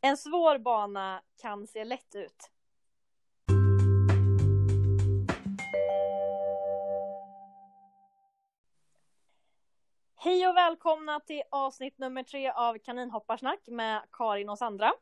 En 0.00 0.16
svår 0.16 0.58
bana 0.58 1.22
kan 1.42 1.66
se 1.66 1.84
lätt 1.84 2.14
ut. 2.14 2.50
Hej 10.16 10.48
och 10.48 10.56
välkomna 10.56 11.20
till 11.20 11.42
avsnitt 11.50 11.98
nummer 11.98 12.22
tre 12.22 12.50
av 12.50 12.78
Kaninhopparsnack 12.78 13.60
med 13.66 14.02
Karin 14.12 14.48
och 14.48 14.58
Sandra. 14.58 14.92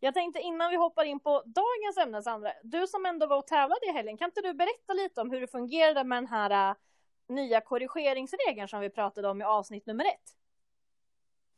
Jag 0.00 0.14
tänkte 0.14 0.40
innan 0.40 0.70
vi 0.70 0.76
hoppar 0.76 1.04
in 1.04 1.20
på 1.20 1.42
dagens 1.46 1.96
ämne 1.96 2.22
Sandra, 2.22 2.52
du 2.62 2.86
som 2.86 3.06
ändå 3.06 3.26
var 3.26 3.36
och 3.36 3.46
tävlade 3.46 3.86
i 3.86 3.92
helgen, 3.92 4.18
kan 4.18 4.28
inte 4.28 4.40
du 4.40 4.54
berätta 4.54 4.92
lite 4.92 5.20
om 5.20 5.30
hur 5.30 5.40
det 5.40 5.48
fungerade 5.48 6.04
med 6.04 6.16
den 6.16 6.26
här 6.26 6.70
uh, 6.70 6.76
nya 7.28 7.60
korrigeringsregeln 7.60 8.68
som 8.68 8.80
vi 8.80 8.90
pratade 8.90 9.28
om 9.28 9.40
i 9.40 9.44
avsnitt 9.44 9.86
nummer 9.86 10.04
ett? 10.04 10.36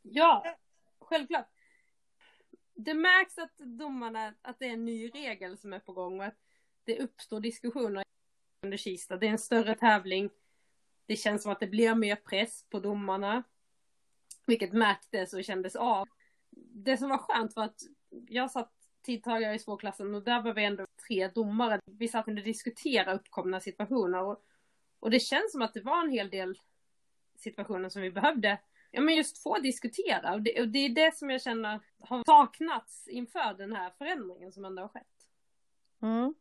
Ja, 0.02 0.44
självklart. 1.00 1.55
Det 2.76 2.94
märks 2.94 3.38
att 3.38 3.58
domarna, 3.58 4.34
att 4.42 4.58
det 4.58 4.66
är 4.66 4.72
en 4.72 4.84
ny 4.84 5.08
regel 5.08 5.58
som 5.58 5.72
är 5.72 5.78
på 5.78 5.92
gång 5.92 6.20
och 6.20 6.26
att 6.26 6.38
det 6.84 6.98
uppstår 6.98 7.40
diskussioner 7.40 8.04
under 8.62 8.76
Kista. 8.76 9.16
Det 9.16 9.26
är 9.26 9.30
en 9.30 9.38
större 9.38 9.74
tävling. 9.74 10.30
Det 11.06 11.16
känns 11.16 11.42
som 11.42 11.52
att 11.52 11.60
det 11.60 11.66
blir 11.66 11.94
mer 11.94 12.16
press 12.16 12.64
på 12.70 12.80
domarna. 12.80 13.42
Vilket 14.46 14.72
märktes 14.72 15.32
och 15.32 15.44
kändes 15.44 15.76
av. 15.76 16.08
Det 16.56 16.96
som 16.96 17.08
var 17.08 17.18
skönt 17.18 17.56
var 17.56 17.64
att 17.64 17.80
jag 18.28 18.50
satt 18.50 18.72
tidtagare 19.02 19.54
i 19.54 19.58
svårklassen 19.58 20.14
och 20.14 20.22
där 20.22 20.42
var 20.42 20.54
vi 20.54 20.64
ändå 20.64 20.86
tre 21.08 21.28
domare. 21.28 21.80
Vi 21.84 22.08
satt 22.08 22.28
och 22.28 22.34
diskutera 22.34 23.14
uppkomna 23.14 23.60
situationer 23.60 24.22
och, 24.22 24.44
och 25.00 25.10
det 25.10 25.20
känns 25.20 25.52
som 25.52 25.62
att 25.62 25.74
det 25.74 25.80
var 25.80 26.04
en 26.04 26.10
hel 26.10 26.30
del 26.30 26.58
situationer 27.36 27.88
som 27.88 28.02
vi 28.02 28.10
behövde 28.10 28.58
ja, 28.96 29.02
men 29.02 29.14
just 29.14 29.42
få 29.42 29.58
diskutera. 29.58 30.34
Och 30.34 30.42
det, 30.42 30.60
och 30.60 30.68
det 30.68 30.78
är 30.78 30.88
det 30.88 31.16
som 31.16 31.30
jag 31.30 31.42
känner 31.42 31.80
har 31.98 32.22
saknats 32.26 33.08
inför 33.08 33.54
den 33.54 33.72
här 33.72 33.90
förändringen 33.98 34.52
som 34.52 34.64
ändå 34.64 34.82
har 34.82 34.88
skett. 34.88 35.06
Mm. 36.02 36.34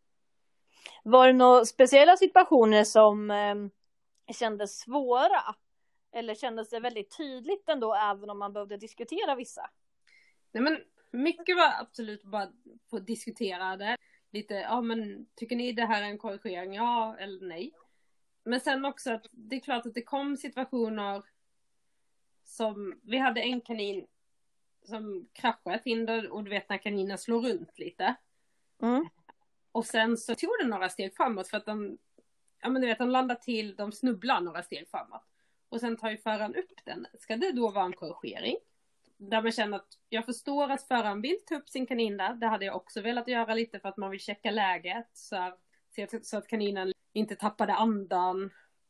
Var 1.03 1.27
det 1.27 1.33
några 1.33 1.65
speciella 1.65 2.17
situationer 2.17 2.83
som 2.83 3.31
eh, 3.31 3.55
kändes 4.33 4.79
svåra? 4.79 5.55
Eller 6.11 6.35
kändes 6.35 6.69
det 6.69 6.79
väldigt 6.79 7.17
tydligt 7.17 7.69
ändå, 7.69 7.95
även 7.95 8.29
om 8.29 8.39
man 8.39 8.53
behövde 8.53 8.77
diskutera 8.77 9.35
vissa? 9.35 9.69
Nej, 10.51 10.63
men 10.63 10.77
mycket 11.11 11.57
var 11.57 11.81
absolut 11.81 12.23
bara 12.23 12.51
få 12.89 12.99
diskutera 12.99 13.77
det. 13.77 13.97
Lite, 14.31 14.53
ja 14.53 14.81
men 14.81 15.27
tycker 15.35 15.55
ni 15.55 15.71
det 15.71 15.85
här 15.85 16.01
är 16.01 16.05
en 16.05 16.17
korrigering? 16.17 16.73
Ja 16.73 17.15
eller 17.19 17.47
nej. 17.47 17.71
Men 18.43 18.59
sen 18.59 18.85
också 18.85 19.11
att 19.11 19.25
det 19.31 19.55
är 19.55 19.59
klart 19.59 19.85
att 19.85 19.93
det 19.93 20.03
kom 20.03 20.37
situationer 20.37 21.23
som, 22.45 22.99
vi 23.03 23.17
hade 23.17 23.41
en 23.41 23.61
kanin 23.61 24.07
som 24.83 25.27
kraschade 25.33 25.75
ett 25.75 25.85
hinder 25.85 26.29
och 26.31 26.43
du 26.43 26.49
vet 26.49 26.69
när 26.69 26.77
kaninen 26.77 27.17
slår 27.17 27.41
runt 27.41 27.79
lite. 27.79 28.15
Mm. 28.81 29.09
Och 29.71 29.85
sen 29.85 30.17
så 30.17 30.35
tog 30.35 30.49
det 30.61 30.67
några 30.67 30.89
steg 30.89 31.15
framåt 31.15 31.47
för 31.47 31.57
att 31.57 31.65
de, 31.65 31.97
ja 32.61 32.69
men 32.69 32.81
du 32.81 32.87
vet 32.87 32.97
de 32.97 33.09
landar 33.09 33.35
till, 33.35 33.75
de 33.75 33.91
snubblar 33.91 34.41
några 34.41 34.63
steg 34.63 34.89
framåt. 34.89 35.23
Och 35.69 35.79
sen 35.79 35.97
tar 35.97 36.09
ju 36.09 36.17
föraren 36.17 36.55
upp 36.55 36.85
den. 36.85 37.07
Ska 37.19 37.35
det 37.37 37.51
då 37.51 37.71
vara 37.71 37.85
en 37.85 37.93
korrigering? 37.93 38.55
Där 39.17 39.41
man 39.41 39.51
känner 39.51 39.77
att 39.77 39.97
jag 40.09 40.25
förstår 40.25 40.71
att 40.71 40.83
föraren 40.83 41.21
vill 41.21 41.37
ta 41.45 41.55
upp 41.55 41.69
sin 41.69 41.85
kanin 41.85 42.17
där. 42.17 42.33
Det 42.33 42.47
hade 42.47 42.65
jag 42.65 42.75
också 42.75 43.01
velat 43.01 43.27
göra 43.27 43.53
lite 43.53 43.79
för 43.79 43.89
att 43.89 43.97
man 43.97 44.11
vill 44.11 44.19
checka 44.19 44.51
läget. 44.51 45.09
Så, 45.13 45.35
här, 45.35 45.53
så 46.21 46.37
att 46.37 46.47
kaninen 46.47 46.93
inte 47.13 47.35
tappade 47.35 47.73
andan. 47.73 48.49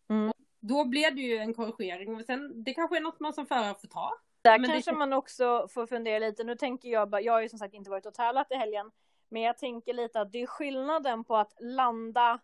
Mm 0.09 0.34
då 0.67 0.85
blev 0.85 1.15
det 1.15 1.21
ju 1.21 1.37
en 1.37 1.53
korrigering. 1.53 2.15
Och 2.15 2.25
sen, 2.25 2.63
det 2.63 2.73
kanske 2.73 2.97
är 2.97 3.01
något 3.01 3.19
man 3.19 3.33
som 3.33 3.45
förare 3.45 3.75
får 3.81 3.87
ta. 3.87 4.13
Där 4.41 4.59
men 4.59 4.69
kanske 4.69 4.91
det... 4.91 4.97
man 4.97 5.13
också 5.13 5.67
får 5.67 5.87
fundera 5.87 6.19
lite. 6.19 6.43
Nu 6.43 6.55
tänker 6.55 6.89
jag 6.89 7.09
bara, 7.09 7.21
jag 7.21 7.33
har 7.33 7.41
ju 7.41 7.49
som 7.49 7.59
sagt 7.59 7.73
inte 7.73 7.89
varit 7.89 8.05
och 8.05 8.13
tävlat 8.13 8.51
i 8.51 8.55
helgen. 8.55 8.91
Men 9.29 9.41
jag 9.41 9.57
tänker 9.57 9.93
lite 9.93 10.21
att 10.21 10.31
det 10.31 10.41
är 10.41 10.47
skillnaden 10.47 11.23
på 11.23 11.35
att 11.35 11.53
landa 11.59 12.39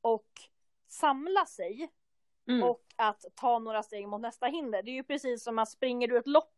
och 0.00 0.28
samla 0.88 1.46
sig. 1.46 1.90
Mm. 2.48 2.62
Och 2.62 2.82
att 2.96 3.24
ta 3.34 3.58
några 3.58 3.82
steg 3.82 4.08
mot 4.08 4.20
nästa 4.20 4.46
hinder. 4.46 4.82
Det 4.82 4.90
är 4.90 4.94
ju 4.94 5.04
precis 5.04 5.44
som 5.44 5.58
att 5.58 5.70
springer 5.70 6.08
du 6.08 6.18
ett 6.18 6.26
lopp 6.26 6.54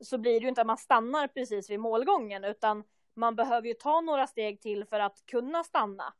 så 0.00 0.18
blir 0.18 0.32
det 0.32 0.44
ju 0.44 0.48
inte 0.48 0.60
att 0.60 0.66
man 0.66 0.78
stannar 0.78 1.28
precis 1.28 1.70
vid 1.70 1.80
målgången 1.80 2.44
utan 2.44 2.84
man 3.14 3.36
behöver 3.36 3.68
ju 3.68 3.74
ta 3.74 4.00
några 4.00 4.26
steg 4.26 4.60
till 4.60 4.84
för 4.84 5.00
att 5.00 5.26
kunna 5.26 5.64
stanna. 5.64 6.14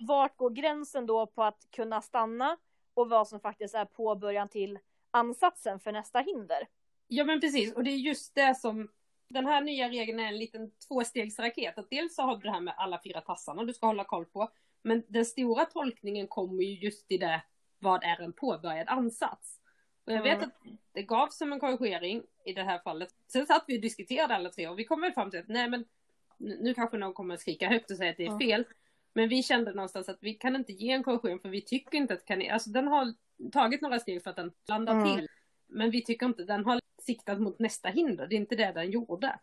Vart 0.00 0.36
går 0.36 0.50
gränsen 0.50 1.06
då 1.06 1.26
på 1.26 1.42
att 1.42 1.70
kunna 1.70 2.00
stanna 2.00 2.56
och 2.94 3.08
vad 3.08 3.28
som 3.28 3.40
faktiskt 3.40 3.74
är 3.74 3.84
påbörjan 3.84 4.48
till 4.48 4.78
ansatsen 5.10 5.80
för 5.80 5.92
nästa 5.92 6.20
hinder. 6.20 6.68
Ja 7.08 7.24
men 7.24 7.40
precis, 7.40 7.74
och 7.74 7.84
det 7.84 7.90
är 7.90 7.96
just 7.96 8.34
det 8.34 8.54
som 8.54 8.88
den 9.28 9.46
här 9.46 9.60
nya 9.60 9.88
regeln 9.88 10.20
är 10.20 10.28
en 10.28 10.38
liten 10.38 10.70
tvåstegsraket. 10.88 11.78
Att 11.78 11.90
dels 11.90 12.14
så 12.14 12.22
har 12.22 12.36
du 12.36 12.42
det 12.42 12.50
här 12.50 12.60
med 12.60 12.74
alla 12.76 13.00
fyra 13.04 13.20
tassarna 13.20 13.64
du 13.64 13.72
ska 13.72 13.86
hålla 13.86 14.04
koll 14.04 14.24
på. 14.24 14.48
Men 14.82 15.02
den 15.08 15.24
stora 15.24 15.64
tolkningen 15.64 16.26
kommer 16.26 16.62
ju 16.62 16.74
just 16.74 17.12
i 17.12 17.18
det, 17.18 17.42
vad 17.78 18.04
är 18.04 18.20
en 18.20 18.32
påbörjad 18.32 18.88
ansats? 18.88 19.60
Och 20.06 20.12
jag 20.12 20.22
vet 20.22 20.36
mm. 20.36 20.48
att 20.48 20.54
det 20.92 21.02
gavs 21.02 21.36
som 21.36 21.52
en 21.52 21.60
korrigering 21.60 22.22
i 22.44 22.52
det 22.52 22.62
här 22.62 22.78
fallet. 22.78 23.08
Sen 23.32 23.46
satt 23.46 23.64
vi 23.66 23.78
och 23.78 23.82
diskuterade 23.82 24.34
alla 24.34 24.50
tre 24.50 24.68
och 24.68 24.78
vi 24.78 24.84
kom 24.84 25.00
väl 25.00 25.12
fram 25.12 25.30
till 25.30 25.40
att 25.40 25.48
nej 25.48 25.68
men 25.68 25.84
nu 26.38 26.74
kanske 26.74 26.96
någon 26.96 27.14
kommer 27.14 27.34
att 27.34 27.40
skrika 27.40 27.68
högt 27.68 27.90
och 27.90 27.96
säga 27.96 28.10
att 28.10 28.16
det 28.16 28.24
är 28.24 28.28
mm. 28.28 28.38
Men 29.14 29.28
vi 29.28 29.42
kände 29.42 29.74
någonstans 29.74 30.08
att 30.08 30.18
vi 30.20 30.34
kan 30.34 30.56
inte 30.56 30.72
ge 30.72 30.90
en 30.90 31.04
korrigering 31.04 31.38
för 31.38 31.48
vi 31.48 31.62
tycker 31.62 31.98
inte 31.98 32.14
att 32.14 32.24
kanin, 32.24 32.50
alltså 32.50 32.70
den 32.70 32.88
har 32.88 33.14
tagit 33.52 33.80
några 33.80 33.98
steg 33.98 34.22
för 34.22 34.30
att 34.30 34.36
den 34.36 34.52
landar 34.68 34.92
mm. 34.92 35.16
till. 35.16 35.28
Men 35.66 35.90
vi 35.90 36.04
tycker 36.04 36.26
inte, 36.26 36.44
den 36.44 36.64
har 36.64 36.80
siktat 37.02 37.40
mot 37.40 37.58
nästa 37.58 37.88
hinder, 37.88 38.26
det 38.26 38.34
är 38.34 38.36
inte 38.36 38.56
det 38.56 38.72
den 38.72 38.90
gjorde. 38.90 39.38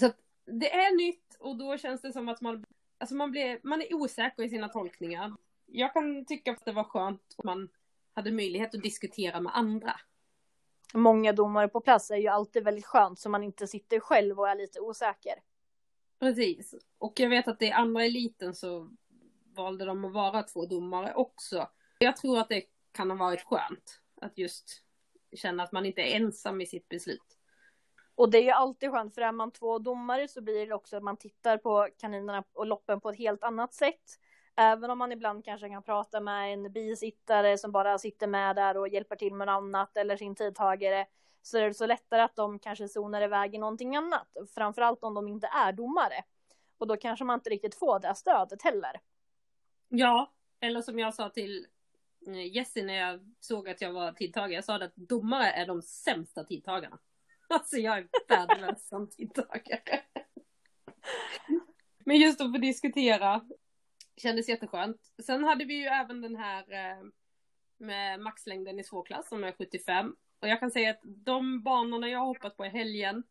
Så 0.00 0.06
att 0.06 0.16
det 0.44 0.74
är 0.74 0.96
nytt 0.96 1.36
och 1.38 1.56
då 1.56 1.78
känns 1.78 2.00
det 2.00 2.12
som 2.12 2.28
att 2.28 2.40
man, 2.40 2.64
alltså 2.98 3.14
man, 3.14 3.30
blir, 3.30 3.60
man 3.62 3.82
är 3.82 3.94
osäker 3.94 4.42
i 4.42 4.48
sina 4.48 4.68
tolkningar. 4.68 5.36
Jag 5.66 5.92
kan 5.92 6.24
tycka 6.24 6.52
att 6.52 6.64
det 6.64 6.72
var 6.72 6.84
skönt 6.84 7.34
om 7.36 7.46
man 7.46 7.68
hade 8.14 8.32
möjlighet 8.32 8.74
att 8.74 8.82
diskutera 8.82 9.40
med 9.40 9.56
andra. 9.56 10.00
Många 10.94 11.32
domare 11.32 11.68
på 11.68 11.80
plats 11.80 12.10
är 12.10 12.16
ju 12.16 12.28
alltid 12.28 12.64
väldigt 12.64 12.86
skönt 12.86 13.18
så 13.18 13.28
man 13.28 13.42
inte 13.42 13.66
sitter 13.66 14.00
själv 14.00 14.40
och 14.40 14.48
är 14.48 14.54
lite 14.54 14.80
osäker. 14.80 15.34
Precis. 16.22 16.74
Och 16.98 17.20
jag 17.20 17.28
vet 17.28 17.48
att 17.48 17.62
i 17.62 17.70
andra 17.70 18.04
eliten 18.04 18.54
så 18.54 18.90
valde 19.54 19.84
de 19.84 20.04
att 20.04 20.12
vara 20.12 20.42
två 20.42 20.66
domare 20.66 21.14
också. 21.14 21.68
Jag 21.98 22.16
tror 22.16 22.38
att 22.38 22.48
det 22.48 22.64
kan 22.92 23.10
ha 23.10 23.16
varit 23.16 23.42
skönt 23.42 24.00
att 24.20 24.38
just 24.38 24.82
känna 25.36 25.62
att 25.62 25.72
man 25.72 25.86
inte 25.86 26.00
är 26.00 26.16
ensam 26.16 26.60
i 26.60 26.66
sitt 26.66 26.88
beslut. 26.88 27.38
Och 28.14 28.30
det 28.30 28.38
är 28.38 28.42
ju 28.42 28.50
alltid 28.50 28.90
skönt, 28.90 29.14
för 29.14 29.22
är 29.22 29.32
man 29.32 29.50
två 29.50 29.78
domare 29.78 30.28
så 30.28 30.42
blir 30.42 30.66
det 30.66 30.74
också 30.74 30.96
att 30.96 31.02
man 31.02 31.16
tittar 31.16 31.58
på 31.58 31.88
kaninerna 31.98 32.44
och 32.52 32.66
loppen 32.66 33.00
på 33.00 33.10
ett 33.10 33.18
helt 33.18 33.42
annat 33.42 33.74
sätt. 33.74 34.18
Även 34.56 34.90
om 34.90 34.98
man 34.98 35.12
ibland 35.12 35.44
kanske 35.44 35.68
kan 35.68 35.82
prata 35.82 36.20
med 36.20 36.52
en 36.52 36.72
bisittare 36.72 37.58
som 37.58 37.72
bara 37.72 37.98
sitter 37.98 38.26
med 38.26 38.56
där 38.56 38.76
och 38.76 38.88
hjälper 38.88 39.16
till 39.16 39.34
med 39.34 39.46
något 39.46 39.62
annat 39.62 39.96
eller 39.96 40.16
sin 40.16 40.34
tidtagare 40.34 41.06
så 41.42 41.58
är 41.58 41.66
det 41.66 41.74
så 41.74 41.86
lättare 41.86 42.22
att 42.22 42.36
de 42.36 42.58
kanske 42.58 42.88
zonar 42.88 43.22
iväg 43.22 43.54
i 43.54 43.58
någonting 43.58 43.96
annat. 43.96 44.36
Framförallt 44.54 45.04
om 45.04 45.14
de 45.14 45.28
inte 45.28 45.46
är 45.46 45.72
domare. 45.72 46.24
Och 46.78 46.86
då 46.86 46.96
kanske 46.96 47.24
man 47.24 47.38
inte 47.38 47.50
riktigt 47.50 47.74
får 47.74 48.00
det 48.00 48.14
stödet 48.14 48.62
heller. 48.62 49.00
Ja, 49.88 50.32
eller 50.60 50.82
som 50.82 50.98
jag 50.98 51.14
sa 51.14 51.28
till 51.28 51.66
eh, 52.26 52.56
Jessie 52.56 52.84
när 52.84 52.94
jag 52.94 53.34
såg 53.40 53.68
att 53.68 53.80
jag 53.80 53.92
var 53.92 54.12
tidtagare. 54.12 54.52
Jag 54.52 54.64
sa 54.64 54.84
att 54.84 54.96
domare 54.96 55.50
är 55.50 55.66
de 55.66 55.82
sämsta 55.82 56.44
tidtagarna. 56.44 56.98
Alltså 57.48 57.76
jag 57.76 57.98
är 57.98 58.08
värdelös 58.28 58.88
som 58.88 59.10
tidtagare. 59.10 60.00
Men 62.04 62.16
just 62.16 62.40
att 62.40 62.52
få 62.52 62.58
diskutera 62.58 63.48
kändes 64.16 64.48
jätteskönt. 64.48 65.00
Sen 65.22 65.44
hade 65.44 65.64
vi 65.64 65.74
ju 65.74 65.86
även 65.86 66.20
den 66.20 66.36
här 66.36 66.72
eh, 66.72 67.04
med 67.76 68.20
maxlängden 68.20 68.78
i 68.78 68.84
svårklass 68.84 69.28
som 69.28 69.44
är 69.44 69.52
75. 69.52 70.16
Och 70.42 70.48
jag 70.48 70.60
kan 70.60 70.70
säga 70.70 70.90
att 70.90 71.00
de 71.02 71.62
banorna 71.62 72.08
jag 72.08 72.20
hoppat 72.20 72.56
på 72.56 72.66
i 72.66 72.68
helgen 72.68 73.22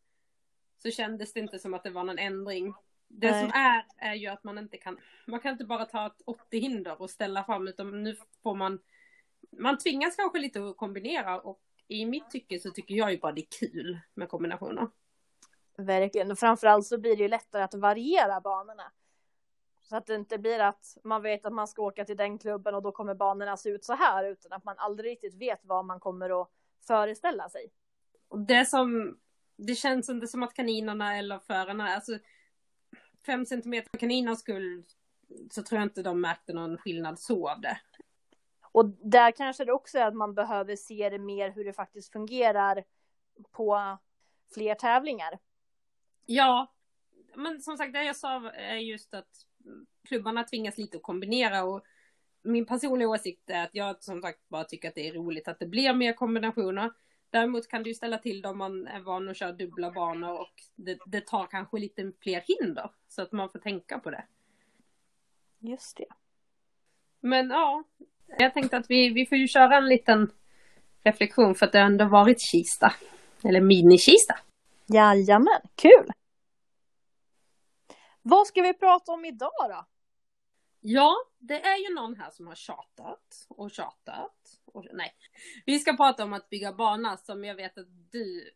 så 0.82 0.90
kändes 0.90 1.32
det 1.32 1.40
inte 1.40 1.58
som 1.58 1.74
att 1.74 1.82
det 1.82 1.90
var 1.90 2.04
någon 2.04 2.18
ändring. 2.18 2.74
Det 3.08 3.30
Nej. 3.30 3.40
som 3.40 3.50
är, 3.60 3.84
är 3.96 4.14
ju 4.14 4.26
att 4.26 4.44
man 4.44 4.58
inte 4.58 4.76
kan, 4.76 4.98
man 5.26 5.40
kan 5.40 5.52
inte 5.52 5.64
bara 5.64 5.84
ta 5.84 6.06
ett 6.06 6.22
80 6.24 6.58
hinder 6.58 7.02
och 7.02 7.10
ställa 7.10 7.44
fram 7.44 7.68
utan 7.68 8.02
nu 8.02 8.16
får 8.42 8.54
man, 8.54 8.78
man 9.58 9.78
tvingas 9.78 10.16
kanske 10.16 10.38
lite 10.38 10.64
att 10.64 10.76
kombinera 10.76 11.40
och 11.40 11.60
i 11.88 12.06
mitt 12.06 12.30
tycke 12.30 12.60
så 12.60 12.70
tycker 12.70 12.94
jag 12.94 13.12
ju 13.12 13.18
bara 13.18 13.32
det 13.32 13.40
är 13.40 13.68
kul 13.70 13.98
med 14.14 14.28
kombinationer. 14.28 14.88
Verkligen, 15.76 16.30
och 16.30 16.38
framförallt 16.38 16.86
så 16.86 16.98
blir 16.98 17.16
det 17.16 17.22
ju 17.22 17.28
lättare 17.28 17.62
att 17.62 17.74
variera 17.74 18.40
banorna. 18.40 18.92
Så 19.82 19.96
att 19.96 20.06
det 20.06 20.14
inte 20.14 20.38
blir 20.38 20.60
att 20.60 20.96
man 21.04 21.22
vet 21.22 21.44
att 21.46 21.52
man 21.52 21.68
ska 21.68 21.82
åka 21.82 22.04
till 22.04 22.16
den 22.16 22.38
klubben 22.38 22.74
och 22.74 22.82
då 22.82 22.92
kommer 22.92 23.14
banorna 23.14 23.56
se 23.56 23.68
ut 23.68 23.84
så 23.84 23.92
här 23.92 24.24
utan 24.24 24.52
att 24.52 24.64
man 24.64 24.78
aldrig 24.78 25.10
riktigt 25.10 25.34
vet 25.34 25.60
vad 25.62 25.84
man 25.84 26.00
kommer 26.00 26.42
att 26.42 26.48
föreställa 26.86 27.48
sig. 27.48 27.72
Det 28.48 28.66
som, 28.66 29.18
det 29.56 29.74
känns 29.74 30.08
inte 30.08 30.26
som 30.26 30.42
att 30.42 30.54
kaninerna 30.54 31.16
eller 31.16 31.38
förarna, 31.38 31.88
alltså 31.88 32.18
fem 33.26 33.46
centimeter 33.46 33.90
för 33.90 33.98
kaninernas 33.98 34.40
skull 34.40 34.84
så 35.50 35.62
tror 35.62 35.80
jag 35.80 35.86
inte 35.86 36.02
de 36.02 36.20
märkte 36.20 36.52
någon 36.52 36.78
skillnad 36.78 37.20
så 37.20 37.48
av 37.48 37.60
det. 37.60 37.80
Och 38.72 38.88
där 38.88 39.30
kanske 39.30 39.64
det 39.64 39.72
också 39.72 39.98
är 39.98 40.06
att 40.06 40.14
man 40.14 40.34
behöver 40.34 40.76
se 40.76 41.10
det 41.10 41.18
mer 41.18 41.50
hur 41.50 41.64
det 41.64 41.72
faktiskt 41.72 42.12
fungerar 42.12 42.84
på 43.50 43.98
fler 44.54 44.74
tävlingar. 44.74 45.38
Ja, 46.26 46.74
men 47.34 47.60
som 47.60 47.76
sagt 47.76 47.92
det 47.92 48.04
jag 48.04 48.16
sa 48.16 48.50
är 48.50 48.76
just 48.76 49.14
att 49.14 49.28
klubbarna 50.08 50.44
tvingas 50.44 50.78
lite 50.78 50.96
att 50.96 51.02
kombinera 51.02 51.64
och 51.64 51.84
min 52.42 52.66
personliga 52.66 53.08
åsikt 53.08 53.50
är 53.50 53.62
att 53.64 53.70
jag 53.72 54.02
som 54.02 54.22
sagt 54.22 54.48
bara 54.48 54.64
tycker 54.64 54.88
att 54.88 54.94
det 54.94 55.08
är 55.08 55.12
roligt 55.12 55.48
att 55.48 55.58
det 55.58 55.66
blir 55.66 55.94
mer 55.94 56.12
kombinationer. 56.12 56.92
Däremot 57.30 57.68
kan 57.68 57.82
du 57.82 57.94
ställa 57.94 58.18
till 58.18 58.42
det 58.42 58.48
om 58.48 58.58
man 58.58 58.86
är 58.86 59.00
van 59.00 59.28
att 59.28 59.36
köra 59.36 59.52
dubbla 59.52 59.90
banor 59.90 60.40
och 60.40 60.52
det, 60.76 60.98
det 61.06 61.26
tar 61.26 61.46
kanske 61.46 61.78
lite 61.78 62.12
fler 62.20 62.44
hinder. 62.46 62.90
Så 63.08 63.22
att 63.22 63.32
man 63.32 63.50
får 63.50 63.58
tänka 63.58 63.98
på 63.98 64.10
det. 64.10 64.24
Just 65.58 65.96
det. 65.96 66.06
Men 67.20 67.50
ja, 67.50 67.84
jag 68.38 68.54
tänkte 68.54 68.76
att 68.76 68.90
vi, 68.90 69.08
vi 69.08 69.26
får 69.26 69.38
ju 69.38 69.48
köra 69.48 69.76
en 69.76 69.88
liten 69.88 70.32
reflektion 71.02 71.54
för 71.54 71.66
att 71.66 71.72
det 71.72 71.80
ändå 71.80 72.04
varit 72.04 72.40
Kista. 72.40 72.92
Eller 73.44 73.60
mini-Kista. 73.60 74.38
Jajamän, 74.86 75.60
kul! 75.74 76.12
Vad 78.22 78.46
ska 78.46 78.62
vi 78.62 78.74
prata 78.74 79.12
om 79.12 79.24
idag 79.24 79.50
då? 79.68 79.86
Ja, 80.84 81.16
det 81.38 81.60
är 81.60 81.88
ju 81.88 81.94
någon 81.94 82.16
här 82.16 82.30
som 82.30 82.46
har 82.46 82.54
tjatat 82.54 83.46
och 83.48 83.70
tjatat. 83.70 84.60
Och, 84.64 84.86
nej, 84.92 85.14
vi 85.66 85.78
ska 85.78 85.96
prata 85.96 86.24
om 86.24 86.32
att 86.32 86.50
bygga 86.50 86.72
bana 86.72 87.16
som 87.16 87.44
jag 87.44 87.54
vet 87.54 87.78
att 87.78 87.86
du 88.10 88.50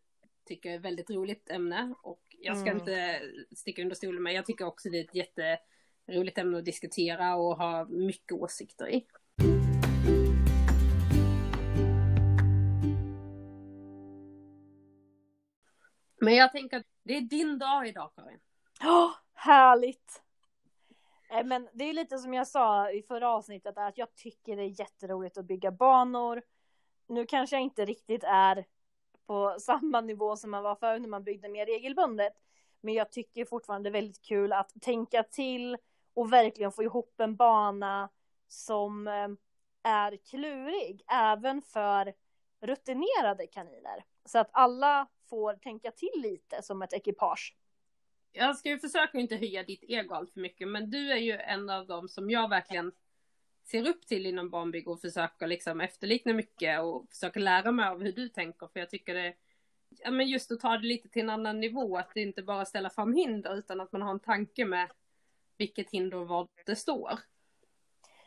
tycker 0.44 0.70
är 0.70 0.76
ett 0.76 0.82
väldigt 0.82 1.10
roligt 1.10 1.50
ämne. 1.50 1.94
Och 2.02 2.22
jag 2.38 2.56
ska 2.56 2.70
mm. 2.70 2.78
inte 2.80 3.22
sticka 3.56 3.82
under 3.82 3.96
stolen 3.96 4.22
med, 4.22 4.34
jag 4.34 4.46
tycker 4.46 4.64
också 4.64 4.90
det 4.90 4.98
är 4.98 5.04
ett 5.04 5.14
jätteroligt 5.14 6.38
ämne 6.38 6.58
att 6.58 6.64
diskutera 6.64 7.36
och 7.36 7.56
ha 7.56 7.84
mycket 7.84 8.32
åsikter 8.32 8.88
i. 8.90 9.06
Men 16.20 16.34
jag 16.34 16.52
tänker 16.52 16.76
att 16.76 16.86
det 17.02 17.16
är 17.16 17.20
din 17.20 17.58
dag 17.58 17.88
idag 17.88 18.12
Karin. 18.16 18.38
Ja, 18.80 19.04
oh, 19.04 19.14
härligt! 19.34 20.25
Eh, 21.28 21.44
men 21.44 21.68
det 21.72 21.84
är 21.84 21.92
lite 21.92 22.18
som 22.18 22.34
jag 22.34 22.48
sa 22.48 22.90
i 22.90 23.02
förra 23.02 23.28
avsnittet, 23.28 23.78
att 23.78 23.98
jag 23.98 24.14
tycker 24.14 24.56
det 24.56 24.62
är 24.62 24.80
jätteroligt 24.80 25.38
att 25.38 25.44
bygga 25.44 25.70
banor. 25.70 26.42
Nu 27.06 27.26
kanske 27.26 27.56
jag 27.56 27.62
inte 27.62 27.84
riktigt 27.84 28.24
är 28.24 28.64
på 29.26 29.56
samma 29.60 30.00
nivå 30.00 30.36
som 30.36 30.50
man 30.50 30.62
var 30.62 30.74
förr 30.74 30.98
när 30.98 31.08
man 31.08 31.24
byggde 31.24 31.48
mer 31.48 31.66
regelbundet. 31.66 32.32
Men 32.80 32.94
jag 32.94 33.12
tycker 33.12 33.44
fortfarande 33.44 33.90
det 33.90 33.90
är 33.90 34.00
väldigt 34.00 34.22
kul 34.22 34.52
att 34.52 34.72
tänka 34.80 35.22
till 35.22 35.76
och 36.14 36.32
verkligen 36.32 36.72
få 36.72 36.82
ihop 36.82 37.20
en 37.20 37.36
bana 37.36 38.08
som 38.48 39.08
eh, 39.08 39.28
är 39.82 40.16
klurig, 40.16 41.02
även 41.08 41.62
för 41.62 42.14
rutinerade 42.60 43.46
kaniner. 43.46 44.04
Så 44.24 44.38
att 44.38 44.48
alla 44.52 45.06
får 45.30 45.54
tänka 45.54 45.90
till 45.90 46.22
lite 46.22 46.62
som 46.62 46.82
ett 46.82 46.92
ekipage 46.92 47.56
jag 48.36 48.56
ska 48.56 48.68
ju 48.68 48.78
försöka 48.78 49.18
inte 49.18 49.36
höja 49.36 49.62
ditt 49.62 49.84
ego 49.88 50.14
allt 50.14 50.32
för 50.32 50.40
mycket, 50.40 50.68
men 50.68 50.90
du 50.90 51.12
är 51.12 51.16
ju 51.16 51.32
en 51.32 51.70
av 51.70 51.86
dem 51.86 52.08
som 52.08 52.30
jag 52.30 52.48
verkligen 52.48 52.92
ser 53.64 53.88
upp 53.88 54.06
till 54.06 54.26
inom 54.26 54.50
barnbygge 54.50 54.90
och 54.90 55.00
försöker 55.00 55.46
liksom 55.46 55.80
efterlikna 55.80 56.32
mycket 56.32 56.80
och 56.80 57.08
försöker 57.10 57.40
lära 57.40 57.72
mig 57.72 57.88
av 57.88 58.02
hur 58.02 58.12
du 58.12 58.28
tänker, 58.28 58.66
för 58.66 58.80
jag 58.80 58.90
tycker 58.90 59.14
det 59.14 59.34
ja, 59.88 60.10
men 60.10 60.26
just 60.26 60.52
att 60.52 60.60
ta 60.60 60.76
det 60.76 60.86
lite 60.86 61.08
till 61.08 61.22
en 61.22 61.30
annan 61.30 61.60
nivå, 61.60 61.96
att 61.96 62.10
det 62.14 62.20
inte 62.20 62.42
bara 62.42 62.64
ställa 62.64 62.90
fram 62.90 63.12
hinder, 63.12 63.58
utan 63.58 63.80
att 63.80 63.92
man 63.92 64.02
har 64.02 64.10
en 64.10 64.20
tanke 64.20 64.64
med 64.64 64.90
vilket 65.58 65.90
hinder 65.90 66.18
och 66.18 66.28
vad 66.28 66.48
det 66.66 66.76
står. 66.76 67.10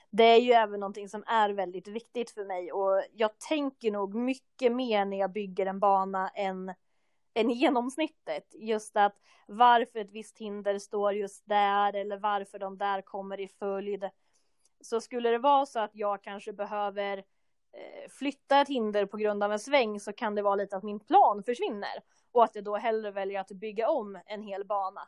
Det 0.10 0.24
är 0.24 0.42
ju 0.42 0.52
även 0.52 0.80
någonting 0.80 1.10
som 1.10 1.24
är 1.28 1.50
väldigt 1.50 1.88
viktigt 1.88 2.32
för 2.32 2.46
mig 2.46 2.72
och 2.72 3.04
jag 3.14 3.40
tänker 3.40 3.92
nog 3.92 4.16
mycket 4.16 4.72
mer 4.72 5.06
när 5.06 5.20
jag 5.20 5.32
bygger 5.32 5.66
en 5.66 5.80
bana 5.80 6.30
än 6.30 6.74
än 7.34 7.50
genomsnittet. 7.50 8.56
Just 8.60 8.98
att 8.98 9.16
varför 9.48 10.00
ett 10.00 10.12
visst 10.12 10.38
hinder 10.38 10.80
står 10.80 11.14
just 11.14 11.44
där 11.48 11.96
eller 11.96 12.18
varför 12.18 12.60
de 12.60 12.78
där 12.78 13.02
kommer 13.02 13.40
i 13.40 13.48
följd. 13.48 14.10
Så 14.82 15.02
skulle 15.02 15.30
det 15.30 15.38
vara 15.38 15.66
så 15.66 15.80
att 15.80 15.96
jag 15.96 16.24
kanske 16.24 16.54
behöver 16.54 17.18
eh, 17.18 18.10
flytta 18.10 18.62
ett 18.62 18.70
hinder 18.70 19.06
på 19.06 19.18
grund 19.18 19.44
av 19.44 19.52
en 19.52 19.60
sväng 19.60 20.00
så 20.00 20.14
kan 20.14 20.36
det 20.36 20.42
vara 20.42 20.56
lite 20.56 20.78
att 20.78 20.84
min 20.84 21.00
plan 21.00 21.44
försvinner 21.44 22.04
och 22.32 22.44
att 22.44 22.56
jag 22.56 22.64
då 22.64 22.78
hellre 22.78 23.12
väljer 23.12 23.40
att 23.40 23.52
bygga 23.52 23.90
om 23.90 24.20
en 24.26 24.42
hel 24.42 24.66
bana. 24.66 25.08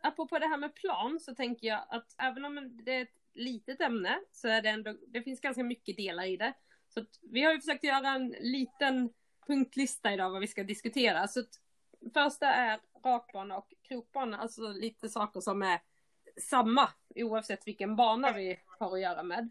Apropå 0.00 0.38
det 0.38 0.46
här 0.46 0.56
med 0.56 0.74
plan 0.74 1.20
så 1.20 1.34
tänker 1.34 1.66
jag 1.66 1.80
att 1.88 2.14
även 2.18 2.44
om 2.44 2.80
det 2.84 2.92
är 2.92 3.02
ett 3.02 3.20
litet 3.34 3.80
ämne 3.80 4.20
så 4.32 4.48
är 4.48 4.62
det 4.62 4.68
ändå, 4.68 4.94
det 5.08 5.22
finns 5.22 5.40
ganska 5.40 5.62
mycket 5.62 5.96
delar 5.96 6.24
i 6.24 6.36
det. 6.36 6.52
Så 6.88 7.04
vi 7.22 7.42
har 7.42 7.52
ju 7.52 7.60
försökt 7.60 7.84
göra 7.84 8.08
en 8.08 8.28
liten 8.28 9.12
punktlista 9.46 10.12
idag 10.12 10.30
vad 10.30 10.40
vi 10.40 10.46
ska 10.46 10.64
diskutera. 10.64 11.28
Så 11.28 11.42
första 12.14 12.46
är 12.46 12.80
rakbana 13.04 13.58
och 13.58 13.74
krokbana, 13.82 14.38
alltså 14.38 14.68
lite 14.68 15.08
saker 15.08 15.40
som 15.40 15.62
är 15.62 15.80
samma 16.40 16.88
oavsett 17.14 17.66
vilken 17.66 17.96
bana 17.96 18.32
vi 18.32 18.60
har 18.78 18.94
att 18.94 19.00
göra 19.00 19.22
med. 19.22 19.50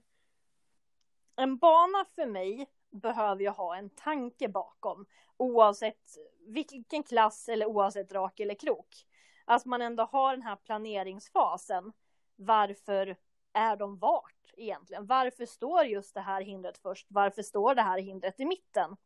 En 1.36 1.58
bana 1.58 2.06
för 2.16 2.26
mig 2.26 2.70
behöver 2.92 3.44
jag 3.44 3.54
ha 3.54 3.76
en 3.76 3.90
tanke 3.90 4.48
bakom 4.48 5.06
oavsett 5.38 6.18
vilken 6.48 7.04
klass 7.04 7.50
eller 7.50 7.66
oavsett 7.66 8.12
rak 8.12 8.40
eller 8.40 8.56
krok. 8.56 9.06
Att 9.46 9.66
man 9.66 9.82
ändå 9.82 10.04
har 10.04 10.32
den 10.34 10.42
här 10.42 10.56
planeringsfasen. 10.56 11.92
Varför 12.36 13.18
är 13.54 13.76
de 13.76 13.98
vart 13.98 14.54
egentligen? 14.58 15.06
Varför 15.06 15.46
står 15.46 15.84
just 15.86 16.14
det 16.14 16.22
här 16.22 16.42
hindret 16.42 16.78
först? 16.78 17.08
Varför 17.10 17.42
står 17.42 17.76
det 17.76 17.82
här 17.82 18.00
hindret 18.00 18.40
i 18.40 18.46
mitten? 18.46 18.98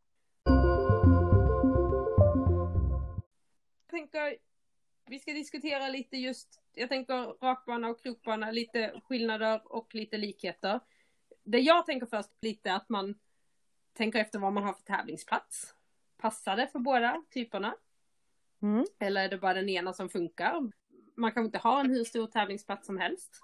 Tänker 3.90 4.38
vi 5.06 5.20
ska 5.20 5.34
diskutera 5.34 5.90
lite 5.90 6.18
just, 6.18 6.62
jag 6.74 6.90
tänker 6.90 7.46
rakbana 7.46 7.90
och 7.90 8.02
krokbana, 8.02 8.52
lite 8.52 9.02
skillnader 9.04 9.62
och 9.66 9.96
lite 9.96 10.18
likheter. 10.18 10.80
Det 11.44 11.60
jag 11.60 11.86
tänker 11.86 12.08
först 12.08 12.30
lite 12.42 12.74
att 12.74 12.90
man 12.90 13.16
tänker 13.94 14.20
efter 14.20 14.40
vad 14.40 14.54
man 14.54 14.64
har 14.64 14.74
för 14.74 14.84
tävlingsplats. 14.84 15.76
Passar 16.18 16.56
det 16.56 16.68
för 16.68 16.80
båda 16.80 17.24
typerna? 17.30 17.76
Mm. 18.62 18.86
Eller 19.00 19.24
är 19.24 19.30
det 19.30 19.38
bara 19.38 19.54
den 19.54 19.70
ena 19.70 19.94
som 19.94 20.10
funkar? 20.10 20.72
Man 21.16 21.32
kan 21.32 21.46
inte 21.46 21.58
ha 21.58 21.80
en 21.80 21.90
hur 21.90 22.04
stor 22.04 22.28
tävlingsplats 22.28 22.88
som 22.88 22.98
helst. 22.98 23.42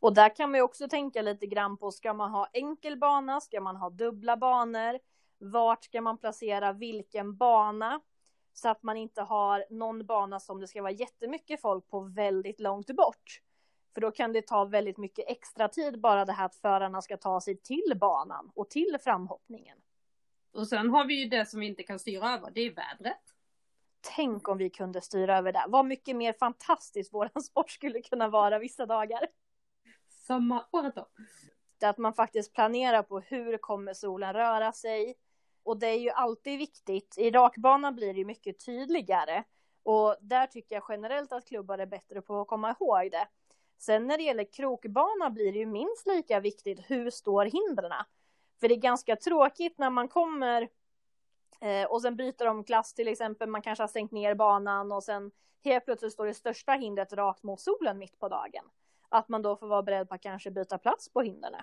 Och 0.00 0.14
där 0.14 0.36
kan 0.36 0.50
man 0.50 0.58
ju 0.58 0.62
också 0.62 0.88
tänka 0.88 1.22
lite 1.22 1.46
grann 1.46 1.76
på, 1.76 1.90
ska 1.90 2.14
man 2.14 2.30
ha 2.30 2.50
enkel 2.52 2.96
bana? 2.96 3.40
Ska 3.40 3.60
man 3.60 3.76
ha 3.76 3.90
dubbla 3.90 4.36
banor? 4.36 4.98
Vart 5.38 5.84
ska 5.84 6.00
man 6.00 6.18
placera 6.18 6.72
vilken 6.72 7.36
bana? 7.36 8.00
Så 8.54 8.68
att 8.68 8.82
man 8.82 8.96
inte 8.96 9.22
har 9.22 9.64
någon 9.70 10.06
bana 10.06 10.40
som 10.40 10.60
det 10.60 10.68
ska 10.68 10.82
vara 10.82 10.92
jättemycket 10.92 11.60
folk 11.60 11.88
på 11.88 12.00
väldigt 12.00 12.60
långt 12.60 12.96
bort. 12.96 13.40
För 13.94 14.00
då 14.00 14.10
kan 14.10 14.32
det 14.32 14.46
ta 14.46 14.64
väldigt 14.64 14.98
mycket 14.98 15.24
extra 15.28 15.68
tid 15.68 16.00
bara 16.00 16.24
det 16.24 16.32
här 16.32 16.46
att 16.46 16.54
förarna 16.54 17.02
ska 17.02 17.16
ta 17.16 17.40
sig 17.40 17.56
till 17.56 17.92
banan 17.96 18.50
och 18.54 18.70
till 18.70 18.96
framhoppningen. 19.00 19.78
Och 20.52 20.68
sen 20.68 20.90
har 20.90 21.04
vi 21.04 21.22
ju 21.22 21.28
det 21.28 21.46
som 21.46 21.60
vi 21.60 21.66
inte 21.66 21.82
kan 21.82 21.98
styra 21.98 22.30
över, 22.30 22.50
det 22.50 22.60
är 22.60 22.74
vädret. 22.74 23.22
Tänk 24.16 24.48
om 24.48 24.58
vi 24.58 24.70
kunde 24.70 25.00
styra 25.00 25.38
över 25.38 25.52
det. 25.52 25.64
Vad 25.68 25.86
mycket 25.86 26.16
mer 26.16 26.32
fantastiskt 26.32 27.14
våran 27.14 27.42
sport 27.42 27.70
skulle 27.70 28.02
kunna 28.02 28.28
vara 28.28 28.58
vissa 28.58 28.86
dagar. 28.86 29.26
Samma 30.08 30.66
året 30.70 30.94
då. 30.94 31.08
Att 31.82 31.98
man 31.98 32.14
faktiskt 32.14 32.52
planerar 32.52 33.02
på 33.02 33.20
hur 33.20 33.56
kommer 33.58 33.94
solen 33.94 34.32
röra 34.32 34.72
sig? 34.72 35.14
Och 35.64 35.78
det 35.78 35.86
är 35.86 35.98
ju 35.98 36.10
alltid 36.10 36.58
viktigt. 36.58 37.18
I 37.18 37.30
rakbanan 37.30 37.94
blir 37.94 38.12
det 38.12 38.18
ju 38.18 38.24
mycket 38.24 38.64
tydligare. 38.64 39.44
Och 39.82 40.16
där 40.20 40.46
tycker 40.46 40.74
jag 40.74 40.84
generellt 40.88 41.32
att 41.32 41.48
klubbar 41.48 41.78
är 41.78 41.86
bättre 41.86 42.22
på 42.22 42.40
att 42.40 42.48
komma 42.48 42.70
ihåg 42.80 43.10
det. 43.10 43.28
Sen 43.78 44.06
när 44.06 44.16
det 44.16 44.22
gäller 44.22 44.52
krokbana 44.52 45.30
blir 45.30 45.52
det 45.52 45.58
ju 45.58 45.66
minst 45.66 46.06
lika 46.06 46.40
viktigt 46.40 46.90
hur 46.90 47.10
står 47.10 47.44
hindren. 47.44 48.04
För 48.60 48.68
det 48.68 48.74
är 48.74 48.78
ganska 48.78 49.16
tråkigt 49.16 49.78
när 49.78 49.90
man 49.90 50.08
kommer 50.08 50.68
eh, 51.60 51.84
och 51.84 52.02
sen 52.02 52.16
byter 52.16 52.44
de 52.44 52.64
klass 52.64 52.94
till 52.94 53.08
exempel. 53.08 53.48
Man 53.48 53.62
kanske 53.62 53.82
har 53.82 53.88
stängt 53.88 54.12
ner 54.12 54.34
banan 54.34 54.92
och 54.92 55.04
sen 55.04 55.30
helt 55.64 55.84
plötsligt 55.84 56.12
står 56.12 56.26
det 56.26 56.34
största 56.34 56.72
hindret 56.72 57.12
rakt 57.12 57.42
mot 57.42 57.60
solen 57.60 57.98
mitt 57.98 58.18
på 58.18 58.28
dagen. 58.28 58.64
Att 59.08 59.28
man 59.28 59.42
då 59.42 59.56
får 59.56 59.66
vara 59.66 59.82
beredd 59.82 60.08
på 60.08 60.14
att 60.14 60.22
kanske 60.22 60.50
byta 60.50 60.78
plats 60.78 61.08
på 61.08 61.22
hindren. 61.22 61.62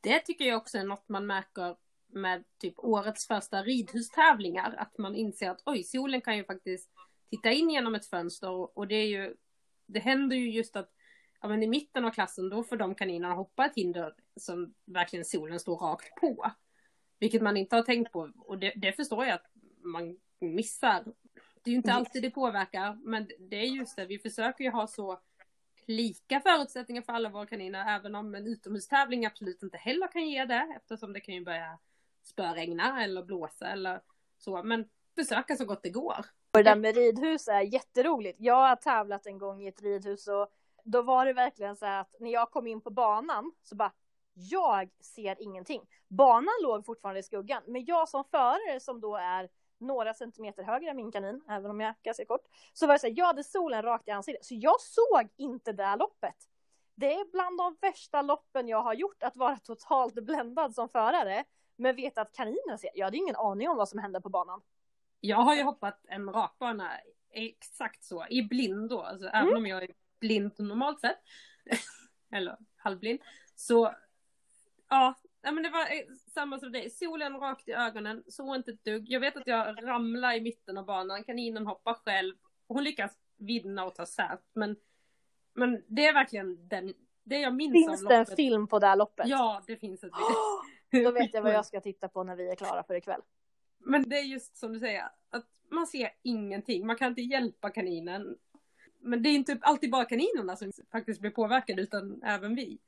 Det 0.00 0.20
tycker 0.20 0.44
jag 0.44 0.56
också 0.56 0.78
är 0.78 0.84
något 0.84 1.08
man 1.08 1.26
märker 1.26 1.76
med 2.08 2.44
typ 2.58 2.74
årets 2.78 3.26
första 3.26 3.62
ridhustävlingar. 3.62 4.74
Att 4.78 4.98
man 4.98 5.14
inser 5.14 5.50
att 5.50 5.62
oj, 5.64 5.82
solen 5.82 6.20
kan 6.20 6.36
ju 6.36 6.44
faktiskt 6.44 6.90
titta 7.30 7.50
in 7.50 7.70
genom 7.70 7.94
ett 7.94 8.06
fönster 8.06 8.78
och 8.78 8.88
det 8.88 8.94
är 8.94 9.06
ju, 9.06 9.34
det 9.86 9.98
händer 9.98 10.36
ju 10.36 10.50
just 10.50 10.76
att 10.76 10.90
ja, 11.40 11.48
men 11.48 11.62
i 11.62 11.66
mitten 11.66 12.04
av 12.04 12.10
klassen 12.10 12.48
då 12.48 12.64
får 12.64 12.76
de 12.76 12.94
kaninerna 12.94 13.34
hoppa 13.34 13.66
ett 13.66 13.76
hinder 13.76 14.14
som 14.36 14.74
verkligen 14.84 15.24
solen 15.24 15.60
står 15.60 15.76
rakt 15.76 16.20
på. 16.20 16.52
Vilket 17.18 17.42
man 17.42 17.56
inte 17.56 17.76
har 17.76 17.82
tänkt 17.82 18.12
på 18.12 18.32
och 18.38 18.58
det, 18.58 18.72
det 18.76 18.92
förstår 18.92 19.24
jag 19.24 19.34
att 19.34 19.46
man 19.82 20.18
missar. 20.40 21.04
Det 21.62 21.70
är 21.70 21.72
ju 21.72 21.76
inte 21.76 21.92
alltid 21.92 22.22
det 22.22 22.30
påverkar 22.30 22.98
men 23.02 23.28
det 23.38 23.56
är 23.56 23.66
just 23.66 23.96
det, 23.96 24.06
vi 24.06 24.18
försöker 24.18 24.64
ju 24.64 24.70
ha 24.70 24.86
så 24.86 25.20
lika 25.86 26.40
förutsättningar 26.40 27.02
för 27.02 27.12
alla 27.12 27.28
våra 27.28 27.46
kaniner 27.46 27.96
även 27.96 28.14
om 28.14 28.34
en 28.34 28.46
utomhustävling 28.46 29.26
absolut 29.26 29.62
inte 29.62 29.76
heller 29.76 30.08
kan 30.12 30.28
ge 30.28 30.44
det 30.44 30.74
eftersom 30.76 31.12
det 31.12 31.20
kan 31.20 31.34
ju 31.34 31.44
börja 31.44 31.78
spöregna 32.26 33.04
eller 33.04 33.22
blåsa 33.22 33.66
eller 33.66 34.00
så. 34.38 34.62
Men 34.62 34.88
försöka 35.14 35.56
så 35.56 35.64
gott 35.64 35.82
det 35.82 35.90
går. 35.90 36.18
Och 36.52 36.58
det 36.58 36.62
där 36.62 36.76
med 36.76 36.96
ridhus 36.96 37.48
är 37.48 37.60
jätteroligt. 37.60 38.40
Jag 38.40 38.68
har 38.68 38.76
tävlat 38.76 39.26
en 39.26 39.38
gång 39.38 39.62
i 39.62 39.68
ett 39.68 39.82
ridhus 39.82 40.28
och 40.28 40.48
då 40.84 41.02
var 41.02 41.26
det 41.26 41.32
verkligen 41.32 41.76
så 41.76 41.86
här 41.86 42.00
att 42.00 42.14
när 42.20 42.30
jag 42.30 42.50
kom 42.50 42.66
in 42.66 42.80
på 42.80 42.90
banan 42.90 43.52
så 43.62 43.76
bara 43.76 43.92
jag 44.34 44.90
ser 45.00 45.42
ingenting. 45.42 45.82
Banan 46.08 46.54
låg 46.62 46.86
fortfarande 46.86 47.20
i 47.20 47.22
skuggan, 47.22 47.62
men 47.66 47.84
jag 47.84 48.08
som 48.08 48.24
förare 48.24 48.80
som 48.80 49.00
då 49.00 49.16
är 49.16 49.48
några 49.78 50.14
centimeter 50.14 50.62
högre 50.62 50.90
än 50.90 50.96
min 50.96 51.12
kanin, 51.12 51.42
även 51.48 51.70
om 51.70 51.80
jag 51.80 51.88
är 51.88 51.94
ganska 52.02 52.24
kort, 52.24 52.44
så 52.72 52.86
var 52.86 52.94
det 52.94 52.98
så 52.98 53.06
här, 53.06 53.14
jag 53.16 53.26
hade 53.26 53.44
solen 53.44 53.82
rakt 53.82 54.08
i 54.08 54.10
ansiktet, 54.10 54.44
så 54.44 54.54
jag 54.54 54.80
såg 54.80 55.28
inte 55.36 55.72
det 55.72 55.84
här 55.84 55.96
loppet. 55.96 56.36
Det 56.94 57.12
är 57.12 57.32
bland 57.32 57.58
de 57.58 57.76
värsta 57.80 58.22
loppen 58.22 58.68
jag 58.68 58.82
har 58.82 58.94
gjort, 58.94 59.22
att 59.22 59.36
vara 59.36 59.56
totalt 59.56 60.14
bländad 60.14 60.74
som 60.74 60.88
förare, 60.88 61.44
men 61.76 61.96
veta 61.96 62.20
att 62.20 62.32
kaninen 62.32 62.78
ser. 62.78 62.90
Jag 62.94 63.06
hade 63.06 63.16
ingen 63.16 63.36
aning 63.36 63.68
om 63.68 63.76
vad 63.76 63.88
som 63.88 63.98
hände 63.98 64.20
på 64.20 64.28
banan. 64.28 64.62
Jag 65.20 65.36
har 65.36 65.56
ju 65.56 65.62
hoppat 65.62 66.04
en 66.08 66.32
rakbana 66.32 66.90
exakt 67.30 68.04
så, 68.04 68.26
i 68.30 68.42
blindo, 68.42 68.98
alltså 68.98 69.28
mm. 69.28 69.42
även 69.42 69.56
om 69.56 69.66
jag 69.66 69.82
är 69.82 69.90
blind 70.20 70.52
normalt 70.58 71.00
sett, 71.00 71.18
eller 72.32 72.56
halvblind, 72.76 73.20
så 73.54 73.94
ja, 74.88 75.14
men 75.42 75.62
det 75.62 75.70
var 75.70 75.80
eh, 75.80 76.14
samma 76.34 76.58
som 76.58 76.72
dig. 76.72 76.90
Solen 76.90 77.36
rakt 77.36 77.68
i 77.68 77.72
ögonen, 77.72 78.24
såg 78.28 78.56
inte 78.56 78.70
ett 78.70 78.84
dugg. 78.84 79.08
Jag 79.08 79.20
vet 79.20 79.36
att 79.36 79.46
jag 79.46 79.86
ramlade 79.88 80.36
i 80.36 80.40
mitten 80.40 80.78
av 80.78 80.84
banan, 80.84 81.24
kaninen 81.24 81.66
hoppar 81.66 81.94
själv. 81.94 82.34
Hon 82.68 82.84
lyckas 82.84 83.12
vinna 83.36 83.84
och 83.84 83.94
ta 83.94 84.06
sät, 84.06 84.42
men, 84.52 84.76
men 85.54 85.82
det 85.86 86.06
är 86.06 86.14
verkligen 86.14 86.68
den, 86.68 86.94
det 87.24 87.38
jag 87.38 87.54
minns 87.54 87.72
finns 87.72 88.02
av 88.02 88.08
det 88.08 88.16
en 88.16 88.26
film 88.26 88.66
på 88.66 88.78
det 88.78 88.86
här 88.86 88.96
loppet? 88.96 89.26
Ja, 89.28 89.62
det 89.66 89.76
finns 89.76 90.04
ett 90.04 90.12
oh, 90.12 90.62
Då 90.90 91.10
vet 91.12 91.34
jag 91.34 91.42
vad 91.42 91.52
jag 91.52 91.66
ska 91.66 91.80
titta 91.80 92.08
på 92.08 92.24
när 92.24 92.36
vi 92.36 92.48
är 92.48 92.54
klara 92.54 92.82
för 92.82 92.94
ikväll. 92.94 93.20
Men 93.78 94.08
det 94.08 94.18
är 94.18 94.22
just 94.22 94.56
som 94.56 94.72
du 94.72 94.78
säger, 94.78 95.02
att 95.30 95.46
man 95.70 95.86
ser 95.86 96.10
ingenting. 96.22 96.86
Man 96.86 96.96
kan 96.96 97.08
inte 97.08 97.22
hjälpa 97.22 97.70
kaninen. 97.70 98.38
Men 99.00 99.22
det 99.22 99.28
är 99.28 99.34
inte 99.34 99.58
alltid 99.62 99.90
bara 99.90 100.04
kaninerna 100.04 100.56
som 100.56 100.72
faktiskt 100.92 101.20
blir 101.20 101.30
påverkade, 101.30 101.82
utan 101.82 102.22
även 102.22 102.54
vi. 102.54 102.78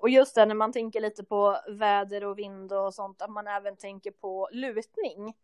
Och 0.00 0.10
just 0.10 0.34
det, 0.34 0.46
när 0.46 0.54
man 0.54 0.72
tänker 0.72 1.00
lite 1.00 1.24
på 1.24 1.58
väder 1.68 2.24
och 2.24 2.38
vind 2.38 2.72
och 2.72 2.94
sånt, 2.94 3.22
att 3.22 3.30
man 3.30 3.46
även 3.46 3.76
tänker 3.76 4.10
på 4.10 4.48
lutning. 4.52 5.34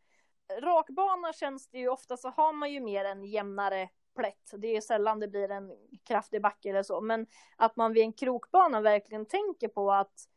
Rakbana 0.61 1.33
känns 1.33 1.69
det 1.69 1.79
ju 1.79 1.89
ofta 1.89 2.17
så 2.17 2.29
har 2.29 2.53
man 2.53 2.73
ju 2.73 2.81
mer 2.81 3.05
en 3.05 3.25
jämnare 3.25 3.89
plätt. 4.17 4.53
Det 4.57 4.77
är 4.77 4.81
sällan 4.81 5.21
det 5.21 5.29
blir 5.29 5.51
en 5.51 5.73
kraftig 6.05 6.43
backe 6.43 6.71
eller 6.71 6.83
så, 6.83 7.01
men 7.01 7.27
att 7.57 7.77
man 7.77 7.93
vid 7.93 8.03
en 8.03 8.13
krokbana 8.13 8.81
verkligen 8.81 9.27
tänker 9.27 9.69
på 9.69 9.93
att 9.93 10.29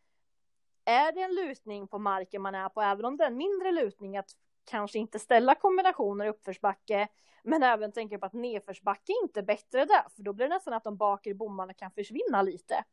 är 0.86 1.12
det 1.12 1.22
en 1.22 1.36
lutning 1.36 1.88
på 1.88 2.00
marken 2.00 2.42
man 2.42 2.56
är 2.56 2.70
på, 2.70 2.82
även 2.82 3.06
om 3.06 3.18
det 3.18 3.24
är 3.24 3.28
en 3.28 3.38
mindre 3.38 3.72
lutning, 3.72 4.18
att 4.18 4.30
kanske 4.66 5.00
inte 5.00 5.20
ställa 5.20 5.56
kombinationer 5.56 6.26
i 6.26 6.30
uppförsbacke, 6.30 7.08
men 7.44 7.64
även 7.64 7.92
tänka 7.92 8.20
på 8.20 8.26
att 8.26 8.34
nedförsbacke 8.34 9.12
är 9.12 9.24
inte 9.24 9.44
bättre 9.44 9.86
där, 9.86 10.10
för 10.16 10.24
då 10.24 10.34
blir 10.34 10.48
det 10.48 10.56
nästan 10.56 10.74
att 10.74 10.84
de 10.84 10.98
bakre 10.98 11.34
bommarna 11.34 11.74
kan 11.74 11.92
försvinna 11.92 12.42
lite. 12.42 12.84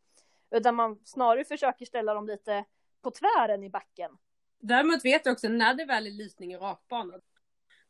Utan 0.51 0.75
man 0.75 1.01
snarare 1.05 1.45
försöker 1.45 1.87
ställa 1.87 2.15
dem 2.15 2.27
lite 2.27 2.65
på 3.03 3.11
tvären 3.11 3.65
i 3.65 3.71
backen. 3.71 4.19
Däremot 4.59 5.05
vet 5.05 5.27
jag 5.27 5.33
också 5.33 5.49
när 5.49 5.75
det 5.75 5.85
väl 5.85 6.07
är 6.07 6.11
lutning 6.11 6.53
i 6.53 6.57
rakbanan. 6.57 7.21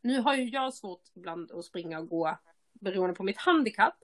Nu 0.01 0.21
har 0.21 0.35
ju 0.35 0.45
jag 0.45 0.75
svårt 0.75 1.03
ibland 1.15 1.53
att 1.53 1.65
springa 1.65 1.99
och 1.99 2.09
gå 2.09 2.39
beroende 2.73 3.15
på 3.15 3.23
mitt 3.23 3.39
handikapp. 3.39 3.97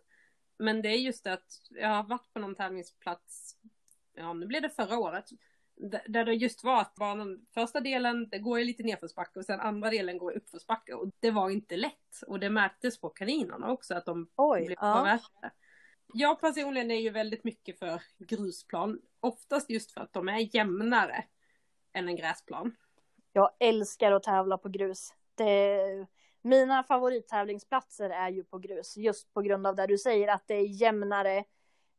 Men 0.59 0.83
det 0.83 0.88
är 0.88 0.97
just 0.97 1.25
det 1.25 1.33
att 1.33 1.61
jag 1.71 1.88
har 1.88 2.02
varit 2.02 2.33
på 2.33 2.38
någon 2.38 2.55
tävlingsplats, 2.55 3.57
ja 4.14 4.33
nu 4.33 4.47
blev 4.47 4.62
det 4.62 4.71
förra 4.71 4.99
året, 4.99 5.25
där 6.06 6.25
det 6.25 6.35
just 6.35 6.64
var 6.64 6.80
att 6.80 6.94
banan, 6.94 7.47
första 7.54 7.80
delen, 7.80 8.28
det 8.28 8.38
går 8.38 8.58
ju 8.58 8.64
lite 8.64 8.82
nedförsbacke 8.82 9.38
och 9.38 9.44
sen 9.44 9.61
andra 9.61 9.90
delen 9.90 10.18
går 10.18 10.32
uppförsbacke 10.32 10.94
och 10.94 11.11
det 11.20 11.30
var 11.30 11.50
inte 11.50 11.76
lätt. 11.76 12.23
Och 12.26 12.40
det 12.40 12.50
märktes 12.50 13.00
på 13.00 13.08
kaninerna 13.08 13.73
också 13.73 13.94
att 13.94 14.06
de 14.06 14.28
Oj, 14.37 14.66
blev 14.66 14.78
ja. 14.80 14.94
påverkade. 14.94 15.50
Jag 16.14 16.40
personligen 16.40 16.90
är 16.90 17.00
ju 17.00 17.11
väldigt 17.11 17.44
mycket 17.44 17.78
för 17.78 18.02
grusplan. 18.18 19.00
Oftast 19.20 19.70
just 19.70 19.92
för 19.92 20.00
att 20.00 20.12
de 20.12 20.28
är 20.28 20.56
jämnare 20.56 21.25
än 21.92 22.08
en 22.08 22.16
gräsplan. 22.16 22.76
Jag 23.32 23.50
älskar 23.61 24.12
att 24.12 24.23
tävla 24.23 24.58
på 24.58 24.68
grus. 24.68 25.14
Det... 25.35 26.06
Mina 26.42 26.82
favorittävlingsplatser 26.82 28.11
är 28.11 28.28
ju 28.28 28.44
på 28.44 28.58
grus. 28.58 28.97
Just 28.97 29.35
på 29.35 29.42
grund 29.42 29.66
av 29.66 29.76
det 29.76 29.87
du 29.87 29.99
säger 29.99 30.28
att 30.28 30.42
det 30.47 30.54
är 30.54 30.82
jämnare. 30.82 31.44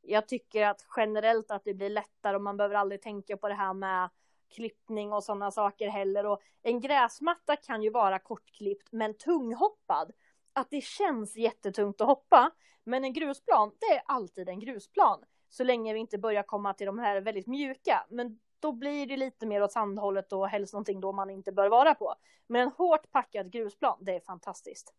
Jag 0.02 0.28
tycker 0.28 0.66
att 0.66 0.86
generellt 0.96 1.52
att 1.52 1.64
det 1.64 1.74
blir 1.74 1.90
lättare 1.90 2.36
och 2.36 2.42
man 2.42 2.58
behöver 2.58 2.76
aldrig 2.76 3.02
tänka 3.02 3.38
på 3.38 3.48
det 3.48 3.54
här 3.54 3.74
med 3.74 4.10
klippning 4.50 5.14
och 5.14 5.24
sådana 5.24 5.52
saker 5.52 5.88
heller. 5.88 6.26
Och 6.26 6.42
en 6.62 6.80
gräsmatta 6.80 7.56
kan 7.56 7.84
ju 7.84 7.90
vara 7.90 8.20
kortklippt 8.20 8.92
men 8.92 9.18
tunghoppad. 9.18 10.12
Att 10.54 10.70
det 10.70 10.82
känns 10.84 11.36
jättetungt 11.36 12.02
att 12.02 12.08
hoppa. 12.08 12.52
Men 12.84 13.04
en 13.04 13.14
grusplan, 13.14 13.72
det 13.80 13.96
är 13.96 14.02
alltid 14.06 14.50
en 14.50 14.60
grusplan. 14.60 15.26
Så 15.50 15.64
länge 15.64 15.94
vi 15.94 16.00
inte 16.00 16.18
börjar 16.18 16.44
komma 16.44 16.74
till 16.74 16.86
de 16.86 17.00
här 17.00 17.22
väldigt 17.22 17.48
mjuka. 17.48 18.06
Men 18.10 18.40
då 18.60 18.72
blir 18.72 19.06
det 19.06 19.18
lite 19.18 19.46
mer 19.46 19.64
åt 19.64 19.72
sandhållet 19.72 20.34
och 20.34 20.50
helst 20.50 20.74
någonting 20.74 21.02
då 21.02 21.12
man 21.12 21.30
inte 21.30 21.52
bör 21.52 21.70
vara 21.70 21.96
på. 21.96 22.16
Men 22.48 22.62
en 22.62 22.72
hårt 22.72 23.12
packad 23.12 23.52
grusplan, 23.52 23.98
det 24.02 24.16
är 24.16 24.20
fantastiskt. 24.20 24.94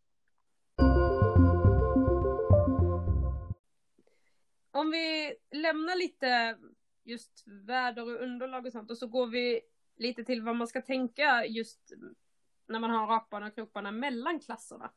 Om 4.70 4.90
vi 4.90 5.34
lämnar 5.50 5.96
lite 5.96 6.58
just 7.04 7.44
väder 7.46 8.02
och 8.02 8.22
underlag 8.22 8.66
och 8.66 8.72
sånt 8.72 8.90
och 8.90 8.98
så 8.98 9.06
går 9.06 9.26
vi 9.26 9.60
lite 9.96 10.24
till 10.24 10.42
vad 10.42 10.56
man 10.56 10.68
ska 10.68 10.82
tänka 10.82 11.46
just 11.46 11.92
när 12.66 12.78
man 12.78 12.90
har 12.90 13.06
rakbana 13.06 13.46
och 13.46 13.54
krokbana 13.54 13.90
mellan 13.90 14.40
klasserna 14.40 14.90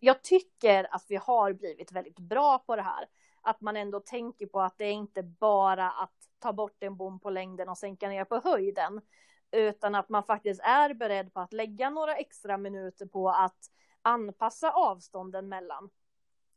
jag 0.00 0.22
tycker 0.22 0.94
att 0.94 1.04
vi 1.08 1.16
har 1.16 1.52
blivit 1.52 1.92
väldigt 1.92 2.18
bra 2.18 2.58
på 2.58 2.76
det 2.76 2.82
här. 2.82 3.08
Att 3.42 3.60
man 3.60 3.76
ändå 3.76 4.00
tänker 4.00 4.46
på 4.46 4.60
att 4.60 4.78
det 4.78 4.84
är 4.84 4.92
inte 4.92 5.22
bara 5.22 5.90
att 5.90 6.14
ta 6.38 6.52
bort 6.52 6.82
en 6.82 6.96
bom 6.96 7.20
på 7.20 7.30
längden 7.30 7.68
och 7.68 7.78
sänka 7.78 8.08
ner 8.08 8.24
på 8.24 8.40
höjden. 8.44 9.00
Utan 9.50 9.94
att 9.94 10.08
man 10.08 10.22
faktiskt 10.22 10.60
är 10.60 10.94
beredd 10.94 11.34
på 11.34 11.40
att 11.40 11.52
lägga 11.52 11.90
några 11.90 12.16
extra 12.16 12.56
minuter 12.56 13.06
på 13.06 13.30
att 13.30 13.70
anpassa 14.02 14.70
avstånden 14.70 15.48
mellan. 15.48 15.90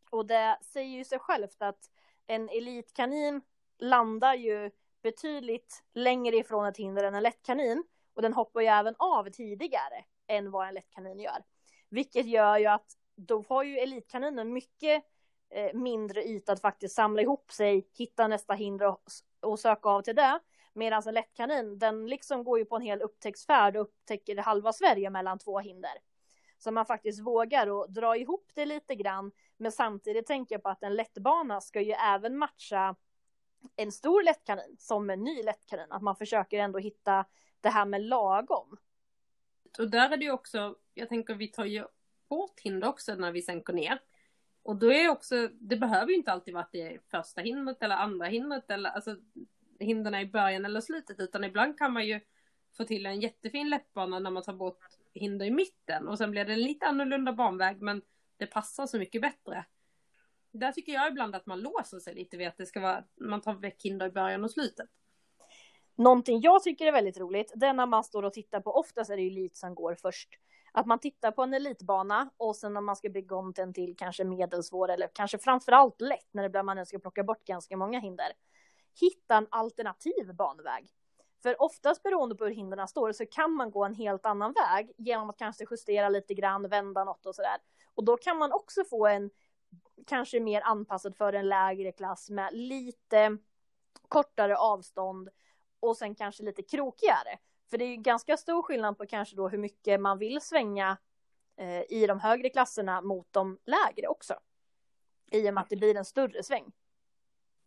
Och 0.10 0.26
det 0.26 0.58
säger 0.62 0.98
ju 0.98 1.04
sig 1.04 1.20
självt 1.20 1.62
att 1.62 1.90
en 2.32 2.50
elitkanin 2.50 3.42
landar 3.80 4.34
ju 4.34 4.72
betydligt 5.04 5.84
längre 5.94 6.36
ifrån 6.36 6.66
ett 6.66 6.78
hinder 6.78 7.04
än 7.04 7.16
en 7.16 7.24
lättkanin. 7.24 7.84
Och 8.14 8.22
den 8.22 8.34
hoppar 8.34 8.62
ju 8.62 8.68
även 8.68 8.96
av 8.98 9.30
tidigare 9.30 10.06
än 10.28 10.52
vad 10.52 10.68
en 10.68 10.74
lättkanin 10.74 11.20
gör. 11.20 11.44
Vilket 11.90 12.26
gör 12.26 12.58
ju 12.58 12.66
att 12.66 12.98
då 13.16 13.46
har 13.50 13.64
ju 13.64 13.78
elitkaninen 13.78 14.54
mycket 14.54 15.04
eh, 15.50 15.74
mindre 15.74 16.24
yta 16.24 16.52
att 16.52 16.62
faktiskt 16.62 16.96
samla 16.96 17.22
ihop 17.22 17.52
sig, 17.52 17.88
hitta 17.98 18.28
nästa 18.28 18.54
hinder 18.54 18.88
och, 18.88 19.02
och 19.42 19.60
söka 19.60 19.90
av 19.90 20.02
till 20.02 20.16
det. 20.16 20.40
Medan 20.74 21.04
en 21.06 21.14
lättkanin, 21.14 21.80
den 21.80 22.08
liksom 22.08 22.44
går 22.44 22.60
ju 22.60 22.66
på 22.66 22.76
en 22.76 22.82
hel 22.82 23.02
upptäcktsfärd 23.02 23.76
och 23.76 23.82
upptäcker 23.82 24.38
halva 24.38 24.74
Sverige 24.74 25.10
mellan 25.10 25.40
två 25.40 25.60
hinder. 25.60 25.94
Så 26.58 26.72
man 26.72 26.86
faktiskt 26.86 27.22
vågar 27.22 27.68
och 27.68 27.92
dra 27.92 28.18
ihop 28.18 28.52
det 28.54 28.66
lite 28.66 28.96
grann. 28.96 29.32
Men 29.62 29.72
samtidigt 29.72 30.28
tänker 30.28 30.56
jag 30.56 30.64
på 30.64 30.70
att 30.70 30.84
en 30.84 30.96
lättbana 30.96 31.62
ska 31.62 31.82
ju 31.82 31.92
även 31.92 32.38
matcha 32.38 32.96
en 33.76 33.92
stor 33.92 34.24
lättkanin 34.24 34.76
som 34.80 35.10
en 35.10 35.24
ny 35.24 35.44
lättkanin. 35.44 35.86
Att 35.90 36.02
man 36.02 36.16
försöker 36.16 36.60
ändå 36.60 36.80
hitta 36.80 37.26
det 37.62 37.70
här 37.70 37.86
med 37.86 38.02
lagom. 38.02 38.78
Och 39.80 39.90
där 39.90 40.10
är 40.10 40.18
det 40.18 40.26
ju 40.26 40.32
också, 40.32 40.76
jag 40.94 41.10
tänker 41.10 41.36
vi 41.36 41.48
tar 41.48 41.66
ju 41.66 41.86
bort 42.30 42.60
hinder 42.60 42.88
också 42.88 43.16
när 43.16 43.32
vi 43.32 43.42
sänker 43.42 43.74
ner. 43.74 44.00
Och 44.64 44.76
då 44.76 44.94
är 44.94 45.10
också, 45.10 45.48
det 45.48 45.78
behöver 45.78 46.08
ju 46.08 46.16
inte 46.16 46.32
alltid 46.32 46.54
vara 46.54 46.64
att 46.64 46.72
det 46.72 46.82
är 46.82 47.00
första 47.12 47.42
hindret 47.42 47.84
eller 47.84 47.96
andra 47.96 48.26
hindret 48.26 48.72
eller 48.72 48.90
alltså 48.90 49.16
hindren 49.80 50.16
i 50.16 50.26
början 50.26 50.66
eller 50.66 50.82
slutet 50.82 51.20
utan 51.20 51.44
ibland 51.44 51.78
kan 51.78 51.94
man 51.94 52.08
ju 52.08 52.20
få 52.78 52.84
till 52.84 53.06
en 53.06 53.20
jättefin 53.20 53.70
läppbana 53.70 54.20
när 54.20 54.32
man 54.32 54.44
tar 54.44 54.54
bort 54.54 54.80
hinder 55.14 55.46
i 55.46 55.52
mitten 55.52 56.08
och 56.08 56.18
sen 56.18 56.32
blir 56.32 56.46
det 56.46 56.54
en 56.54 56.62
lite 56.62 56.86
annorlunda 56.86 57.34
banväg 57.34 57.82
men 57.82 58.02
det 58.42 58.48
passar 58.48 58.88
så 58.88 58.98
mycket 58.98 59.22
bättre. 59.22 59.66
Där 60.52 60.72
tycker 60.72 60.92
jag 60.92 61.08
ibland 61.08 61.36
att 61.36 61.46
man 61.46 61.62
låser 61.62 62.00
sig 62.00 62.16
lite 62.16 62.38
vid 62.38 62.48
att 62.48 62.58
det 62.58 62.66
ska 62.66 62.80
vara, 62.80 63.04
man 63.20 63.42
tar 63.42 63.54
väck 63.54 63.84
hinder 63.84 64.06
i 64.06 64.12
början 64.12 64.44
och 64.44 64.52
slutet. 64.52 64.90
Någonting 65.96 66.42
jag 66.42 66.64
tycker 66.64 66.88
är 66.88 66.92
väldigt 66.92 67.18
roligt, 67.18 67.54
det 67.56 67.66
är 67.66 67.74
när 67.74 67.86
man 67.86 68.04
står 68.04 68.24
och 68.24 68.34
tittar 68.34 68.62
på, 68.62 68.72
oftast 68.72 69.10
är 69.10 69.16
det 69.16 69.22
ju 69.22 69.28
elit 69.28 69.56
som 69.56 69.76
går 69.76 69.96
först. 69.96 70.30
Att 70.72 70.86
man 70.86 71.00
tittar 71.00 71.32
på 71.32 71.44
en 71.44 71.54
elitbana 71.54 72.30
och 72.38 72.56
sen 72.56 72.74
när 72.74 72.82
man 72.82 72.96
ska 72.96 73.10
bygga 73.10 73.36
om 73.36 73.54
den 73.54 73.74
till 73.74 73.96
kanske 73.98 74.24
medelsvår 74.24 74.92
eller 74.92 75.10
kanske 75.14 75.38
framförallt 75.38 76.02
lätt 76.02 76.28
när 76.32 76.44
det 76.44 76.50
blir 76.50 76.64
man 76.64 76.86
ska 76.86 77.00
plocka 77.00 77.24
bort 77.24 77.46
ganska 77.46 77.78
många 77.78 78.00
hinder. 78.00 78.32
Hitta 79.02 79.36
en 79.36 79.48
alternativ 79.50 80.36
banväg. 80.36 80.90
För 81.44 81.62
oftast 81.62 82.04
beroende 82.04 82.36
på 82.36 82.46
hur 82.46 82.52
hindren 82.52 82.88
står 82.88 83.12
så 83.12 83.26
kan 83.26 83.52
man 83.52 83.72
gå 83.72 83.86
en 83.86 83.94
helt 83.94 84.26
annan 84.26 84.54
väg 84.54 84.92
genom 84.98 85.30
att 85.30 85.38
kanske 85.38 85.66
justera 85.72 86.10
lite 86.10 86.34
grann, 86.34 86.70
vända 86.70 87.04
något 87.04 87.26
och 87.26 87.36
sådär. 87.36 87.58
Och 87.96 88.04
då 88.04 88.18
kan 88.18 88.38
man 88.38 88.52
också 88.52 88.84
få 88.84 89.08
en 89.08 89.30
kanske 90.08 90.40
mer 90.40 90.62
anpassad 90.62 91.16
för 91.16 91.34
en 91.34 91.50
lägre 91.50 91.92
klass 91.92 92.30
med 92.30 92.54
lite 92.54 93.38
kortare 94.08 94.58
avstånd 94.58 95.30
och 95.80 95.98
sen 95.98 96.16
kanske 96.16 96.44
lite 96.44 96.64
krokigare. 96.64 97.40
För 97.70 97.78
det 97.78 97.86
är 97.86 97.90
ju 97.90 97.96
ganska 97.96 98.38
stor 98.38 98.62
skillnad 98.62 98.98
på 98.98 99.06
kanske 99.06 99.36
då 99.36 99.50
hur 99.50 99.58
mycket 99.58 100.02
man 100.02 100.18
vill 100.18 100.42
svänga 100.42 100.98
eh, 101.58 101.82
i 101.90 102.06
de 102.08 102.20
högre 102.20 102.50
klasserna 102.50 103.02
mot 103.02 103.28
de 103.32 103.58
lägre 103.66 104.08
också. 104.08 104.34
I 105.32 105.50
och 105.50 105.54
med 105.54 105.62
att 105.62 105.70
det 105.70 105.76
blir 105.76 105.96
en 105.96 106.06
större 106.06 106.44
sväng. 106.44 106.72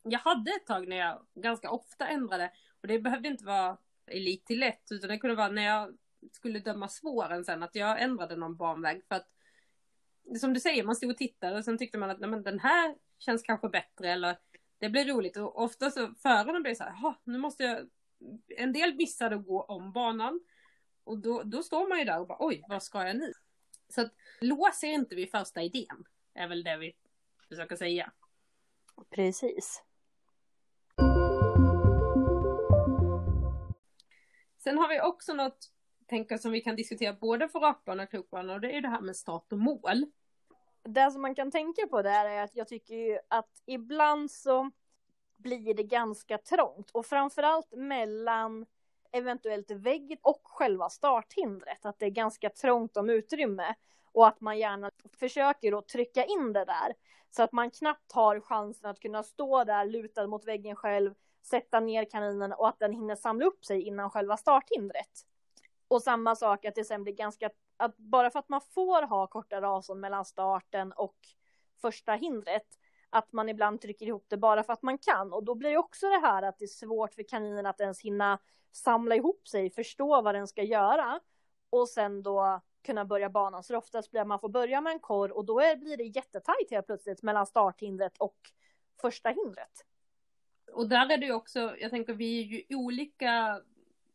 Jag 0.04 0.18
hade 0.18 0.50
ett 0.50 0.66
tag 0.66 0.88
när 0.88 0.96
jag 0.96 1.26
ganska 1.34 1.70
ofta 1.70 2.08
ändrade 2.08 2.52
och 2.80 2.88
det 2.88 2.98
behövde 2.98 3.28
inte 3.28 3.44
vara 3.44 3.78
elit 4.06 4.46
till 4.46 4.60
lätt 4.60 4.92
utan 4.92 5.08
det 5.08 5.18
kunde 5.18 5.36
vara 5.36 5.48
när 5.48 5.62
jag 5.62 5.96
skulle 6.32 6.58
döma 6.58 6.88
svåren 6.88 7.44
sen 7.44 7.62
att 7.62 7.74
jag 7.74 8.02
ändrade 8.02 8.36
någon 8.36 8.56
banväg 8.56 9.04
för 9.08 9.14
att 9.14 9.28
som 10.40 10.54
du 10.54 10.60
säger, 10.60 10.84
man 10.84 10.96
stod 10.96 11.10
och 11.10 11.16
tittade 11.16 11.56
och 11.56 11.64
sen 11.64 11.78
tyckte 11.78 11.98
man 11.98 12.10
att 12.10 12.20
nej, 12.20 12.30
men 12.30 12.42
den 12.42 12.60
här 12.60 12.96
känns 13.18 13.42
kanske 13.42 13.68
bättre 13.68 14.12
eller 14.12 14.38
det 14.78 14.88
blir 14.88 15.04
roligt 15.04 15.36
och 15.36 15.62
ofta 15.62 15.90
så 15.90 16.14
förarna 16.22 16.60
blir 16.60 16.74
så 16.74 16.84
här, 16.84 17.14
nu 17.24 17.38
måste 17.38 17.62
jag, 17.64 17.90
en 18.48 18.72
del 18.72 18.94
missade 18.94 19.36
att 19.36 19.46
gå 19.46 19.62
om 19.62 19.92
banan 19.92 20.40
och 21.04 21.18
då, 21.18 21.42
då 21.42 21.62
står 21.62 21.88
man 21.88 21.98
ju 21.98 22.04
där 22.04 22.20
och 22.20 22.26
bara 22.26 22.38
oj, 22.40 22.64
vad 22.68 22.82
ska 22.82 23.06
jag 23.06 23.16
nu? 23.16 23.32
Så 23.88 24.00
att 24.00 24.12
lås 24.40 24.84
er 24.84 24.92
inte 24.92 25.14
vid 25.14 25.30
första 25.30 25.62
idén, 25.62 26.04
är 26.34 26.48
väl 26.48 26.64
det 26.64 26.76
vi 26.76 26.96
försöker 27.48 27.76
säga. 27.76 28.12
Precis. 29.10 29.83
Sen 34.64 34.78
har 34.78 34.88
vi 34.88 35.00
också 35.00 35.34
något 35.34 35.70
tänker 36.06 36.38
som 36.38 36.52
vi 36.52 36.60
kan 36.60 36.76
diskutera 36.76 37.12
både 37.12 37.48
för 37.48 37.60
rakbana 37.60 38.02
och 38.02 38.10
krokbana 38.10 38.54
och 38.54 38.60
det 38.60 38.76
är 38.76 38.80
det 38.80 38.88
här 38.88 39.00
med 39.00 39.16
start 39.16 39.52
och 39.52 39.58
mål. 39.58 40.06
Det 40.82 41.10
som 41.10 41.22
man 41.22 41.34
kan 41.34 41.50
tänka 41.50 41.86
på 41.86 42.02
där 42.02 42.26
är 42.26 42.42
att 42.42 42.56
jag 42.56 42.68
tycker 42.68 42.94
ju 42.94 43.18
att 43.28 43.62
ibland 43.66 44.30
så 44.30 44.70
blir 45.36 45.74
det 45.74 45.82
ganska 45.82 46.38
trångt 46.38 46.90
och 46.90 47.06
framförallt 47.06 47.72
mellan 47.72 48.66
eventuellt 49.12 49.70
vägg 49.70 50.18
och 50.22 50.40
själva 50.44 50.88
starthindret, 50.88 51.86
att 51.86 51.98
det 51.98 52.06
är 52.06 52.10
ganska 52.10 52.50
trångt 52.50 52.96
om 52.96 53.10
utrymme 53.10 53.74
och 54.12 54.28
att 54.28 54.40
man 54.40 54.58
gärna 54.58 54.90
försöker 55.18 55.78
att 55.78 55.88
trycka 55.88 56.24
in 56.24 56.52
det 56.52 56.64
där 56.64 56.94
så 57.30 57.42
att 57.42 57.52
man 57.52 57.70
knappt 57.70 58.12
har 58.12 58.40
chansen 58.40 58.90
att 58.90 59.00
kunna 59.00 59.22
stå 59.22 59.64
där 59.64 59.84
lutad 59.84 60.26
mot 60.26 60.44
väggen 60.44 60.76
själv, 60.76 61.14
sätta 61.44 61.80
ner 61.80 62.04
kaninen 62.04 62.52
och 62.52 62.68
att 62.68 62.78
den 62.78 62.92
hinner 62.92 63.16
samla 63.16 63.46
upp 63.46 63.64
sig 63.64 63.82
innan 63.82 64.10
själva 64.10 64.36
starthindret. 64.36 65.26
Och 65.88 66.02
samma 66.02 66.36
sak 66.36 66.64
att 66.64 66.74
det 66.74 66.84
sen 66.84 67.02
blir 67.02 67.14
ganska, 67.14 67.50
att 67.76 67.96
bara 67.96 68.30
för 68.30 68.38
att 68.38 68.48
man 68.48 68.60
får 68.60 69.02
ha 69.02 69.26
kortare 69.26 69.68
avstånd 69.68 70.00
mellan 70.00 70.24
starten 70.24 70.92
och 70.92 71.16
första 71.82 72.12
hindret, 72.12 72.66
att 73.10 73.32
man 73.32 73.48
ibland 73.48 73.80
trycker 73.80 74.06
ihop 74.06 74.26
det 74.28 74.36
bara 74.36 74.62
för 74.62 74.72
att 74.72 74.82
man 74.82 74.98
kan. 74.98 75.32
Och 75.32 75.44
då 75.44 75.54
blir 75.54 75.70
det 75.70 75.78
också 75.78 76.08
det 76.08 76.18
här 76.18 76.42
att 76.42 76.58
det 76.58 76.64
är 76.64 76.66
svårt 76.66 77.14
för 77.14 77.22
kaninen 77.22 77.66
att 77.66 77.80
ens 77.80 78.00
hinna 78.00 78.38
samla 78.72 79.16
ihop 79.16 79.48
sig, 79.48 79.70
förstå 79.70 80.22
vad 80.22 80.34
den 80.34 80.48
ska 80.48 80.62
göra 80.62 81.20
och 81.70 81.88
sen 81.88 82.22
då 82.22 82.60
kunna 82.82 83.04
börja 83.04 83.30
banan. 83.30 83.62
Så 83.62 83.76
oftast 83.76 84.10
blir 84.10 84.20
att 84.20 84.26
man 84.26 84.40
får 84.40 84.48
börja 84.48 84.80
med 84.80 84.92
en 84.92 85.00
korr 85.00 85.32
och 85.32 85.44
då 85.44 85.60
är, 85.60 85.76
blir 85.76 85.96
det 85.96 86.04
jättetajt 86.04 86.70
helt 86.70 86.86
plötsligt 86.86 87.22
mellan 87.22 87.46
starthindret 87.46 88.18
och 88.18 88.36
första 89.00 89.28
hindret. 89.28 89.84
Och 90.74 90.88
där 90.88 91.12
är 91.12 91.18
det 91.18 91.26
ju 91.26 91.32
också, 91.32 91.76
jag 91.78 91.90
tänker 91.90 92.14
vi 92.14 92.40
är 92.40 92.44
ju 92.44 92.76
olika 92.76 93.60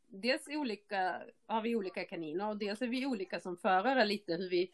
dels 0.07 0.47
olika, 0.47 1.21
har 1.47 1.61
vi 1.61 1.75
olika 1.75 2.03
kaniner 2.03 2.49
och 2.49 2.57
dels 2.57 2.81
är 2.81 2.87
vi 2.87 3.05
olika 3.05 3.39
som 3.39 3.57
förare 3.57 4.05
lite 4.05 4.33
hur 4.33 4.49
vi 4.49 4.71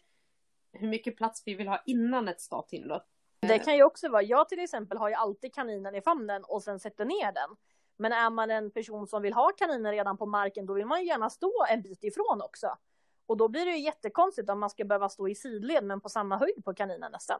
hur 0.71 0.87
mycket 0.87 1.17
plats 1.17 1.43
vi 1.45 1.53
vill 1.53 1.67
ha 1.67 1.83
innan 1.85 2.27
ett 2.27 2.41
starthinder. 2.41 3.01
Det 3.39 3.59
kan 3.59 3.75
ju 3.75 3.83
också 3.83 4.09
vara, 4.09 4.21
jag 4.21 4.49
till 4.49 4.59
exempel 4.59 4.97
har 4.97 5.09
ju 5.09 5.15
alltid 5.15 5.53
kaninen 5.53 5.95
i 5.95 6.01
famnen 6.01 6.43
och 6.43 6.63
sen 6.63 6.79
sätter 6.79 7.05
ner 7.05 7.31
den. 7.31 7.55
Men 7.97 8.11
är 8.11 8.29
man 8.29 8.51
en 8.51 8.71
person 8.71 9.07
som 9.07 9.21
vill 9.21 9.33
ha 9.33 9.51
kaninen 9.57 9.91
redan 9.91 10.17
på 10.17 10.25
marken, 10.25 10.65
då 10.65 10.73
vill 10.73 10.85
man 10.85 11.01
ju 11.01 11.07
gärna 11.07 11.29
stå 11.29 11.51
en 11.69 11.81
bit 11.81 12.03
ifrån 12.03 12.41
också. 12.41 12.77
Och 13.25 13.37
då 13.37 13.47
blir 13.47 13.65
det 13.65 13.71
ju 13.71 13.83
jättekonstigt 13.83 14.49
om 14.49 14.59
man 14.59 14.69
ska 14.69 14.85
behöva 14.85 15.09
stå 15.09 15.27
i 15.27 15.35
sidled 15.35 15.83
men 15.83 16.01
på 16.01 16.09
samma 16.09 16.37
höjd 16.37 16.65
på 16.65 16.73
kaninen 16.73 17.11
nästan. 17.11 17.39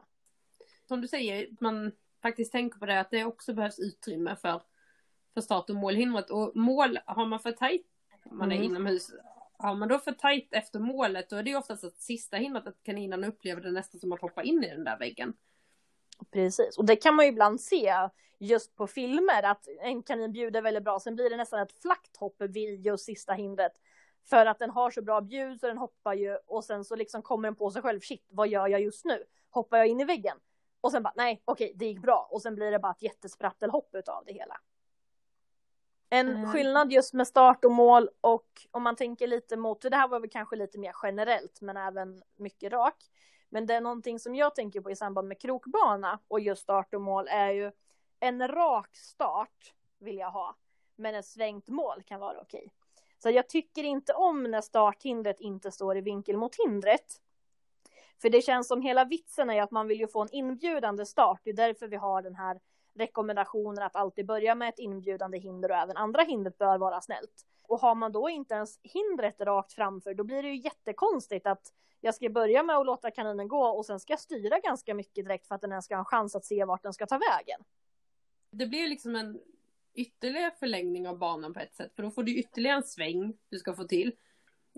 Som 0.88 1.00
du 1.00 1.08
säger, 1.08 1.48
man 1.60 1.92
faktiskt 2.26 2.52
tänker 2.52 2.78
på 2.78 2.86
det 2.86 3.00
att 3.00 3.10
det 3.10 3.24
också 3.24 3.54
behövs 3.54 3.78
utrymme 3.78 4.36
för 4.36 4.62
för 5.36 5.40
start 5.40 5.70
och 5.70 5.76
målhindret. 5.76 6.30
Och 6.30 6.56
mål, 6.56 6.98
har 7.06 7.26
man 7.26 7.40
för 7.40 7.52
tajt, 7.52 7.86
man 8.30 8.52
är 8.52 8.56
mm. 8.56 8.70
inomhus, 8.70 9.10
har 9.58 9.74
man 9.74 9.88
då 9.88 9.98
för 9.98 10.12
tajt 10.12 10.48
efter 10.52 10.78
målet 10.78 11.30
då 11.30 11.36
är 11.36 11.42
det 11.42 11.56
oftast 11.56 11.84
att 11.84 11.96
sista 11.96 12.36
hindret 12.36 12.66
att 12.66 12.82
kaninen 12.82 13.24
upplever 13.24 13.62
det 13.62 13.70
nästan 13.70 14.00
som 14.00 14.12
att 14.12 14.20
hoppa 14.20 14.42
in 14.42 14.64
i 14.64 14.70
den 14.70 14.84
där 14.84 14.98
väggen. 14.98 15.34
Precis, 16.30 16.78
och 16.78 16.84
det 16.84 16.96
kan 16.96 17.14
man 17.14 17.24
ju 17.24 17.32
ibland 17.32 17.60
se 17.60 17.94
just 18.38 18.76
på 18.76 18.86
filmer 18.86 19.42
att 19.42 19.68
en 19.80 20.02
kanin 20.02 20.32
bjuder 20.32 20.62
väldigt 20.62 20.84
bra, 20.84 21.00
sen 21.00 21.16
blir 21.16 21.30
det 21.30 21.36
nästan 21.36 21.60
ett 21.60 21.82
flackt 21.82 22.16
hopp 22.16 22.36
vid 22.38 22.86
just 22.86 23.04
sista 23.04 23.32
hindret. 23.32 23.72
För 24.24 24.46
att 24.46 24.58
den 24.58 24.70
har 24.70 24.90
så 24.90 25.02
bra 25.02 25.20
bjud 25.20 25.60
så 25.60 25.66
den 25.66 25.78
hoppar 25.78 26.14
ju 26.14 26.36
och 26.46 26.64
sen 26.64 26.84
så 26.84 26.96
liksom 26.96 27.22
kommer 27.22 27.48
den 27.48 27.54
på 27.54 27.70
sig 27.70 27.82
själv, 27.82 28.00
shit 28.00 28.26
vad 28.28 28.48
gör 28.48 28.68
jag 28.68 28.80
just 28.80 29.04
nu? 29.04 29.24
Hoppar 29.50 29.78
jag 29.78 29.86
in 29.86 30.00
i 30.00 30.04
väggen? 30.04 30.36
Och 30.86 30.92
sen 30.92 31.02
bara 31.02 31.12
nej 31.16 31.42
okej 31.44 31.72
det 31.74 31.86
gick 31.86 32.02
bra 32.02 32.28
och 32.30 32.42
sen 32.42 32.54
blir 32.54 32.70
det 32.70 32.78
bara 32.78 32.92
ett 32.92 33.02
jättesprattelhopp 33.02 33.94
utav 33.94 34.24
det 34.26 34.32
hela. 34.32 34.60
En 36.10 36.28
mm. 36.28 36.52
skillnad 36.52 36.92
just 36.92 37.14
med 37.14 37.26
start 37.26 37.64
och 37.64 37.72
mål 37.72 38.10
och 38.20 38.66
om 38.70 38.82
man 38.82 38.96
tänker 38.96 39.26
lite 39.26 39.56
mot, 39.56 39.80
det 39.80 39.96
här 39.96 40.08
var 40.08 40.20
väl 40.20 40.30
kanske 40.30 40.56
lite 40.56 40.78
mer 40.78 40.94
generellt 41.02 41.60
men 41.60 41.76
även 41.76 42.22
mycket 42.36 42.72
rak. 42.72 42.96
Men 43.48 43.66
det 43.66 43.74
är 43.74 43.80
någonting 43.80 44.18
som 44.18 44.34
jag 44.34 44.54
tänker 44.54 44.80
på 44.80 44.90
i 44.90 44.96
samband 44.96 45.28
med 45.28 45.40
krokbana 45.40 46.18
och 46.28 46.40
just 46.40 46.62
start 46.62 46.94
och 46.94 47.00
mål 47.00 47.28
är 47.30 47.50
ju 47.50 47.72
en 48.20 48.48
rak 48.48 48.96
start 48.96 49.74
vill 49.98 50.18
jag 50.18 50.30
ha. 50.30 50.56
Men 50.96 51.14
ett 51.14 51.26
svängt 51.26 51.68
mål 51.68 52.02
kan 52.02 52.20
vara 52.20 52.40
okej. 52.40 52.72
Så 53.18 53.30
jag 53.30 53.48
tycker 53.48 53.84
inte 53.84 54.12
om 54.12 54.42
när 54.42 54.60
starthindret 54.60 55.40
inte 55.40 55.70
står 55.70 55.96
i 55.96 56.00
vinkel 56.00 56.36
mot 56.36 56.56
hindret. 56.56 57.20
För 58.22 58.30
det 58.30 58.42
känns 58.42 58.68
som 58.68 58.82
hela 58.82 59.04
vitsen 59.04 59.50
är 59.50 59.62
att 59.62 59.70
man 59.70 59.88
vill 59.88 60.00
ju 60.00 60.08
få 60.08 60.22
en 60.22 60.32
inbjudande 60.32 61.06
start. 61.06 61.40
Det 61.44 61.50
är 61.50 61.54
därför 61.54 61.88
vi 61.88 61.96
har 61.96 62.22
den 62.22 62.34
här 62.34 62.60
rekommendationen 62.94 63.82
att 63.82 63.96
alltid 63.96 64.26
börja 64.26 64.54
med 64.54 64.68
ett 64.68 64.78
inbjudande 64.78 65.38
hinder 65.38 65.70
och 65.70 65.76
även 65.76 65.96
andra 65.96 66.22
hindret 66.22 66.58
bör 66.58 66.78
vara 66.78 67.00
snällt. 67.00 67.46
Och 67.62 67.80
har 67.80 67.94
man 67.94 68.12
då 68.12 68.30
inte 68.30 68.54
ens 68.54 68.78
hindret 68.82 69.40
rakt 69.40 69.72
framför, 69.72 70.14
då 70.14 70.24
blir 70.24 70.42
det 70.42 70.48
ju 70.48 70.56
jättekonstigt 70.56 71.46
att 71.46 71.72
jag 72.00 72.14
ska 72.14 72.28
börja 72.28 72.62
med 72.62 72.76
att 72.76 72.86
låta 72.86 73.10
kaninen 73.10 73.48
gå 73.48 73.66
och 73.66 73.86
sen 73.86 74.00
ska 74.00 74.12
jag 74.12 74.20
styra 74.20 74.58
ganska 74.58 74.94
mycket 74.94 75.24
direkt 75.24 75.46
för 75.46 75.54
att 75.54 75.60
den 75.60 75.70
ens 75.70 75.84
ska 75.84 75.94
ha 75.94 76.00
en 76.00 76.04
chans 76.04 76.36
att 76.36 76.44
se 76.44 76.64
vart 76.64 76.82
den 76.82 76.92
ska 76.92 77.06
ta 77.06 77.18
vägen. 77.18 77.60
Det 78.50 78.66
blir 78.66 78.88
liksom 78.88 79.16
en 79.16 79.40
ytterligare 79.94 80.50
förlängning 80.50 81.08
av 81.08 81.18
banan 81.18 81.54
på 81.54 81.60
ett 81.60 81.74
sätt, 81.74 81.92
för 81.96 82.02
då 82.02 82.10
får 82.10 82.22
du 82.22 82.36
ytterligare 82.36 82.76
en 82.76 82.82
sväng 82.82 83.38
du 83.48 83.58
ska 83.58 83.74
få 83.74 83.84
till. 83.84 84.12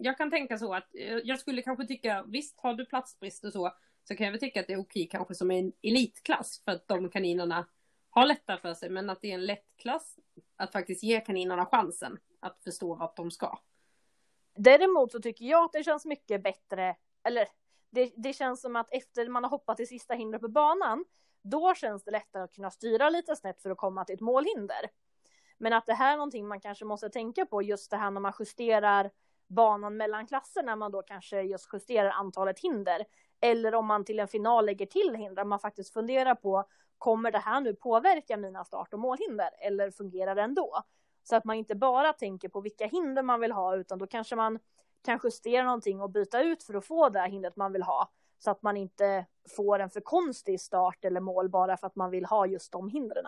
Jag 0.00 0.16
kan 0.16 0.30
tänka 0.30 0.58
så 0.58 0.74
att 0.74 0.94
eh, 0.94 1.16
jag 1.24 1.40
skulle 1.40 1.62
kanske 1.62 1.86
tycka, 1.86 2.24
visst 2.26 2.60
har 2.60 2.74
du 2.74 2.86
platsbrist 2.86 3.44
och 3.44 3.52
så, 3.52 3.72
så 4.04 4.16
kan 4.16 4.24
jag 4.24 4.32
väl 4.32 4.40
tycka 4.40 4.60
att 4.60 4.66
det 4.66 4.72
är 4.72 4.80
okej 4.80 5.08
kanske 5.10 5.34
som 5.34 5.50
en 5.50 5.72
elitklass 5.82 6.62
för 6.64 6.72
att 6.72 6.88
de 6.88 7.10
kaninerna 7.10 7.66
har 8.10 8.26
lättare 8.26 8.58
för 8.58 8.74
sig, 8.74 8.90
men 8.90 9.10
att 9.10 9.20
det 9.22 9.30
är 9.30 9.34
en 9.34 9.46
lätt 9.46 9.66
klass 9.76 10.18
att 10.56 10.72
faktiskt 10.72 11.02
ge 11.02 11.20
kaninerna 11.20 11.66
chansen 11.66 12.18
att 12.40 12.58
förstå 12.64 12.94
vart 12.94 13.16
de 13.16 13.30
ska. 13.30 13.58
Däremot 14.54 15.12
så 15.12 15.20
tycker 15.20 15.44
jag 15.44 15.64
att 15.64 15.72
det 15.72 15.84
känns 15.84 16.04
mycket 16.04 16.42
bättre, 16.42 16.96
eller 17.22 17.48
det, 17.90 18.12
det 18.16 18.32
känns 18.32 18.60
som 18.60 18.76
att 18.76 18.92
efter 18.92 19.28
man 19.28 19.44
har 19.44 19.50
hoppat 19.50 19.76
till 19.76 19.88
sista 19.88 20.14
hindret 20.14 20.42
på 20.42 20.48
banan, 20.48 21.04
då 21.42 21.74
känns 21.74 22.04
det 22.04 22.10
lättare 22.10 22.42
att 22.42 22.54
kunna 22.54 22.70
styra 22.70 23.10
lite 23.10 23.36
snett 23.36 23.62
för 23.62 23.70
att 23.70 23.78
komma 23.78 24.04
till 24.04 24.14
ett 24.14 24.20
målhinder. 24.20 24.90
Men 25.58 25.72
att 25.72 25.86
det 25.86 25.94
här 25.94 26.12
är 26.12 26.16
någonting 26.16 26.48
man 26.48 26.60
kanske 26.60 26.84
måste 26.84 27.10
tänka 27.10 27.46
på, 27.46 27.62
just 27.62 27.90
det 27.90 27.96
här 27.96 28.10
när 28.10 28.20
man 28.20 28.32
justerar 28.38 29.10
banan 29.48 29.96
mellan 29.96 30.26
klasser, 30.26 30.62
när 30.62 30.76
man 30.76 30.92
då 30.92 31.02
kanske 31.02 31.42
just 31.42 31.68
justerar 31.72 32.10
antalet 32.10 32.60
hinder. 32.60 33.04
Eller 33.40 33.74
om 33.74 33.86
man 33.86 34.04
till 34.04 34.20
en 34.20 34.28
final 34.28 34.66
lägger 34.66 34.86
till 34.86 35.14
hinder, 35.14 35.44
man 35.44 35.58
faktiskt 35.58 35.92
funderar 35.92 36.34
på 36.34 36.64
kommer 36.98 37.30
det 37.30 37.38
här 37.38 37.60
nu 37.60 37.74
påverka 37.74 38.36
mina 38.36 38.64
start 38.64 38.94
och 38.94 39.00
målhinder 39.00 39.50
eller 39.58 39.90
fungerar 39.90 40.34
det 40.34 40.42
ändå? 40.42 40.82
Så 41.22 41.36
att 41.36 41.44
man 41.44 41.56
inte 41.56 41.74
bara 41.74 42.12
tänker 42.12 42.48
på 42.48 42.60
vilka 42.60 42.86
hinder 42.86 43.22
man 43.22 43.40
vill 43.40 43.52
ha 43.52 43.76
utan 43.76 43.98
då 43.98 44.06
kanske 44.06 44.36
man 44.36 44.58
kan 45.04 45.20
justera 45.24 45.64
någonting 45.64 46.00
och 46.00 46.10
byta 46.10 46.42
ut 46.42 46.62
för 46.62 46.74
att 46.74 46.86
få 46.86 47.08
det 47.08 47.28
hindret 47.28 47.56
man 47.56 47.72
vill 47.72 47.82
ha. 47.82 48.10
Så 48.38 48.50
att 48.50 48.62
man 48.62 48.76
inte 48.76 49.26
får 49.56 49.78
en 49.78 49.90
för 49.90 50.00
konstig 50.00 50.60
start 50.60 51.04
eller 51.04 51.20
mål 51.20 51.48
bara 51.48 51.76
för 51.76 51.86
att 51.86 51.96
man 51.96 52.10
vill 52.10 52.24
ha 52.24 52.46
just 52.46 52.72
de 52.72 52.88
hindren. 52.88 53.26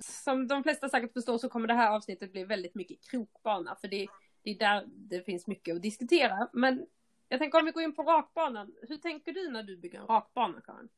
Som 0.00 0.48
de 0.48 0.62
flesta 0.62 0.88
säkert 0.88 1.12
förstår 1.12 1.38
så 1.38 1.48
kommer 1.48 1.68
det 1.68 1.74
här 1.74 1.90
avsnittet 1.90 2.32
bli 2.32 2.44
väldigt 2.44 2.74
mycket 2.74 3.10
krokbana 3.10 3.76
för 3.80 3.88
det, 3.88 4.06
det 4.42 4.50
är 4.50 4.58
där 4.58 4.84
det 4.86 5.22
finns 5.22 5.46
mycket 5.46 5.76
att 5.76 5.82
diskutera. 5.82 6.48
Men 6.52 6.86
jag 7.28 7.40
tänker 7.40 7.58
om 7.58 7.64
vi 7.64 7.70
går 7.70 7.82
in 7.82 7.94
på 7.94 8.02
rakbanan. 8.02 8.74
Hur 8.88 8.96
tänker 8.96 9.32
du 9.32 9.50
när 9.50 9.62
du 9.62 9.76
bygger 9.76 10.00
en 10.00 10.06
rakbana, 10.06 10.60
Karin? 10.60 10.88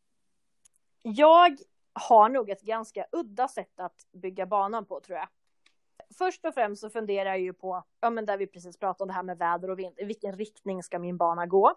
Jag 1.03 1.59
har 1.93 2.29
nog 2.29 2.51
ett 2.51 2.63
ganska 2.63 3.07
udda 3.13 3.49
sätt 3.49 3.81
att 3.81 4.07
bygga 4.13 4.47
banan 4.47 4.87
på, 4.87 5.01
tror 5.01 5.19
jag. 5.19 5.29
Först 6.19 6.45
och 6.45 6.55
främst 6.55 6.81
så 6.81 6.91
funderar 6.91 7.31
jag 7.31 7.41
ju 7.41 7.53
på, 7.53 7.85
ja 8.01 8.11
men 8.11 8.27
där 8.27 8.37
vi 8.37 8.47
precis 8.47 8.79
pratade 8.79 9.03
om 9.03 9.09
det 9.09 9.15
här 9.15 9.23
med 9.23 9.39
väder 9.39 9.71
och 9.71 9.79
vind, 9.79 9.99
i 9.99 10.05
vilken 10.05 10.37
riktning 10.37 10.83
ska 10.83 10.99
min 10.99 11.17
bana 11.17 11.47
gå? 11.47 11.75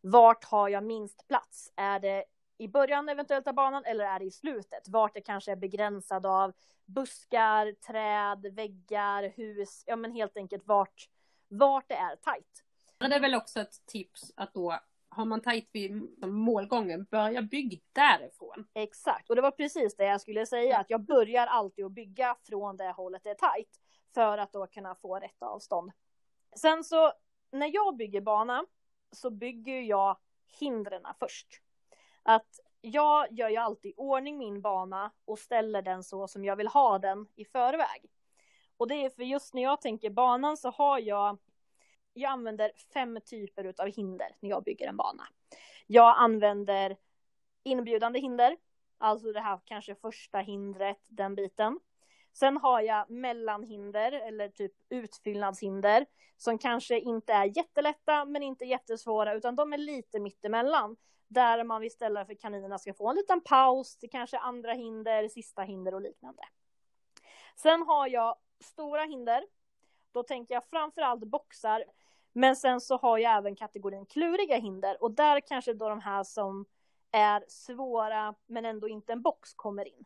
Vart 0.00 0.44
har 0.44 0.68
jag 0.68 0.84
minst 0.84 1.28
plats? 1.28 1.72
Är 1.76 2.00
det 2.00 2.24
i 2.58 2.68
början 2.68 3.08
eventuellt 3.08 3.46
av 3.46 3.54
banan 3.54 3.84
eller 3.84 4.04
är 4.04 4.18
det 4.18 4.24
i 4.24 4.30
slutet? 4.30 4.88
Vart 4.88 5.14
det 5.14 5.20
kanske 5.20 5.52
är 5.52 5.56
begränsad 5.56 6.26
av 6.26 6.52
buskar, 6.86 7.72
träd, 7.72 8.54
väggar, 8.54 9.32
hus, 9.36 9.84
ja 9.86 9.96
men 9.96 10.12
helt 10.12 10.36
enkelt 10.36 10.66
vart 10.66 11.08
vart 11.48 11.88
det 11.88 11.94
är 11.94 12.16
tajt. 12.16 12.64
Det 12.98 13.14
är 13.14 13.20
väl 13.20 13.34
också 13.34 13.60
ett 13.60 13.86
tips 13.86 14.32
att 14.36 14.54
då 14.54 14.78
har 15.08 15.24
man 15.24 15.40
tajt 15.40 15.70
vid 15.72 15.92
målgången, 16.26 17.04
börja 17.10 17.42
bygg 17.42 17.82
därifrån. 17.92 18.66
Exakt, 18.74 19.30
och 19.30 19.36
det 19.36 19.42
var 19.42 19.50
precis 19.50 19.96
det 19.96 20.04
jag 20.04 20.20
skulle 20.20 20.46
säga, 20.46 20.78
att 20.78 20.90
jag 20.90 21.00
börjar 21.00 21.46
alltid 21.46 21.84
att 21.84 21.92
bygga 21.92 22.36
från 22.48 22.76
det 22.76 22.92
hållet 22.92 23.22
det 23.24 23.30
är 23.30 23.34
tajt. 23.34 23.80
För 24.14 24.38
att 24.38 24.52
då 24.52 24.66
kunna 24.66 24.94
få 24.94 25.18
rätt 25.18 25.42
avstånd. 25.42 25.92
Sen 26.56 26.84
så, 26.84 27.12
när 27.52 27.70
jag 27.74 27.96
bygger 27.96 28.20
bana 28.20 28.66
så 29.12 29.30
bygger 29.30 29.80
jag 29.80 30.16
hindren 30.60 31.02
först. 31.18 31.62
Att 32.28 32.60
jag 32.80 33.32
gör 33.32 33.48
ju 33.48 33.56
alltid 33.56 33.90
i 33.90 33.94
ordning 33.96 34.38
min 34.38 34.60
bana 34.60 35.12
och 35.24 35.38
ställer 35.38 35.82
den 35.82 36.02
så 36.04 36.28
som 36.28 36.44
jag 36.44 36.56
vill 36.56 36.68
ha 36.68 36.98
den 36.98 37.26
i 37.36 37.44
förväg. 37.44 38.10
Och 38.76 38.88
det 38.88 38.94
är 38.94 39.10
för 39.10 39.22
just 39.22 39.54
när 39.54 39.62
jag 39.62 39.80
tänker 39.80 40.10
banan 40.10 40.56
så 40.56 40.70
har 40.70 40.98
jag 40.98 41.38
jag 42.12 42.30
använder 42.30 42.72
fem 42.94 43.18
typer 43.24 43.74
av 43.78 43.86
hinder 43.86 44.36
när 44.40 44.50
jag 44.50 44.64
bygger 44.64 44.88
en 44.88 44.96
bana. 44.96 45.22
Jag 45.86 46.14
använder 46.18 46.96
inbjudande 47.62 48.20
hinder, 48.20 48.56
alltså 48.98 49.32
det 49.32 49.40
här 49.40 49.60
kanske 49.64 49.94
första 49.94 50.38
hindret, 50.38 51.06
den 51.08 51.34
biten. 51.34 51.80
Sen 52.32 52.56
har 52.56 52.80
jag 52.80 53.10
mellanhinder 53.10 54.12
eller 54.12 54.48
typ 54.48 54.72
utfyllnadshinder 54.88 56.06
som 56.36 56.58
kanske 56.58 57.00
inte 57.00 57.32
är 57.32 57.56
jättelätta 57.56 58.24
men 58.24 58.42
inte 58.42 58.64
jättesvåra 58.64 59.34
utan 59.34 59.56
de 59.56 59.72
är 59.72 59.78
lite 59.78 60.20
mittemellan. 60.20 60.96
Där 61.28 61.64
man 61.64 61.84
istället 61.84 62.26
för 62.26 62.34
kaninerna 62.34 62.78
ska 62.78 62.94
få 62.94 63.08
en 63.08 63.16
liten 63.16 63.40
paus 63.40 63.96
till 63.96 64.10
kanske 64.10 64.38
andra 64.38 64.72
hinder, 64.72 65.28
sista 65.28 65.62
hinder 65.62 65.94
och 65.94 66.00
liknande. 66.00 66.42
Sen 67.56 67.82
har 67.82 68.08
jag 68.08 68.36
stora 68.60 69.04
hinder. 69.04 69.44
Då 70.12 70.22
tänker 70.22 70.54
jag 70.54 70.64
framförallt 70.64 71.24
boxar. 71.24 71.84
Men 72.32 72.56
sen 72.56 72.80
så 72.80 72.96
har 72.96 73.18
jag 73.18 73.36
även 73.36 73.56
kategorin 73.56 74.06
kluriga 74.06 74.56
hinder 74.56 75.02
och 75.02 75.10
där 75.10 75.40
kanske 75.40 75.72
då 75.72 75.88
de 75.88 76.00
här 76.00 76.24
som 76.24 76.66
är 77.10 77.44
svåra 77.48 78.34
men 78.46 78.64
ändå 78.64 78.88
inte 78.88 79.12
en 79.12 79.22
box 79.22 79.54
kommer 79.54 79.88
in. 79.88 80.04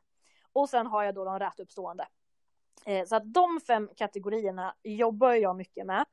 Och 0.52 0.68
sen 0.68 0.86
har 0.86 1.02
jag 1.02 1.14
då 1.14 1.24
de 1.24 1.38
rätt 1.38 1.60
uppstående. 1.60 2.08
Eh, 2.84 3.06
så 3.06 3.16
att 3.16 3.34
de 3.34 3.60
fem 3.66 3.90
kategorierna 3.96 4.74
jobbar 4.82 5.32
jag 5.32 5.56
mycket 5.56 5.86
med. 5.86 6.04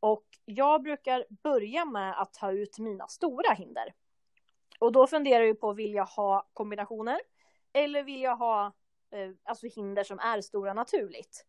Och 0.00 0.24
jag 0.44 0.82
brukar 0.82 1.26
börja 1.42 1.84
med 1.84 2.20
att 2.20 2.32
ta 2.32 2.52
ut 2.52 2.78
mina 2.78 3.08
stora 3.08 3.52
hinder. 3.52 3.94
Och 4.82 4.92
då 4.92 5.06
funderar 5.06 5.44
jag 5.44 5.60
på, 5.60 5.72
vill 5.72 5.94
jag 5.94 6.04
ha 6.04 6.48
kombinationer? 6.52 7.20
Eller 7.72 8.02
vill 8.02 8.22
jag 8.22 8.36
ha 8.36 8.72
eh, 9.10 9.30
alltså 9.44 9.66
hinder 9.66 10.04
som 10.04 10.18
är 10.18 10.40
stora 10.40 10.74
naturligt? 10.74 11.46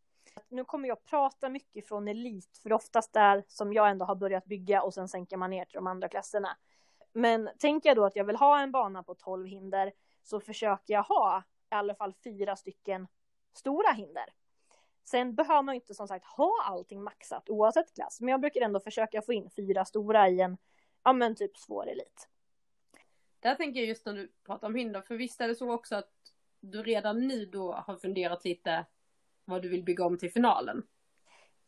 Nu 0.50 0.66
kommer 0.66 0.88
jag 0.88 1.04
prata 1.04 1.50
mycket 1.50 1.88
från 1.88 2.08
elit, 2.08 2.58
för 2.62 2.70
det 2.70 2.74
är 2.74 2.76
oftast 2.76 3.14
där 3.14 3.44
som 3.48 3.74
jag 3.74 3.90
ändå 3.90 4.06
har 4.06 4.16
börjat 4.16 4.46
bygga 4.46 4.82
och 4.82 4.94
sen 4.94 5.08
sänker 5.08 5.38
man 5.38 5.50
ner 5.50 5.66
till 5.66 5.76
de 5.76 5.88
andra 5.88 6.08
klasserna. 6.08 6.58
Men 7.14 7.50
tänker 7.60 7.90
jag 7.90 7.98
då 7.98 8.06
att 8.06 8.16
jag 8.16 8.26
vill 8.26 8.36
ha 8.36 8.60
en 8.60 8.72
bana 8.72 9.04
på 9.04 9.16
12 9.16 9.48
hinder 9.48 9.92
så 10.24 10.40
försöker 10.40 10.94
jag 10.94 11.04
ha 11.04 11.44
i 11.72 11.76
alla 11.76 11.96
fall 11.96 12.14
fyra 12.24 12.56
stycken 12.56 13.08
stora 13.54 13.92
hinder. 13.92 14.26
Sen 15.04 15.36
behöver 15.36 15.62
man 15.62 15.76
inte 15.76 15.94
som 15.94 16.08
sagt 16.08 16.26
ha 16.26 16.52
allting 16.66 17.04
maxat 17.04 17.50
oavsett 17.50 17.94
klass, 17.94 18.22
men 18.22 18.30
jag 18.30 18.42
brukar 18.42 18.62
ändå 18.62 18.80
försöka 18.80 19.22
få 19.22 19.34
in 19.34 19.50
fyra 19.50 19.86
stora 19.86 20.30
i 20.30 20.42
en, 20.42 20.58
ja 21.04 21.14
men 21.14 21.36
typ 21.36 21.58
svår 21.58 21.90
elit. 21.90 22.30
Där 23.44 23.56
tänker 23.56 23.80
jag 23.80 23.90
just 23.90 24.06
när 24.06 24.14
du 24.14 24.32
pratar 24.46 24.68
om 24.68 24.76
hinder, 24.76 25.02
för 25.02 25.16
visst 25.16 25.42
är 25.42 25.48
det 25.48 25.56
så 25.56 25.72
också 25.72 25.96
att 25.96 26.12
du 26.60 26.84
redan 26.84 27.28
nu 27.28 27.46
då 27.46 27.74
har 27.74 27.96
funderat 27.96 28.46
lite 28.46 28.86
vad 29.46 29.62
du 29.62 29.70
vill 29.70 29.84
bygga 29.84 30.06
om 30.06 30.18
till 30.18 30.32
finalen? 30.32 30.84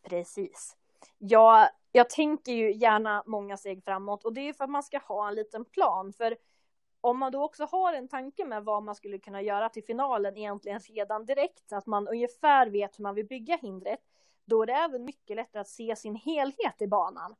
Precis. 0.03 0.77
Jag, 1.17 1.69
jag 1.91 2.09
tänker 2.09 2.51
ju 2.51 2.73
gärna 2.73 3.23
många 3.25 3.57
steg 3.57 3.83
framåt 3.83 4.25
och 4.25 4.33
det 4.33 4.41
är 4.41 4.53
för 4.53 4.63
att 4.63 4.69
man 4.69 4.83
ska 4.83 4.97
ha 4.97 5.27
en 5.27 5.35
liten 5.35 5.65
plan. 5.65 6.13
För 6.13 6.37
om 7.01 7.19
man 7.19 7.31
då 7.31 7.43
också 7.43 7.65
har 7.65 7.93
en 7.93 8.07
tanke 8.07 8.45
med 8.45 8.63
vad 8.63 8.83
man 8.83 8.95
skulle 8.95 9.19
kunna 9.19 9.41
göra 9.41 9.69
till 9.69 9.83
finalen 9.83 10.37
egentligen 10.37 10.79
redan 10.79 11.25
direkt, 11.25 11.69
så 11.69 11.75
att 11.75 11.85
man 11.85 12.07
ungefär 12.07 12.67
vet 12.67 12.99
hur 12.99 13.03
man 13.03 13.15
vill 13.15 13.27
bygga 13.27 13.57
hindret, 13.57 13.99
då 14.45 14.61
är 14.61 14.65
det 14.65 14.73
även 14.73 15.05
mycket 15.05 15.35
lättare 15.35 15.61
att 15.61 15.67
se 15.67 15.95
sin 15.95 16.15
helhet 16.15 16.81
i 16.81 16.87
banan. 16.87 17.35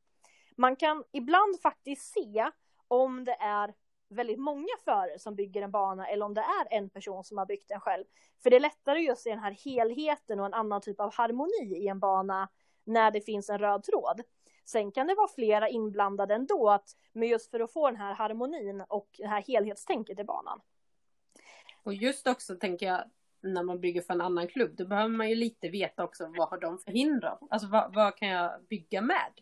Man 0.56 0.76
kan 0.76 1.04
ibland 1.12 1.62
faktiskt 1.62 2.14
se 2.14 2.52
om 2.88 3.24
det 3.24 3.38
är 3.40 3.74
väldigt 4.10 4.40
många 4.40 4.78
förare 4.86 5.20
som 5.20 5.36
bygger 5.36 5.62
en 5.62 5.72
bana 5.72 6.08
eller 6.08 6.26
om 6.26 6.34
det 6.34 6.42
är 6.42 6.78
en 6.78 6.90
person 6.90 7.24
som 7.24 7.38
har 7.38 7.46
byggt 7.46 7.70
den 7.70 7.80
själv. 7.80 8.04
För 8.44 8.50
det 8.50 8.56
är 8.56 8.60
lättare 8.60 9.00
just 9.00 9.22
se 9.22 9.30
den 9.30 9.40
här 9.40 9.52
helheten 9.52 10.40
och 10.40 10.46
en 10.46 10.54
annan 10.54 10.82
typ 10.82 11.00
av 11.00 11.14
harmoni 11.14 11.78
i 11.78 11.88
en 11.88 12.00
bana 12.00 12.50
när 12.84 13.12
det 13.12 13.22
finns 13.22 13.50
en 13.50 13.60
röd 13.60 13.84
tråd. 13.84 14.22
Sen 14.66 14.92
kan 14.92 15.08
det 15.08 15.16
vara 15.16 15.28
flera 15.28 15.70
inblandade 15.70 16.34
ändå, 16.34 16.70
att, 16.70 16.90
men 17.14 17.28
just 17.28 17.52
för 17.52 17.60
att 17.60 17.74
få 17.74 17.88
den 17.88 18.00
här 18.00 18.14
harmonin 18.14 18.82
och 18.82 19.10
det 19.18 19.28
här 19.28 19.42
helhetstänket 19.42 20.20
i 20.20 20.24
banan. 20.24 20.62
Och 21.84 21.94
just 21.94 22.28
också 22.28 22.56
tänker 22.56 22.86
jag, 22.86 23.04
när 23.42 23.64
man 23.64 23.80
bygger 23.80 24.02
för 24.02 24.14
en 24.14 24.22
annan 24.22 24.48
klubb, 24.48 24.76
då 24.76 24.86
behöver 24.86 25.10
man 25.10 25.30
ju 25.30 25.36
lite 25.36 25.70
veta 25.70 26.04
också 26.04 26.34
vad 26.38 26.50
har 26.50 26.58
de 26.58 26.80
för 26.80 26.92
hinder? 26.92 27.38
Alltså 27.50 27.68
vad, 27.68 27.94
vad 27.94 28.18
kan 28.18 28.28
jag 28.28 28.64
bygga 28.70 29.02
med? 29.02 29.42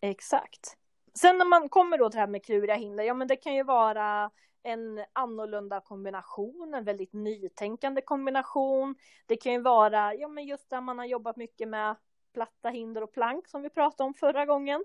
Exakt. 0.00 0.76
Sen 1.18 1.38
när 1.38 1.44
man 1.44 1.68
kommer 1.68 1.98
då 1.98 2.10
till 2.10 2.16
det 2.16 2.20
här 2.20 2.26
med 2.26 2.44
kluriga 2.44 2.74
hinder, 2.74 3.04
ja 3.04 3.14
men 3.14 3.28
det 3.28 3.36
kan 3.36 3.54
ju 3.54 3.62
vara 3.62 4.30
en 4.62 5.04
annorlunda 5.12 5.80
kombination, 5.80 6.74
en 6.74 6.84
väldigt 6.84 7.12
nytänkande 7.12 8.00
kombination. 8.00 8.94
Det 9.26 9.36
kan 9.36 9.52
ju 9.52 9.60
vara, 9.60 10.14
ja 10.14 10.28
men 10.28 10.44
just 10.44 10.70
där 10.70 10.80
man 10.80 10.98
har 10.98 11.06
jobbat 11.06 11.36
mycket 11.36 11.68
med 11.68 11.96
platta 12.34 12.68
hinder 12.68 13.02
och 13.02 13.12
plank 13.12 13.48
som 13.48 13.62
vi 13.62 13.70
pratade 13.70 14.06
om 14.06 14.14
förra 14.14 14.46
gången. 14.46 14.84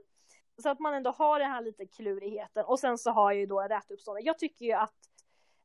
Så 0.62 0.70
att 0.70 0.80
man 0.80 0.94
ändå 0.94 1.12
har 1.12 1.39
den 1.39 1.52
här 1.52 1.62
lite 1.62 1.86
klurigheten 1.86 2.65
och 2.65 2.80
sen 2.80 2.98
så 2.98 3.12
har 3.12 3.32
jag 3.32 3.39
ju 3.39 3.46
då 3.46 3.62
rätuppstående. 3.62 4.22
Jag 4.22 4.39
tycker 4.39 4.65
ju 4.65 4.74
att 4.74 4.96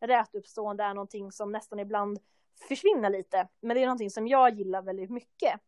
rätuppstående 0.01 0.85
är 0.85 0.95
någonting 0.95 1.33
som 1.33 1.53
nästan 1.53 1.81
ibland 1.81 2.19
försvinner 2.69 3.11
lite, 3.11 3.49
men 3.61 3.75
det 3.77 3.83
är 3.83 3.87
någonting 3.87 4.11
som 4.11 4.29
jag 4.29 4.55
gillar 4.55 4.83
väldigt 4.83 5.11
mycket. 5.11 5.61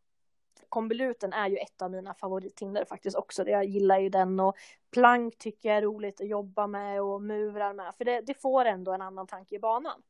Kombiluten 0.69 1.33
är 1.33 1.49
ju 1.49 1.57
ett 1.57 1.83
av 1.83 1.91
mina 1.91 2.15
favorithinder 2.15 2.85
faktiskt 2.85 3.17
också. 3.17 3.49
Jag 3.49 3.65
gillar 3.65 3.99
ju 3.99 4.09
den 4.09 4.41
och 4.41 4.57
plank 4.91 5.39
tycker 5.39 5.69
jag 5.69 5.79
är 5.79 5.83
roligt 5.83 6.21
att 6.21 6.29
jobba 6.29 6.67
med 6.67 7.03
och 7.03 7.23
murar 7.23 7.73
med. 7.73 7.95
För 7.97 8.05
det, 8.05 8.21
det 8.21 8.35
får 8.35 8.65
ändå 8.65 8.93
en 8.93 9.03
annan 9.03 9.27
tanke 9.27 9.55
i 9.55 9.59
banan. 9.59 10.03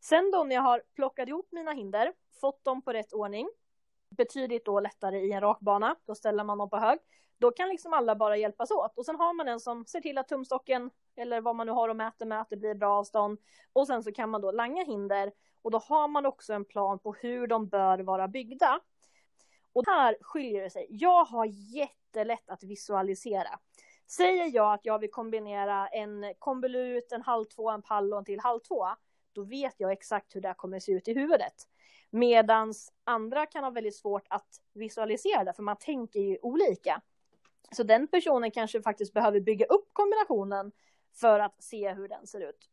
Sen 0.00 0.30
då 0.30 0.44
när 0.44 0.54
jag 0.54 0.62
har 0.62 0.82
plockat 0.94 1.28
ihop 1.28 1.48
mina 1.50 1.72
hinder, 1.72 2.12
fått 2.40 2.64
dem 2.64 2.82
på 2.82 2.92
rätt 2.92 3.12
ordning, 3.12 3.48
betydligt 4.10 4.64
då 4.64 4.80
lättare 4.80 5.18
i 5.18 5.32
en 5.32 5.40
rakbana, 5.40 5.96
då 6.06 6.14
ställer 6.14 6.44
man 6.44 6.58
dem 6.58 6.70
på 6.70 6.76
hög. 6.76 6.98
Då 7.38 7.50
kan 7.50 7.68
liksom 7.68 7.92
alla 7.92 8.16
bara 8.16 8.36
hjälpas 8.36 8.70
åt 8.70 8.98
och 8.98 9.06
sen 9.06 9.16
har 9.16 9.34
man 9.34 9.48
en 9.48 9.60
som 9.60 9.86
ser 9.86 10.00
till 10.00 10.18
att 10.18 10.28
tumstocken 10.28 10.90
eller 11.16 11.40
vad 11.40 11.56
man 11.56 11.66
nu 11.66 11.72
har 11.72 11.88
och 11.88 11.96
mäter 11.96 12.26
med 12.26 12.40
att 12.40 12.50
det 12.50 12.56
blir 12.56 12.74
bra 12.74 12.98
avstånd 12.98 13.38
och 13.72 13.86
sen 13.86 14.02
så 14.02 14.12
kan 14.12 14.30
man 14.30 14.40
då 14.40 14.50
langa 14.50 14.84
hinder 14.84 15.32
och 15.62 15.70
då 15.70 15.78
har 15.78 16.08
man 16.08 16.26
också 16.26 16.52
en 16.52 16.64
plan 16.64 16.98
på 16.98 17.12
hur 17.12 17.46
de 17.46 17.68
bör 17.68 17.98
vara 17.98 18.28
byggda. 18.28 18.80
Och 19.78 19.84
här 19.86 20.16
skiljer 20.20 20.62
det 20.62 20.70
sig. 20.70 20.86
Jag 20.90 21.24
har 21.24 21.46
jättelätt 21.46 22.50
att 22.50 22.62
visualisera. 22.62 23.58
Säger 24.06 24.54
jag 24.54 24.74
att 24.74 24.86
jag 24.86 24.98
vill 24.98 25.10
kombinera 25.10 25.88
en 25.88 26.34
konvolut, 26.38 27.12
en 27.12 27.22
halv 27.22 27.44
två, 27.44 27.70
en 27.70 27.82
pall 27.82 28.12
och 28.12 28.18
en 28.18 28.24
till 28.24 28.40
halv 28.40 28.60
två, 28.60 28.86
då 29.32 29.42
vet 29.42 29.74
jag 29.76 29.92
exakt 29.92 30.36
hur 30.36 30.40
det 30.40 30.54
kommer 30.56 30.80
se 30.80 30.92
ut 30.92 31.08
i 31.08 31.14
huvudet. 31.14 31.54
Medan 32.10 32.74
andra 33.04 33.46
kan 33.46 33.64
ha 33.64 33.70
väldigt 33.70 33.96
svårt 33.96 34.26
att 34.30 34.60
visualisera 34.72 35.44
det, 35.44 35.52
för 35.52 35.62
man 35.62 35.76
tänker 35.76 36.20
ju 36.20 36.38
olika. 36.42 37.02
Så 37.76 37.82
den 37.82 38.08
personen 38.08 38.50
kanske 38.50 38.82
faktiskt 38.82 39.12
behöver 39.12 39.40
bygga 39.40 39.66
upp 39.66 39.88
kombinationen 39.92 40.72
för 41.14 41.40
att 41.40 41.62
se 41.62 41.92
hur 41.92 42.08
den 42.08 42.26
ser 42.26 42.40
ut. 42.40 42.70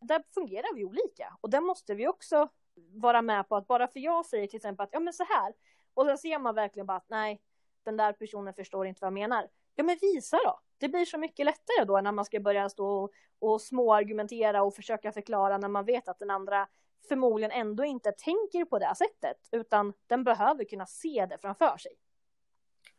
Där 0.00 0.22
fungerar 0.34 0.74
vi 0.74 0.84
olika 0.84 1.36
och 1.40 1.50
det 1.50 1.60
måste 1.60 1.94
vi 1.94 2.08
också 2.08 2.48
vara 2.74 3.22
med 3.22 3.48
på 3.48 3.56
att 3.56 3.66
bara 3.66 3.88
för 3.88 4.00
jag 4.00 4.26
säger 4.26 4.46
till 4.46 4.56
exempel 4.56 4.84
att 4.84 4.92
ja 4.92 5.00
men 5.00 5.12
så 5.12 5.24
här 5.24 5.52
och 5.98 6.06
sen 6.06 6.18
ser 6.18 6.38
man 6.38 6.54
verkligen 6.54 6.86
bara 6.86 6.96
att 6.96 7.08
nej, 7.08 7.40
den 7.84 7.96
där 7.96 8.12
personen 8.12 8.54
förstår 8.54 8.86
inte 8.86 8.98
vad 9.00 9.06
jag 9.06 9.12
menar. 9.12 9.48
Ja, 9.74 9.84
men 9.84 9.98
visa 10.00 10.36
då. 10.44 10.60
Det 10.78 10.88
blir 10.88 11.04
så 11.04 11.18
mycket 11.18 11.46
lättare 11.46 11.84
då 11.86 12.00
när 12.00 12.12
man 12.12 12.24
ska 12.24 12.40
börja 12.40 12.68
stå 12.68 12.86
och, 12.86 13.12
och 13.38 13.60
småargumentera 13.60 14.62
och 14.62 14.74
försöka 14.74 15.12
förklara 15.12 15.58
när 15.58 15.68
man 15.68 15.84
vet 15.84 16.08
att 16.08 16.18
den 16.18 16.30
andra 16.30 16.68
förmodligen 17.08 17.50
ändå 17.50 17.84
inte 17.84 18.12
tänker 18.12 18.64
på 18.64 18.78
det 18.78 18.94
sättet, 18.96 19.48
utan 19.52 19.92
den 20.06 20.24
behöver 20.24 20.64
kunna 20.64 20.86
se 20.86 21.26
det 21.30 21.38
framför 21.38 21.76
sig. 21.76 21.92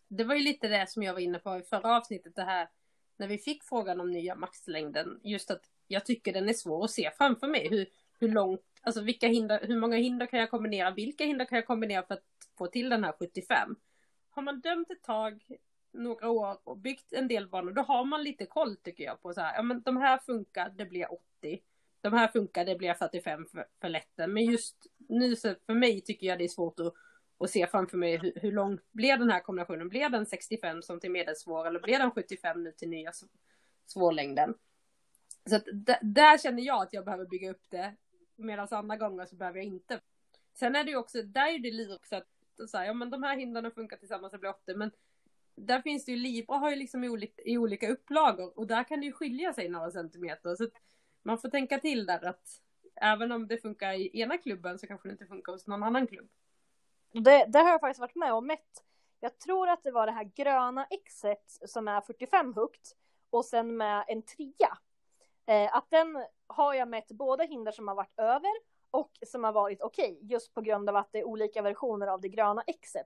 Det 0.07 0.23
var 0.23 0.35
ju 0.35 0.41
lite 0.41 0.67
det 0.67 0.89
som 0.89 1.03
jag 1.03 1.13
var 1.13 1.19
inne 1.19 1.39
på 1.39 1.57
i 1.57 1.61
förra 1.61 1.97
avsnittet, 1.97 2.35
det 2.35 2.43
här 2.43 2.69
när 3.17 3.27
vi 3.27 3.37
fick 3.37 3.63
frågan 3.63 4.01
om 4.01 4.11
nya 4.11 4.35
maxlängden, 4.35 5.19
just 5.23 5.51
att 5.51 5.61
jag 5.87 6.05
tycker 6.05 6.33
den 6.33 6.49
är 6.49 6.53
svår 6.53 6.83
att 6.83 6.91
se 6.91 7.11
framför 7.17 7.47
mig. 7.47 7.69
Hur, 7.69 7.87
hur 8.19 8.29
långt, 8.29 8.61
alltså 8.81 9.01
vilka 9.01 9.27
hinder, 9.27 9.59
hur 9.67 9.79
många 9.79 9.97
hinder 9.97 10.25
kan 10.25 10.39
jag 10.39 10.51
kombinera? 10.51 10.91
Vilka 10.91 11.23
hinder 11.23 11.45
kan 11.45 11.55
jag 11.55 11.67
kombinera 11.67 12.03
för 12.03 12.13
att 12.13 12.23
få 12.57 12.67
till 12.67 12.89
den 12.89 13.03
här 13.03 13.13
75? 13.19 13.75
Har 14.29 14.41
man 14.41 14.59
dömt 14.59 14.91
ett 14.91 15.03
tag, 15.03 15.43
några 15.91 16.29
år 16.29 16.57
och 16.63 16.77
byggt 16.77 17.13
en 17.13 17.27
del 17.27 17.47
banor, 17.47 17.71
då 17.71 17.81
har 17.81 18.05
man 18.05 18.23
lite 18.23 18.45
koll 18.45 18.75
tycker 18.75 19.03
jag 19.03 19.21
på 19.21 19.33
så 19.33 19.41
här, 19.41 19.55
ja 19.55 19.61
men 19.61 19.81
de 19.81 19.97
här 19.97 20.17
funkar, 20.17 20.69
det 20.69 20.85
blir 20.85 21.13
80. 21.13 21.61
De 22.01 22.13
här 22.13 22.27
funkar, 22.27 22.65
det 22.65 22.75
blir 22.75 22.93
45 22.93 23.45
för, 23.45 23.65
för 23.81 23.89
lätten. 23.89 24.33
Men 24.33 24.45
just 24.45 24.75
nu 24.97 25.35
så 25.35 25.55
för 25.65 25.73
mig 25.73 26.01
tycker 26.01 26.27
jag 26.27 26.37
det 26.37 26.43
är 26.43 26.47
svårt 26.47 26.79
att, 26.79 26.93
och 27.37 27.49
se 27.49 27.67
framför 27.67 27.97
mig 27.97 28.17
hur, 28.17 28.33
hur 28.35 28.51
lång 28.51 28.79
blir 28.91 29.17
den 29.17 29.31
här 29.31 29.39
kombinationen? 29.39 29.89
Blir 29.89 30.09
den 30.09 30.25
65 30.25 30.81
som 30.81 30.99
till 30.99 31.11
medelsvår 31.11 31.67
eller 31.67 31.79
blir 31.79 31.99
den 31.99 32.11
75 32.11 32.63
nu 32.63 32.71
till 32.71 32.89
nya 32.89 33.11
svårlängden? 33.85 34.53
Så 35.49 35.55
att 35.55 35.63
där 36.01 36.37
känner 36.37 36.63
jag 36.63 36.81
att 36.81 36.93
jag 36.93 37.05
behöver 37.05 37.25
bygga 37.25 37.51
upp 37.51 37.63
det. 37.69 37.95
Medan 38.39 38.67
andra 38.71 38.97
gånger 38.97 39.25
så 39.25 39.35
behöver 39.35 39.59
jag 39.59 39.65
inte. 39.65 40.01
Sen 40.53 40.75
är 40.75 40.83
det 40.83 40.91
ju 40.91 40.97
också, 40.97 41.21
där 41.21 41.47
är 41.47 41.59
det 41.59 41.71
lite 41.71 41.95
också 41.95 42.15
att 42.15 42.27
så 42.69 42.77
här, 42.77 42.85
ja 42.85 42.93
men 42.93 43.09
de 43.09 43.23
här 43.23 43.37
hindren 43.37 43.71
funkar 43.71 43.97
tillsammans, 43.97 44.31
det 44.31 44.37
blir 44.37 44.49
80 44.49 44.75
men 44.75 44.91
där 45.55 45.81
finns 45.81 46.05
det 46.05 46.11
ju, 46.11 46.17
Libra 46.17 46.57
har 46.57 46.69
ju 46.69 46.75
liksom 46.75 47.03
i 47.03 47.09
olika, 47.09 47.41
i 47.41 47.57
olika 47.57 47.89
upplagor 47.89 48.59
och 48.59 48.67
där 48.67 48.83
kan 48.83 48.99
det 48.99 49.05
ju 49.05 49.11
skilja 49.11 49.53
sig 49.53 49.69
några 49.69 49.91
centimeter. 49.91 50.55
Så 50.55 50.67
man 51.23 51.37
får 51.37 51.49
tänka 51.49 51.79
till 51.79 52.05
där 52.05 52.25
att 52.25 52.61
även 52.95 53.31
om 53.31 53.47
det 53.47 53.57
funkar 53.57 53.93
i 53.93 54.21
ena 54.21 54.37
klubben 54.37 54.79
så 54.79 54.87
kanske 54.87 55.07
det 55.07 55.11
inte 55.11 55.25
funkar 55.25 55.51
hos 55.51 55.67
någon 55.67 55.83
annan 55.83 56.07
klubb. 56.07 56.29
Det, 57.11 57.45
det 57.45 57.59
har 57.59 57.69
jag 57.69 57.81
faktiskt 57.81 57.99
varit 57.99 58.15
med 58.15 58.33
och 58.33 58.43
mätt. 58.43 58.83
Jag 59.19 59.39
tror 59.39 59.69
att 59.69 59.83
det 59.83 59.91
var 59.91 60.05
det 60.05 60.11
här 60.11 60.31
gröna 60.35 60.85
exet 60.85 61.59
som 61.65 61.87
är 61.87 62.01
45 62.01 62.53
högt 62.53 62.95
och 63.29 63.45
sen 63.45 63.77
med 63.77 64.05
en 64.07 64.21
trea. 64.21 64.77
Eh, 65.49 65.75
att 65.75 65.89
den 65.89 66.25
har 66.47 66.73
jag 66.73 66.87
mätt 66.87 67.11
båda 67.11 67.43
hinder 67.43 67.71
som 67.71 67.87
har 67.87 67.95
varit 67.95 68.19
över 68.19 68.51
och 68.91 69.11
som 69.27 69.43
har 69.43 69.51
varit 69.51 69.81
okej, 69.81 70.11
okay, 70.11 70.27
just 70.27 70.53
på 70.53 70.61
grund 70.61 70.89
av 70.89 70.95
att 70.95 71.11
det 71.11 71.19
är 71.19 71.23
olika 71.23 71.61
versioner 71.61 72.07
av 72.07 72.21
det 72.21 72.29
gröna 72.29 72.63
exet. 72.67 73.05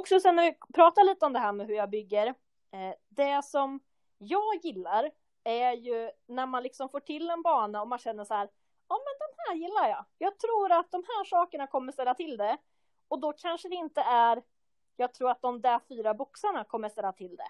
Också 0.00 0.20
sen 0.20 0.36
när 0.36 0.42
vi 0.42 0.58
pratar 0.74 1.04
lite 1.04 1.26
om 1.26 1.32
det 1.32 1.38
här 1.38 1.52
med 1.52 1.66
hur 1.66 1.74
jag 1.74 1.90
bygger. 1.90 2.26
Eh, 2.70 2.94
det 3.08 3.44
som 3.44 3.80
jag 4.18 4.56
gillar 4.62 5.10
är 5.44 5.72
ju 5.72 6.10
när 6.26 6.46
man 6.46 6.62
liksom 6.62 6.88
får 6.88 7.00
till 7.00 7.30
en 7.30 7.42
bana 7.42 7.82
och 7.82 7.88
man 7.88 7.98
känner 7.98 8.24
så 8.24 8.34
här, 8.34 8.48
ja 8.88 8.96
men 8.96 9.18
den 9.18 9.36
här 9.48 9.54
gillar 9.54 9.88
jag. 9.88 10.04
Jag 10.18 10.38
tror 10.38 10.72
att 10.72 10.90
de 10.90 11.04
här 11.06 11.24
sakerna 11.24 11.66
kommer 11.66 11.92
ställa 11.92 12.14
till 12.14 12.36
det. 12.36 12.58
Och 13.08 13.20
då 13.20 13.32
kanske 13.32 13.68
det 13.68 13.74
inte 13.74 14.00
är, 14.00 14.42
jag 14.96 15.14
tror 15.14 15.30
att 15.30 15.42
de 15.42 15.60
där 15.60 15.80
fyra 15.88 16.14
boxarna 16.14 16.64
kommer 16.64 16.88
ställa 16.88 17.12
till 17.12 17.36
det. 17.36 17.48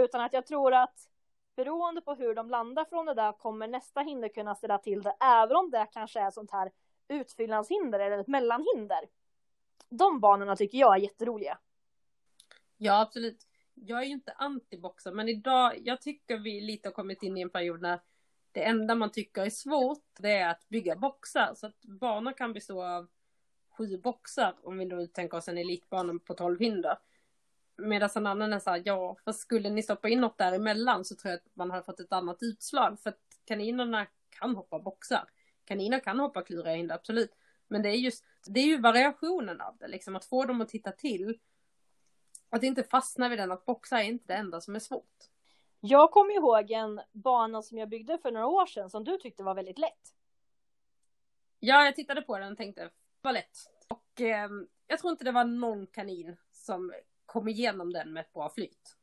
Utan 0.00 0.20
att 0.20 0.32
jag 0.32 0.46
tror 0.46 0.74
att 0.74 1.08
beroende 1.56 2.00
på 2.00 2.14
hur 2.14 2.34
de 2.34 2.50
landar 2.50 2.84
från 2.84 3.06
det 3.06 3.14
där 3.14 3.32
kommer 3.32 3.68
nästa 3.68 4.00
hinder 4.00 4.28
kunna 4.28 4.54
ställa 4.54 4.78
till 4.78 5.02
det. 5.02 5.16
Även 5.20 5.56
om 5.56 5.70
det 5.70 5.86
kanske 5.92 6.20
är 6.20 6.30
sånt 6.30 6.50
här 6.50 6.70
utfyllnadshinder 7.08 8.00
eller 8.00 8.18
ett 8.18 8.28
mellanhinder. 8.28 9.08
De 9.88 10.20
banorna 10.20 10.56
tycker 10.56 10.78
jag 10.78 10.96
är 10.96 11.00
jätteroliga. 11.00 11.58
Ja, 12.76 13.00
absolut. 13.00 13.46
Jag 13.74 14.00
är 14.00 14.04
ju 14.04 14.12
inte 14.12 14.32
antiboxar, 14.32 15.12
men 15.12 15.28
idag, 15.28 15.72
jag 15.78 16.00
tycker 16.00 16.38
vi 16.38 16.60
lite 16.60 16.88
har 16.88 16.92
kommit 16.92 17.22
in 17.22 17.36
i 17.36 17.40
en 17.40 17.50
period 17.50 17.82
när 17.82 18.00
det 18.52 18.64
enda 18.64 18.94
man 18.94 19.10
tycker 19.10 19.42
är 19.42 19.50
svårt, 19.50 20.04
det 20.18 20.32
är 20.32 20.48
att 20.48 20.68
bygga 20.68 20.96
boxar. 20.96 21.54
Så 21.54 21.66
att 21.66 21.80
banor 21.80 22.32
kan 22.32 22.52
bestå 22.52 22.82
av 22.82 23.08
sju 23.80 23.96
boxar, 23.96 24.54
om 24.62 24.78
vi 24.78 24.84
då 24.84 25.06
tänker 25.06 25.36
oss 25.36 25.48
en 25.48 25.58
elitbana 25.58 26.18
på 26.24 26.34
tolv 26.34 26.60
hinder. 26.60 26.98
Medan 27.76 28.10
en 28.14 28.26
annan 28.26 28.52
är 28.52 28.58
så 28.58 28.70
här, 28.70 28.82
ja, 28.84 29.16
för 29.24 29.32
skulle 29.32 29.70
ni 29.70 29.82
stoppa 29.82 30.08
in 30.08 30.20
något 30.20 30.38
däremellan 30.38 31.04
så 31.04 31.16
tror 31.16 31.30
jag 31.30 31.38
att 31.38 31.56
man 31.56 31.70
hade 31.70 31.82
fått 31.82 32.00
ett 32.00 32.12
annat 32.12 32.42
utslag. 32.42 33.00
För 33.00 33.10
att 33.10 33.20
kaninerna 33.44 34.06
kan 34.28 34.56
hoppa 34.56 34.78
boxar. 34.78 35.30
Kaniner 35.64 36.00
kan 36.00 36.20
hoppa 36.20 36.42
kluriga 36.42 36.74
hinder, 36.74 36.94
absolut. 36.94 37.36
Men 37.68 37.82
det 37.82 37.88
är 37.88 37.94
just, 37.94 38.24
det 38.46 38.60
är 38.60 38.64
ju 38.64 38.80
variationen 38.80 39.60
av 39.60 39.76
det, 39.76 39.88
liksom 39.88 40.16
att 40.16 40.24
få 40.24 40.44
dem 40.44 40.60
att 40.60 40.68
titta 40.68 40.92
till. 40.92 41.38
Att 42.50 42.62
inte 42.62 42.82
fastna 42.82 43.28
vid 43.28 43.38
den, 43.38 43.52
att 43.52 43.64
boxa 43.64 44.02
är 44.02 44.04
inte 44.04 44.24
det 44.26 44.34
enda 44.34 44.60
som 44.60 44.74
är 44.74 44.78
svårt. 44.78 45.28
Jag 45.80 46.10
kommer 46.10 46.34
ihåg 46.34 46.70
en 46.70 47.00
bana 47.12 47.62
som 47.62 47.78
jag 47.78 47.88
byggde 47.88 48.18
för 48.18 48.30
några 48.30 48.46
år 48.46 48.66
sedan 48.66 48.90
som 48.90 49.04
du 49.04 49.18
tyckte 49.18 49.42
var 49.42 49.54
väldigt 49.54 49.78
lätt. 49.78 50.14
Ja, 51.60 51.84
jag 51.84 51.96
tittade 51.96 52.22
på 52.22 52.38
den 52.38 52.52
och 52.52 52.58
tänkte, 52.58 52.90
vad 53.22 53.34
lätt. 53.34 53.56
Och 53.88 54.20
eh, 54.20 54.48
jag 54.86 54.98
tror 54.98 55.10
inte 55.10 55.24
det 55.24 55.32
var 55.32 55.44
någon 55.44 55.86
kanin 55.86 56.36
som 56.52 56.92
kom 57.26 57.48
igenom 57.48 57.92
den 57.92 58.12
med 58.12 58.20
ett 58.20 58.32
bra 58.32 58.48
flyt. 58.48 58.96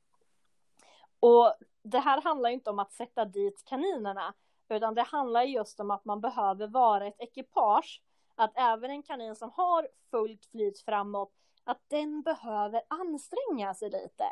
Och 1.20 1.56
det 1.84 2.00
här 2.00 2.22
handlar 2.22 2.50
inte 2.50 2.70
om 2.70 2.80
att 2.80 2.94
sätta 2.94 3.26
dit 3.26 3.64
kaninerna, 3.66 4.34
utan 4.70 4.96
det 4.96 5.02
handlar 5.02 5.44
just 5.44 5.80
om 5.80 5.92
att 5.92 6.06
man 6.06 6.22
behöver 6.22 6.68
vara 6.68 7.08
ett 7.08 7.22
ekipage. 7.22 8.02
Att 8.36 8.52
även 8.56 8.92
en 8.92 9.04
kanin 9.04 9.36
som 9.36 9.52
har 9.52 9.88
fullt 10.12 10.46
flyt 10.46 10.80
framåt, 10.80 11.34
att 11.64 11.82
den 11.88 12.22
behöver 12.22 12.82
anstränga 12.88 13.74
sig 13.74 13.90
lite. 13.90 14.26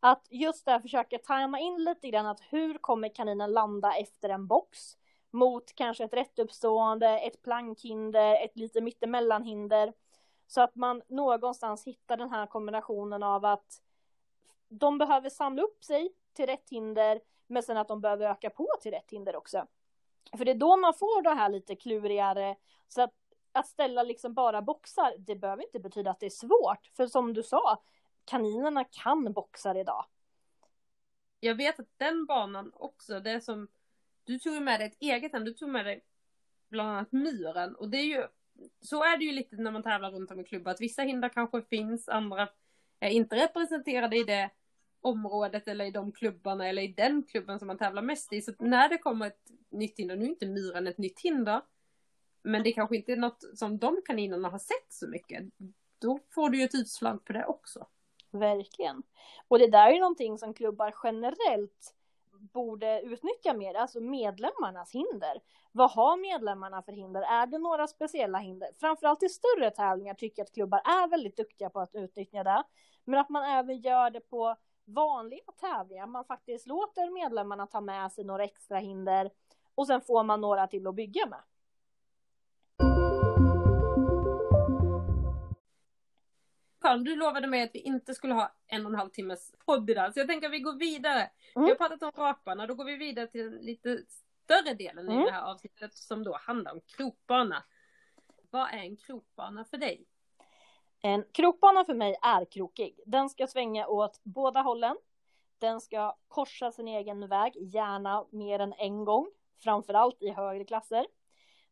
Att 0.00 0.26
just 0.30 0.64
där 0.64 0.80
försöka 0.80 1.18
tajma 1.18 1.58
in 1.60 1.84
lite 1.84 2.10
grann 2.10 2.26
att 2.26 2.40
hur 2.40 2.78
kommer 2.78 3.14
kaninen 3.14 3.52
landa 3.52 3.94
efter 3.94 4.28
en 4.28 4.46
box 4.46 4.78
mot 5.30 5.74
kanske 5.74 6.04
ett 6.04 6.14
rättuppstående, 6.14 7.18
ett 7.18 7.42
plankhinder, 7.42 8.44
ett 8.44 8.56
lite 8.56 8.80
mittemellanhinder. 8.80 9.92
Så 10.46 10.60
att 10.60 10.74
man 10.74 11.02
någonstans 11.08 11.86
hittar 11.86 12.16
den 12.16 12.30
här 12.30 12.46
kombinationen 12.46 13.22
av 13.22 13.44
att 13.44 13.82
de 14.68 14.98
behöver 14.98 15.30
samla 15.30 15.62
upp 15.62 15.84
sig 15.84 16.12
till 16.32 16.46
rätt 16.46 16.70
hinder, 16.70 17.20
men 17.46 17.62
sen 17.62 17.76
att 17.76 17.88
de 17.88 18.00
behöver 18.00 18.30
öka 18.30 18.50
på 18.50 18.68
till 18.80 18.90
rätt 18.90 19.10
hinder 19.10 19.36
också. 19.36 19.66
För 20.36 20.44
det 20.44 20.50
är 20.50 20.54
då 20.54 20.76
man 20.76 20.94
får 20.94 21.22
det 21.22 21.34
här 21.34 21.48
lite 21.48 21.76
klurigare, 21.76 22.56
så 22.88 23.02
att, 23.02 23.14
att 23.52 23.66
ställa 23.66 24.02
liksom 24.02 24.34
bara 24.34 24.62
boxar, 24.62 25.14
det 25.18 25.36
behöver 25.36 25.62
inte 25.62 25.80
betyda 25.80 26.10
att 26.10 26.20
det 26.20 26.26
är 26.26 26.30
svårt, 26.30 26.86
för 26.96 27.06
som 27.06 27.34
du 27.34 27.42
sa, 27.42 27.82
kaninerna 28.24 28.84
kan 28.84 29.32
boxar 29.32 29.74
idag. 29.74 30.04
Jag 31.40 31.54
vet 31.54 31.80
att 31.80 31.88
den 31.96 32.26
banan 32.26 32.72
också, 32.74 33.20
det 33.20 33.30
är 33.30 33.40
som, 33.40 33.68
du 34.24 34.38
tog 34.38 34.62
med 34.62 34.80
dig 34.80 34.86
ett 34.86 34.96
eget 35.00 35.32
hem, 35.32 35.44
du 35.44 35.52
tog 35.52 35.68
med 35.68 35.86
dig 35.86 36.04
bland 36.68 36.90
annat 36.90 37.12
myren, 37.12 37.74
och 37.74 37.90
det 37.90 37.98
är 37.98 38.04
ju 38.04 38.26
så 38.80 39.04
är 39.04 39.16
det 39.16 39.24
ju 39.24 39.32
lite 39.32 39.56
när 39.56 39.70
man 39.70 39.82
tävlar 39.82 40.10
runt 40.10 40.30
om 40.30 40.40
i 40.40 40.44
klubbar, 40.44 40.70
att 40.70 40.80
vissa 40.80 41.02
hinder 41.02 41.28
kanske 41.28 41.62
finns, 41.62 42.08
andra 42.08 42.48
är 43.00 43.10
inte 43.10 43.36
representerade 43.36 44.16
i 44.16 44.24
det 44.24 44.50
området 45.00 45.68
eller 45.68 45.84
i 45.84 45.90
de 45.90 46.12
klubbarna 46.12 46.68
eller 46.68 46.82
i 46.82 46.88
den 46.88 47.22
klubben 47.22 47.58
som 47.58 47.66
man 47.66 47.78
tävlar 47.78 48.02
mest 48.02 48.32
i. 48.32 48.42
Så 48.42 48.52
när 48.58 48.88
det 48.88 48.98
kommer 48.98 49.26
ett 49.26 49.50
nytt 49.70 49.98
hinder, 49.98 50.16
nu 50.16 50.24
är 50.24 50.28
inte 50.28 50.46
myren 50.46 50.86
ett 50.86 50.98
nytt 50.98 51.20
hinder, 51.20 51.60
men 52.42 52.62
det 52.62 52.72
kanske 52.72 52.96
inte 52.96 53.12
är 53.12 53.16
något 53.16 53.58
som 53.58 53.78
de 53.78 54.02
kaninerna 54.04 54.48
har 54.48 54.58
sett 54.58 54.92
så 54.92 55.08
mycket. 55.08 55.44
Då 55.98 56.18
får 56.30 56.50
du 56.50 56.58
ju 56.58 56.64
ett 56.64 56.74
utslag 56.74 57.24
på 57.24 57.32
det 57.32 57.44
också. 57.44 57.86
Verkligen. 58.30 59.02
Och 59.48 59.58
det 59.58 59.70
där 59.70 59.86
är 59.86 59.92
ju 59.92 60.00
någonting 60.00 60.38
som 60.38 60.54
klubbar 60.54 60.94
generellt 61.02 61.94
borde 62.40 63.00
utnyttja 63.00 63.54
mer, 63.54 63.74
alltså 63.74 64.00
medlemmarnas 64.00 64.92
hinder. 64.92 65.40
Vad 65.72 65.90
har 65.90 66.16
medlemmarna 66.16 66.82
för 66.82 66.92
hinder? 66.92 67.22
Är 67.22 67.46
det 67.46 67.58
några 67.58 67.86
speciella 67.86 68.38
hinder? 68.38 68.68
Framförallt 68.80 69.22
i 69.22 69.28
större 69.28 69.70
tävlingar 69.70 70.14
tycker 70.14 70.40
jag 70.40 70.44
att 70.44 70.54
klubbar 70.54 70.78
är 70.78 71.08
väldigt 71.08 71.36
duktiga 71.36 71.70
på 71.70 71.80
att 71.80 71.94
utnyttja 71.94 72.44
det. 72.44 72.64
Men 73.04 73.20
att 73.20 73.28
man 73.28 73.44
även 73.44 73.80
gör 73.80 74.10
det 74.10 74.20
på 74.20 74.56
vanliga 74.84 75.52
tävlingar, 75.60 76.06
man 76.06 76.24
faktiskt 76.24 76.66
låter 76.66 77.10
medlemmarna 77.10 77.66
ta 77.66 77.80
med 77.80 78.12
sig 78.12 78.24
några 78.24 78.44
extra 78.44 78.78
hinder 78.78 79.30
och 79.74 79.86
sen 79.86 80.00
får 80.00 80.24
man 80.24 80.40
några 80.40 80.66
till 80.66 80.86
att 80.86 80.94
bygga 80.94 81.26
med. 81.26 81.40
Karin, 86.80 87.04
du 87.04 87.16
lovade 87.16 87.46
mig 87.46 87.62
att 87.62 87.74
vi 87.74 87.78
inte 87.78 88.14
skulle 88.14 88.34
ha 88.34 88.52
en 88.66 88.86
och 88.86 88.92
en 88.92 88.98
halv 88.98 89.10
timmes 89.10 89.52
podd 89.66 89.90
idag, 89.90 90.14
så 90.14 90.20
jag 90.20 90.28
tänker 90.28 90.46
att 90.46 90.52
vi 90.52 90.60
går 90.60 90.78
vidare. 90.78 91.30
Mm. 91.56 91.64
Vi 91.64 91.68
har 91.68 91.74
pratat 91.74 92.02
om 92.02 92.24
rakbana, 92.24 92.66
då 92.66 92.74
går 92.74 92.84
vi 92.84 92.96
vidare 92.96 93.26
till 93.26 93.50
den 93.50 93.60
lite 93.60 94.04
större 94.44 94.74
delen 94.74 95.08
mm. 95.08 95.20
i 95.20 95.24
det 95.24 95.30
här 95.30 95.50
avsnittet 95.50 95.94
som 95.94 96.24
då 96.24 96.36
handlar 96.36 96.72
om 96.72 96.80
krokbana. 96.80 97.64
Vad 98.50 98.68
är 98.68 98.78
en 98.78 98.96
krokbana 98.96 99.64
för 99.64 99.76
dig? 99.76 100.06
En 101.02 101.24
krokbana 101.32 101.84
för 101.84 101.94
mig 101.94 102.16
är 102.22 102.44
krokig. 102.44 103.00
Den 103.06 103.30
ska 103.30 103.46
svänga 103.46 103.86
åt 103.86 104.20
båda 104.22 104.60
hållen. 104.60 104.96
Den 105.58 105.80
ska 105.80 106.16
korsa 106.28 106.72
sin 106.72 106.88
egen 106.88 107.28
väg, 107.28 107.56
gärna 107.56 108.26
mer 108.30 108.58
än 108.58 108.72
en 108.72 109.04
gång, 109.04 109.30
framförallt 109.62 110.22
i 110.22 110.30
högre 110.30 110.64
klasser. 110.64 111.06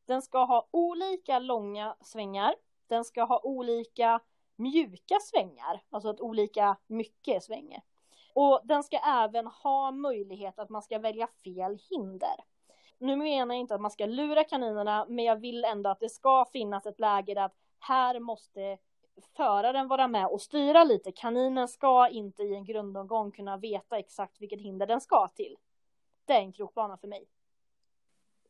Den 0.05 0.23
ska 0.23 0.45
ha 0.45 0.69
olika 0.71 1.39
långa 1.39 1.97
svängar. 2.01 2.55
Den 2.87 3.05
ska 3.05 3.25
ha 3.25 3.41
olika 3.43 4.21
mjuka 4.59 5.19
svängar, 5.21 5.83
alltså 5.91 6.09
att 6.09 6.21
olika 6.21 6.77
mycket 6.87 7.43
svänger. 7.43 7.83
Och 8.35 8.61
den 8.65 8.83
ska 8.83 8.99
även 8.99 9.47
ha 9.47 9.91
möjlighet 9.91 10.59
att 10.59 10.69
man 10.69 10.83
ska 10.83 10.99
välja 10.99 11.29
fel 11.45 11.79
hinder. 11.91 12.45
Nu 12.99 13.17
menar 13.17 13.55
jag 13.55 13.61
inte 13.61 13.75
att 13.75 13.81
man 13.81 13.91
ska 13.91 14.07
lura 14.07 14.45
kaninerna, 14.45 15.07
men 15.09 15.25
jag 15.25 15.37
vill 15.37 15.65
ändå 15.65 15.91
att 15.91 16.01
det 16.01 16.09
ska 16.09 16.45
finnas 16.53 16.87
ett 16.87 17.01
läge 17.01 17.35
där 17.35 17.51
här 17.79 18.21
måste 18.21 18.79
föraren 19.37 19.89
vara 19.89 20.09
med 20.09 20.27
och 20.27 20.41
styra 20.41 20.85
lite. 20.85 21.13
Kaninen 21.13 21.69
ska 21.69 22.09
inte 22.09 22.43
i 22.43 22.55
en 22.55 22.65
grundomgång 22.65 23.33
kunna 23.33 23.57
veta 23.57 23.99
exakt 23.99 24.41
vilket 24.41 24.61
hinder 24.61 24.87
den 24.87 25.01
ska 25.01 25.29
till. 25.29 25.57
Det 26.25 26.33
är 26.33 26.41
en 26.41 26.53
krokbana 26.53 26.97
för 26.97 27.09
mig. 27.09 27.29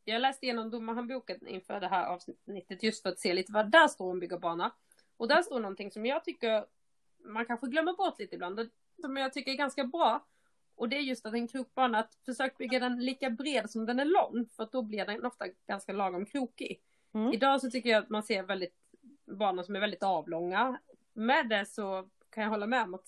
Jag 0.03 0.21
läste 0.21 0.45
igenom 0.45 0.69
domarhandboken 0.69 1.47
inför 1.47 1.79
det 1.79 1.87
här 1.87 2.05
avsnittet 2.05 2.83
just 2.83 3.01
för 3.01 3.09
att 3.09 3.19
se 3.19 3.33
lite 3.33 3.51
vad 3.51 3.71
där 3.71 3.87
står 3.87 4.11
om 4.11 4.19
bygga 4.19 4.39
bana. 4.39 4.71
Och 5.19 5.27
där 5.27 5.41
står 5.41 5.59
någonting 5.59 5.91
som 5.91 6.05
jag 6.05 6.23
tycker 6.23 6.65
man 7.25 7.45
kanske 7.45 7.67
glömmer 7.67 7.93
bort 7.93 8.19
lite 8.19 8.35
ibland, 8.35 8.69
som 9.01 9.17
jag 9.17 9.33
tycker 9.33 9.51
är 9.51 9.55
ganska 9.55 9.83
bra. 9.83 10.25
Och 10.75 10.89
det 10.89 10.97
är 10.97 11.01
just 11.01 11.25
att 11.25 11.33
en 11.33 11.47
krokbana, 11.47 11.99
att 11.99 12.15
försök 12.25 12.57
bygga 12.57 12.79
den 12.79 13.05
lika 13.05 13.29
bred 13.29 13.69
som 13.69 13.85
den 13.85 13.99
är 13.99 14.05
lång, 14.05 14.45
för 14.55 14.67
då 14.71 14.81
blir 14.81 15.05
den 15.05 15.25
ofta 15.25 15.45
ganska 15.67 15.93
lagom 15.93 16.25
krokig. 16.25 16.81
Mm. 17.13 17.33
Idag 17.33 17.61
så 17.61 17.69
tycker 17.69 17.89
jag 17.89 18.03
att 18.03 18.09
man 18.09 18.23
ser 18.23 18.43
väldigt 18.43 18.75
banor 19.25 19.63
som 19.63 19.75
är 19.75 19.79
väldigt 19.79 20.03
avlånga. 20.03 20.79
Med 21.13 21.49
det 21.49 21.65
så 21.65 22.09
kan 22.29 22.43
jag 22.43 22.49
hålla 22.49 22.67
med 22.67 22.83
om 22.83 22.93
att, 22.93 23.07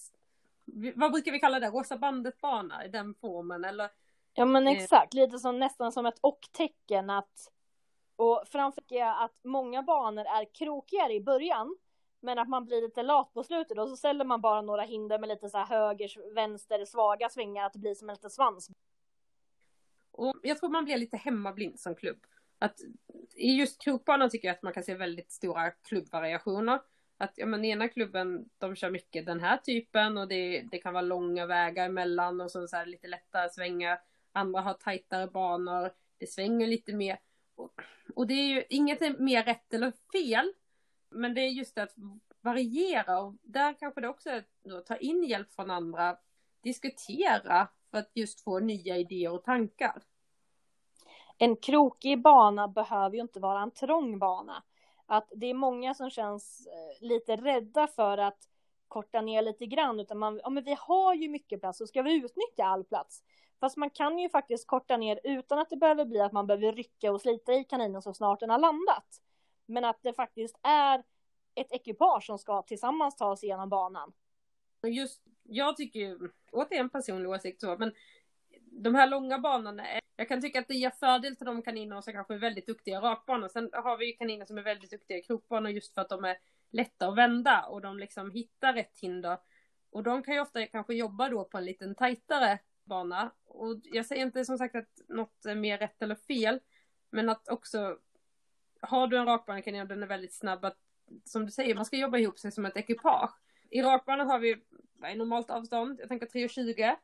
vad 0.96 1.12
brukar 1.12 1.32
vi 1.32 1.40
kalla 1.40 1.60
det, 1.60 1.70
rosa 1.70 1.98
bandet-bana 1.98 2.86
i 2.86 2.88
den 2.88 3.14
formen 3.14 3.66
eller? 3.66 3.90
Ja 4.34 4.46
men 4.46 4.68
eh, 4.68 4.74
exakt, 4.74 5.14
lite 5.14 5.40
som 5.40 5.60
nästan 5.60 5.92
som 5.92 6.06
ett 6.06 6.20
och-tecken 6.22 7.10
att 7.10 7.52
och 8.16 8.44
framför 8.48 8.84
jag 8.88 9.24
att 9.24 9.44
många 9.44 9.84
banor 9.84 10.26
är 10.26 10.54
krokigare 10.54 11.14
i 11.14 11.22
början 11.22 11.76
men 12.22 12.40
att 12.40 12.50
man 12.50 12.66
blir 12.66 12.82
lite 12.82 13.04
lat 13.04 13.34
på 13.34 13.44
slutet 13.44 13.78
och 13.78 13.90
så 13.90 13.98
ställer 13.98 14.26
man 14.26 14.42
bara 14.42 14.62
några 14.62 14.82
hinder 14.82 15.20
med 15.20 15.30
lite 15.30 15.50
så 15.50 15.58
här 15.58 15.66
höger, 15.66 16.34
vänster, 16.34 16.86
svaga 16.86 17.30
svängar 17.30 17.66
att 17.66 17.74
det 17.74 17.80
blir 17.80 17.96
som 17.96 18.10
en 18.10 18.16
liten 18.16 18.30
svans. 18.30 18.70
Och 20.12 20.36
jag 20.44 20.58
tror 20.58 20.70
man 20.70 20.86
blir 20.86 20.98
lite 20.98 21.18
hemmablind 21.18 21.80
som 21.80 21.96
klubb. 21.96 22.26
Att 22.60 22.80
I 23.36 23.56
just 23.56 23.82
krokbanan 23.82 24.30
tycker 24.30 24.48
jag 24.48 24.56
att 24.56 24.64
man 24.64 24.74
kan 24.74 24.84
se 24.84 24.96
väldigt 24.96 25.32
stora 25.32 25.72
klubbvariationer. 25.72 26.80
Att 27.18 27.34
ja, 27.36 27.46
men 27.46 27.66
ena 27.66 27.88
klubben 27.88 28.50
de 28.58 28.76
kör 28.76 28.90
mycket 28.90 29.26
den 29.26 29.40
här 29.40 29.58
typen 29.58 30.18
och 30.18 30.28
det, 30.28 30.62
det 30.72 30.78
kan 30.78 30.94
vara 30.94 31.02
långa 31.02 31.46
vägar 31.46 31.86
emellan 31.86 32.42
och 32.42 32.52
så, 32.52 32.68
så 32.68 32.76
här 32.76 32.86
lite 32.86 33.08
lättare 33.08 33.50
svängar. 33.50 34.00
Andra 34.32 34.62
har 34.62 34.74
tajtare 34.74 35.28
banor, 35.28 35.92
det 36.18 36.28
svänger 36.28 36.68
lite 36.68 36.94
mer. 36.94 37.20
Och, 37.56 37.82
och 38.16 38.28
det 38.28 38.34
är 38.34 38.48
ju 38.48 38.64
inget 38.70 39.20
mer 39.20 39.44
rätt 39.44 39.74
eller 39.74 39.94
fel. 40.12 40.54
Men 41.12 41.34
det 41.34 41.42
är 41.42 41.50
just 41.50 41.78
att 41.78 41.96
variera 42.42 43.20
och 43.20 43.34
där 43.42 43.74
kanske 43.74 44.02
det 44.02 44.08
också 44.08 44.30
är 44.30 44.44
att 44.78 44.86
ta 44.86 44.96
in 44.96 45.24
hjälp 45.24 45.54
från 45.54 45.72
andra. 45.72 46.18
Diskutera 46.62 47.68
för 47.92 47.98
att 47.98 48.12
just 48.14 48.42
få 48.42 48.60
nya 48.60 48.98
idéer 48.98 49.32
och 49.32 49.44
tankar. 49.44 50.02
En 51.38 51.56
krokig 51.56 52.22
bana 52.22 52.68
behöver 52.68 53.16
ju 53.16 53.22
inte 53.22 53.40
vara 53.40 53.62
en 53.62 53.72
trång 53.72 54.20
bana. 54.20 54.64
Att 55.06 55.32
det 55.36 55.48
är 55.48 55.54
många 55.54 55.94
som 55.94 56.10
känns 56.10 56.68
eh, 56.68 57.08
lite 57.08 57.36
rädda 57.36 57.88
för 57.88 58.18
att 58.18 58.48
korta 58.88 59.22
ner 59.22 59.42
lite 59.42 59.66
grann, 59.66 60.00
utan 60.00 60.18
man, 60.18 60.40
ja 60.44 60.50
men 60.50 60.64
vi 60.64 60.76
har 60.80 61.14
ju 61.14 61.30
mycket 61.30 61.62
plats, 61.62 61.78
så 61.78 61.88
ska 61.88 62.02
vi 62.02 62.16
utnyttja 62.16 62.66
all 62.66 62.84
plats? 62.84 63.24
Fast 63.60 63.78
man 63.78 63.90
kan 63.90 64.20
ju 64.20 64.30
faktiskt 64.30 64.68
korta 64.68 64.98
ner 64.98 65.20
utan 65.24 65.60
att 65.60 65.70
det 65.70 65.78
behöver 65.78 66.06
bli 66.06 66.20
att 66.20 66.32
man 66.32 66.48
behöver 66.48 66.74
rycka 66.74 67.12
och 67.12 67.22
slita 67.22 67.54
i 67.54 67.64
kaninen 67.64 68.02
så 68.02 68.14
snart 68.14 68.40
den 68.40 68.50
har 68.50 68.60
landat. 68.60 69.22
Men 69.72 69.86
att 69.86 70.00
det 70.02 70.14
faktiskt 70.14 70.60
är 70.64 71.04
ett 71.56 71.72
ekipage 71.72 72.24
som 72.26 72.40
ska 72.40 72.62
tillsammans 72.62 73.16
ta 73.16 73.38
sig 73.38 73.50
igenom 73.50 73.70
banan. 73.70 74.14
Just, 74.88 75.22
jag 75.44 75.78
tycker 75.78 76.00
ju, 76.00 76.20
återigen 76.52 76.90
personlig 76.90 77.30
åsikt 77.30 77.62
så, 77.62 77.78
men 77.78 77.94
de 78.72 78.96
här 78.96 79.08
långa 79.08 79.40
banorna, 79.40 79.84
jag 80.16 80.28
kan 80.28 80.42
tycka 80.42 80.60
att 80.60 80.68
det 80.68 80.74
ger 80.74 80.90
fördel 80.90 81.36
till 81.36 81.46
de 81.46 81.62
kaniner 81.62 82.02
som 82.02 82.14
kanske 82.14 82.34
är 82.34 82.38
väldigt 82.38 82.68
duktiga 82.68 82.98
i 82.98 83.02
rakbanor. 83.02 83.48
Sen 83.48 83.70
har 83.74 83.98
vi 83.98 84.06
ju 84.06 84.14
kaniner 84.14 84.46
som 84.46 84.58
är 84.58 84.62
väldigt 84.62 84.92
duktiga 84.92 85.18
i 85.18 85.22
krokbanor 85.22 85.72
just 85.72 85.94
för 85.94 86.02
att 86.02 86.10
de 86.10 86.26
är 86.26 86.38
lätta 86.72 87.08
att 87.08 87.18
vända 87.18 87.66
och 87.66 87.82
de 87.82 88.00
liksom 88.00 88.32
hittar 88.32 88.74
rätt 88.74 89.00
hinder. 89.02 89.38
Och 89.90 90.04
de 90.04 90.24
kan 90.24 90.34
ju 90.34 90.40
ofta 90.42 90.68
kanske 90.68 90.94
jobba 90.94 91.30
då 91.30 91.46
på 91.46 91.58
en 91.58 91.66
liten 91.66 91.96
tajtare 91.96 92.60
bana. 92.84 93.32
Och 93.46 93.80
jag 93.84 94.06
säger 94.06 94.22
inte 94.22 94.46
som 94.46 94.58
sagt 94.58 94.76
att 94.76 95.02
något 95.08 95.46
är 95.46 95.56
mer 95.56 95.78
rätt 95.78 96.02
eller 96.02 96.16
fel, 96.16 96.60
men 97.10 97.30
att 97.30 97.50
också 97.50 97.98
har 98.82 99.08
du 99.08 99.18
en 99.18 99.26
rakbanekanin 99.26 99.82
och 99.82 99.88
den 99.88 100.04
är 100.04 100.08
väldigt 100.08 100.34
snabb 100.34 100.66
att 100.66 100.78
som 101.26 101.46
du 101.46 101.52
säger, 101.52 101.76
man 101.76 101.86
ska 101.86 101.98
jobba 101.98 102.18
ihop 102.18 102.40
sig 102.40 102.52
som 102.52 102.66
ett 102.66 102.78
ekipage. 102.78 103.32
I 103.70 103.82
rakbanan 103.82 104.28
har 104.28 104.40
vi, 104.40 104.56
vad 104.94 105.18
normalt 105.18 105.50
avstånd? 105.50 106.00
Jag 106.00 106.10
tänker 106.10 106.28
3,20. 106.28 106.96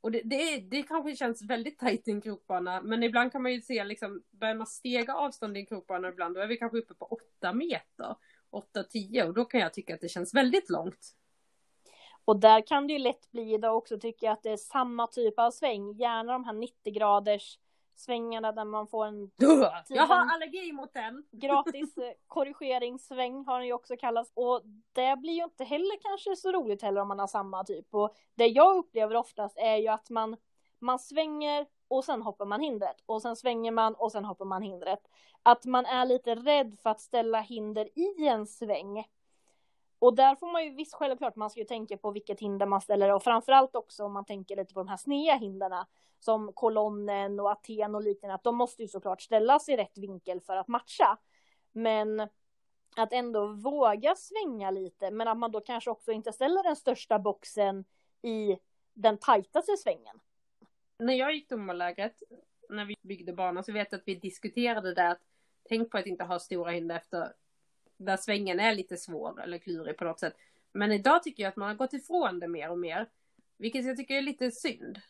Och 0.00 0.12
det, 0.12 0.20
det, 0.24 0.58
det 0.58 0.82
kanske 0.82 1.16
känns 1.16 1.42
väldigt 1.42 1.78
tajt 1.78 2.08
i 2.08 2.10
en 2.10 2.20
krokbana, 2.20 2.82
men 2.82 3.02
ibland 3.02 3.32
kan 3.32 3.42
man 3.42 3.52
ju 3.52 3.60
se 3.60 3.84
liksom, 3.84 4.22
börjar 4.30 4.54
man 4.54 4.66
stega 4.66 5.14
avstånd 5.14 5.56
i 5.56 5.60
en 5.60 5.66
krokbana 5.66 6.08
ibland, 6.08 6.34
då 6.34 6.40
är 6.40 6.46
vi 6.46 6.56
kanske 6.56 6.78
uppe 6.78 6.94
på 6.94 7.04
8 7.04 7.52
meter. 7.52 8.16
8-10 8.52 9.26
och 9.26 9.34
då 9.34 9.44
kan 9.44 9.60
jag 9.60 9.74
tycka 9.74 9.94
att 9.94 10.00
det 10.00 10.08
känns 10.08 10.34
väldigt 10.34 10.70
långt. 10.70 11.16
Och 12.24 12.40
där 12.40 12.66
kan 12.66 12.86
det 12.86 12.92
ju 12.92 12.98
lätt 12.98 13.30
bli 13.30 13.54
idag 13.54 13.76
också 13.76 13.98
tycker 13.98 14.26
jag 14.26 14.32
att 14.32 14.42
det 14.42 14.50
är 14.50 14.56
samma 14.56 15.06
typ 15.06 15.38
av 15.38 15.50
sväng, 15.50 15.92
gärna 15.92 16.32
de 16.32 16.44
här 16.44 16.52
90 16.52 16.92
graders 16.92 17.58
svängarna 17.94 18.52
där 18.52 18.64
man 18.64 18.86
får 18.86 19.06
en... 19.06 19.30
Jag 19.88 20.06
har 20.06 20.34
allergi 20.34 20.72
mot 20.72 20.92
den! 20.92 21.24
Gratis 21.32 21.98
eh, 21.98 22.12
korrigeringssväng 22.26 23.44
har 23.44 23.58
den 23.58 23.66
ju 23.66 23.72
också 23.72 23.96
kallats. 23.96 24.32
Och 24.34 24.62
det 24.92 25.16
blir 25.16 25.32
ju 25.32 25.44
inte 25.44 25.64
heller 25.64 26.02
kanske 26.02 26.36
så 26.36 26.52
roligt 26.52 26.82
heller 26.82 27.00
om 27.00 27.08
man 27.08 27.18
har 27.18 27.26
samma 27.26 27.64
typ. 27.64 27.94
Och 27.94 28.14
det 28.34 28.46
jag 28.46 28.76
upplever 28.76 29.14
oftast 29.14 29.58
är 29.58 29.76
ju 29.76 29.88
att 29.88 30.10
man, 30.10 30.36
man 30.78 30.98
svänger 30.98 31.66
och 31.88 32.04
sen 32.04 32.22
hoppar 32.22 32.46
man 32.46 32.60
hindret. 32.60 32.96
Och 33.06 33.22
sen 33.22 33.36
svänger 33.36 33.72
man 33.72 33.94
och 33.94 34.12
sen 34.12 34.24
hoppar 34.24 34.44
man 34.44 34.62
hindret. 34.62 35.00
Att 35.42 35.64
man 35.64 35.86
är 35.86 36.04
lite 36.04 36.34
rädd 36.34 36.76
för 36.82 36.90
att 36.90 37.00
ställa 37.00 37.40
hinder 37.40 37.98
i 37.98 38.28
en 38.28 38.46
sväng. 38.46 39.04
Och 40.02 40.14
där 40.14 40.36
får 40.36 40.52
man 40.52 40.64
ju 40.64 40.70
visst 40.70 40.94
självklart, 40.94 41.36
man 41.36 41.50
ska 41.50 41.60
ju 41.60 41.66
tänka 41.66 41.96
på 41.96 42.10
vilket 42.10 42.40
hinder 42.40 42.66
man 42.66 42.80
ställer 42.80 43.14
och 43.14 43.22
framförallt 43.22 43.76
också 43.76 44.04
om 44.04 44.12
man 44.12 44.24
tänker 44.24 44.56
lite 44.56 44.74
på 44.74 44.80
de 44.80 44.88
här 44.88 44.96
sneda 44.96 45.36
hindren 45.36 45.84
som 46.18 46.52
kolonnen 46.52 47.40
och 47.40 47.50
Aten 47.50 47.94
och 47.94 48.02
liknande, 48.02 48.34
att 48.34 48.44
de 48.44 48.56
måste 48.56 48.82
ju 48.82 48.88
såklart 48.88 49.22
ställas 49.22 49.68
i 49.68 49.76
rätt 49.76 49.98
vinkel 49.98 50.40
för 50.40 50.56
att 50.56 50.68
matcha. 50.68 51.18
Men 51.72 52.20
att 52.96 53.12
ändå 53.12 53.46
våga 53.46 54.14
svänga 54.14 54.70
lite, 54.70 55.10
men 55.10 55.28
att 55.28 55.38
man 55.38 55.50
då 55.52 55.60
kanske 55.60 55.90
också 55.90 56.12
inte 56.12 56.32
ställer 56.32 56.62
den 56.62 56.76
största 56.76 57.18
boxen 57.18 57.84
i 58.22 58.58
den 58.94 59.18
tajtaste 59.18 59.76
svängen. 59.76 60.20
När 60.98 61.14
jag 61.14 61.34
gick 61.34 61.48
domarlägret, 61.48 62.22
när 62.68 62.84
vi 62.84 62.96
byggde 63.02 63.32
banan, 63.32 63.64
så 63.64 63.72
vet 63.72 63.92
jag 63.92 63.98
att 63.98 64.08
vi 64.08 64.14
diskuterade 64.14 64.94
det 64.94 65.08
att 65.08 65.20
tänk 65.68 65.90
på 65.90 65.98
att 65.98 66.06
inte 66.06 66.24
ha 66.24 66.38
stora 66.38 66.70
hinder 66.70 66.96
efter 66.96 67.32
där 67.96 68.16
svängen 68.16 68.60
är 68.60 68.74
lite 68.74 68.96
svår 68.96 69.42
eller 69.42 69.58
klurig 69.58 69.96
på 69.96 70.04
något 70.04 70.20
sätt. 70.20 70.36
Men 70.72 70.92
idag 70.92 71.22
tycker 71.22 71.42
jag 71.42 71.50
att 71.50 71.56
man 71.56 71.68
har 71.68 71.74
gått 71.74 71.92
ifrån 71.92 72.40
det 72.40 72.48
mer 72.48 72.70
och 72.70 72.78
mer. 72.78 73.08
Vilket 73.56 73.84
jag 73.84 73.96
tycker 73.96 74.14
är 74.14 74.22
lite 74.22 74.50
synd. 74.50 75.00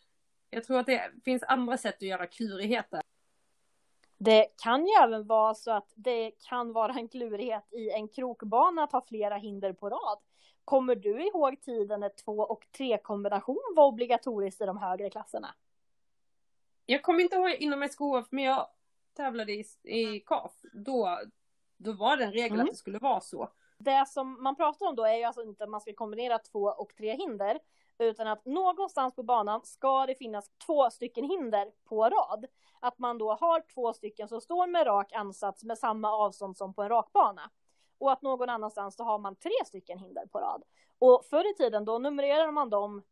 Jag 0.49 0.63
tror 0.63 0.79
att 0.79 0.85
det 0.85 1.11
finns 1.25 1.43
andra 1.43 1.77
sätt 1.77 1.95
att 1.95 2.01
göra 2.01 2.27
klurigheter. 2.27 3.01
Det 4.17 4.47
kan 4.63 4.85
ju 4.85 4.93
även 5.03 5.27
vara 5.27 5.53
så 5.53 5.71
att 5.71 5.91
det 5.95 6.31
kan 6.49 6.73
vara 6.73 6.93
en 6.93 7.07
klurighet 7.07 7.73
i 7.73 7.89
en 7.89 8.07
krokbana 8.07 8.83
att 8.83 8.91
ha 8.91 9.05
flera 9.07 9.37
hinder 9.37 9.73
på 9.73 9.89
rad. 9.89 10.19
Kommer 10.65 10.95
du 10.95 11.27
ihåg 11.27 11.61
tiden 11.61 11.99
när 11.99 12.09
två 12.09 12.37
och 12.37 12.65
tre 12.77 12.97
kombination 12.97 13.73
var 13.75 13.85
obligatoriskt 13.85 14.61
i 14.61 14.65
de 14.65 14.77
högre 14.77 15.09
klasserna? 15.09 15.55
Jag 16.85 17.03
kommer 17.03 17.19
inte 17.19 17.35
ihåg 17.35 17.51
inom 17.51 17.83
SKF, 17.83 18.27
men 18.29 18.43
jag 18.43 18.67
tävlade 19.13 19.51
i, 19.51 19.65
i 19.83 20.19
KAF. 20.19 20.51
Då, 20.73 21.19
då 21.77 21.91
var 21.91 22.17
det 22.17 22.23
en 22.23 22.31
regel 22.31 22.53
mm. 22.53 22.65
att 22.65 22.71
det 22.71 22.77
skulle 22.77 22.99
vara 22.99 23.19
så. 23.19 23.49
Det 23.77 24.07
som 24.07 24.43
man 24.43 24.55
pratar 24.55 24.85
om 24.85 24.95
då 24.95 25.05
är 25.05 25.15
ju 25.15 25.23
alltså 25.23 25.43
inte 25.43 25.63
att 25.63 25.69
man 25.69 25.81
ska 25.81 25.93
kombinera 25.93 26.39
två 26.39 26.63
och 26.63 26.95
tre 26.97 27.15
hinder, 27.15 27.59
utan 27.97 28.27
att 28.27 28.45
någonstans 28.45 29.15
på 29.15 29.23
banan 29.23 29.61
ska 29.63 30.05
det 30.05 30.15
finnas 30.15 30.51
två 30.65 30.89
stycken 30.89 31.23
hinder 31.23 31.71
på 31.85 32.09
rad. 32.09 32.45
Att 32.79 32.99
man 32.99 33.17
då 33.17 33.33
har 33.33 33.73
två 33.73 33.93
stycken 33.93 34.27
som 34.27 34.41
står 34.41 34.67
med 34.67 34.87
rak 34.87 35.13
ansats 35.13 35.63
med 35.63 35.77
samma 35.77 36.11
avstånd 36.11 36.57
som 36.57 36.73
på 36.73 36.81
en 36.81 36.89
rakbana. 36.89 37.51
Och 37.97 38.11
att 38.11 38.21
någon 38.21 38.49
annanstans 38.49 38.95
så 38.95 39.03
har 39.03 39.19
man 39.19 39.35
tre 39.35 39.51
stycken 39.65 39.99
hinder 39.99 40.25
på 40.25 40.39
rad. 40.39 40.63
Och 40.99 41.25
förr 41.29 41.51
i 41.51 41.53
tiden 41.53 41.85
då 41.85 41.99
numrerade 41.99 42.51
man 42.51 42.69
dem 42.69 43.03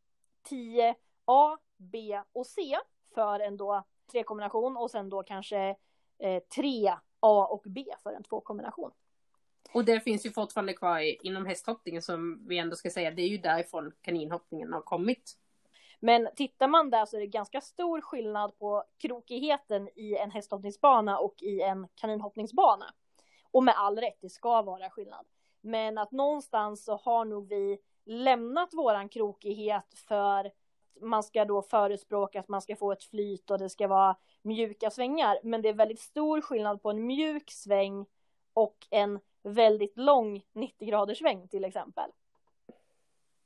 10 0.43 0.95
A, 1.25 1.57
B 1.77 2.21
och 2.33 2.47
C 2.47 2.77
för 3.13 3.39
en 3.39 3.57
då 3.57 3.83
trekombination 4.11 4.77
och 4.77 4.91
sen 4.91 5.09
då 5.09 5.23
kanske 5.23 5.75
eh, 6.19 6.43
3 6.55 6.93
A 7.21 7.47
och 7.49 7.63
B 7.65 7.85
för 8.03 8.13
en 8.13 8.23
tvåkombination. 8.23 8.91
Och 9.73 9.85
det 9.85 9.99
finns 9.99 10.25
ju 10.25 10.31
fortfarande 10.31 10.73
kvar 10.73 11.25
inom 11.25 11.45
hästhoppningen 11.45 12.01
som 12.01 12.47
vi 12.47 12.57
ändå 12.57 12.75
ska 12.75 12.89
säga, 12.89 13.11
det 13.11 13.21
är 13.21 13.27
ju 13.27 13.37
därifrån 13.37 13.91
kaninhoppningen 14.01 14.73
har 14.73 14.81
kommit. 14.81 15.37
Men 15.99 16.29
tittar 16.35 16.67
man 16.67 16.89
där 16.89 17.05
så 17.05 17.17
är 17.17 17.21
det 17.21 17.27
ganska 17.27 17.61
stor 17.61 18.01
skillnad 18.01 18.57
på 18.57 18.83
krokigheten 18.97 19.89
i 19.95 20.15
en 20.15 20.31
hästhoppningsbana 20.31 21.19
och 21.19 21.35
i 21.41 21.61
en 21.61 21.87
kaninhoppningsbana. 21.95 22.85
Och 23.51 23.63
med 23.63 23.73
all 23.77 23.97
rätt, 23.97 24.17
det 24.21 24.29
ska 24.29 24.61
vara 24.61 24.89
skillnad. 24.89 25.25
Men 25.61 25.97
att 25.97 26.11
någonstans 26.11 26.85
så 26.85 26.95
har 26.95 27.25
nog 27.25 27.49
vi 27.49 27.79
lämnat 28.05 28.73
våran 28.73 29.09
krokighet 29.09 29.93
för 30.07 30.51
man 31.01 31.23
ska 31.23 31.45
då 31.45 31.61
förespråka 31.61 32.39
att 32.39 32.47
man 32.47 32.61
ska 32.61 32.75
få 32.75 32.91
ett 32.91 33.03
flyt 33.03 33.51
och 33.51 33.59
det 33.59 33.69
ska 33.69 33.87
vara 33.87 34.15
mjuka 34.41 34.89
svängar. 34.89 35.39
Men 35.43 35.61
det 35.61 35.69
är 35.69 35.73
väldigt 35.73 35.99
stor 35.99 36.41
skillnad 36.41 36.81
på 36.81 36.89
en 36.89 37.07
mjuk 37.07 37.51
sväng 37.51 38.05
och 38.53 38.87
en 38.89 39.19
väldigt 39.43 39.97
lång 39.97 40.43
90 40.53 40.87
graders 40.87 41.17
sväng 41.17 41.47
till 41.47 41.65
exempel. 41.65 42.11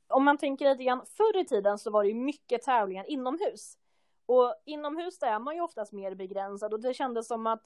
Om 0.07 0.25
man 0.25 0.37
tänker 0.37 0.69
lite 0.69 0.83
grann 0.83 1.05
förr 1.05 1.37
i 1.37 1.45
tiden 1.45 1.79
så 1.79 1.91
var 1.91 2.03
det 2.03 2.09
ju 2.09 2.15
mycket 2.15 2.61
tävlingar 2.61 3.09
inomhus. 3.09 3.77
Och 4.25 4.55
inomhus 4.65 5.19
där 5.19 5.27
är 5.27 5.39
man 5.39 5.55
ju 5.55 5.61
oftast 5.61 5.91
mer 5.91 6.15
begränsad 6.15 6.73
och 6.73 6.79
det 6.79 6.93
kändes 6.93 7.27
som 7.27 7.47
att 7.47 7.63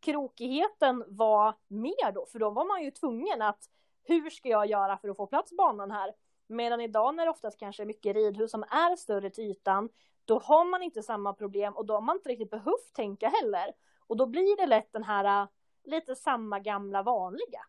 krokigheten 0.00 1.04
var 1.08 1.54
mer 1.68 2.12
då, 2.12 2.26
för 2.26 2.38
då 2.38 2.50
var 2.50 2.64
man 2.64 2.82
ju 2.82 2.90
tvungen 2.90 3.42
att 3.42 3.70
hur 4.02 4.30
ska 4.30 4.48
jag 4.48 4.66
göra 4.66 4.98
för 4.98 5.08
att 5.08 5.16
få 5.16 5.26
plats 5.26 5.52
banan 5.52 5.90
här? 5.90 6.14
Medan 6.50 6.80
idag 6.80 7.14
när 7.14 7.24
det 7.24 7.30
oftast 7.30 7.58
kanske 7.58 7.82
är 7.82 7.86
mycket 7.86 8.16
ridhus 8.16 8.50
som 8.50 8.62
är 8.62 8.96
större 8.96 9.30
till 9.30 9.44
ytan, 9.44 9.88
då 10.24 10.38
har 10.38 10.64
man 10.64 10.82
inte 10.82 11.02
samma 11.02 11.32
problem 11.32 11.76
och 11.76 11.86
då 11.86 11.94
har 11.94 12.00
man 12.00 12.16
inte 12.16 12.28
riktigt 12.28 12.50
behövt 12.50 12.92
tänka 12.94 13.28
heller. 13.28 13.72
Och 14.06 14.16
då 14.16 14.26
blir 14.26 14.56
det 14.56 14.66
lätt 14.66 14.92
den 14.92 15.04
här 15.04 15.42
äh, 15.42 15.48
lite 15.84 16.16
samma 16.16 16.60
gamla 16.60 17.02
vanliga. 17.02 17.60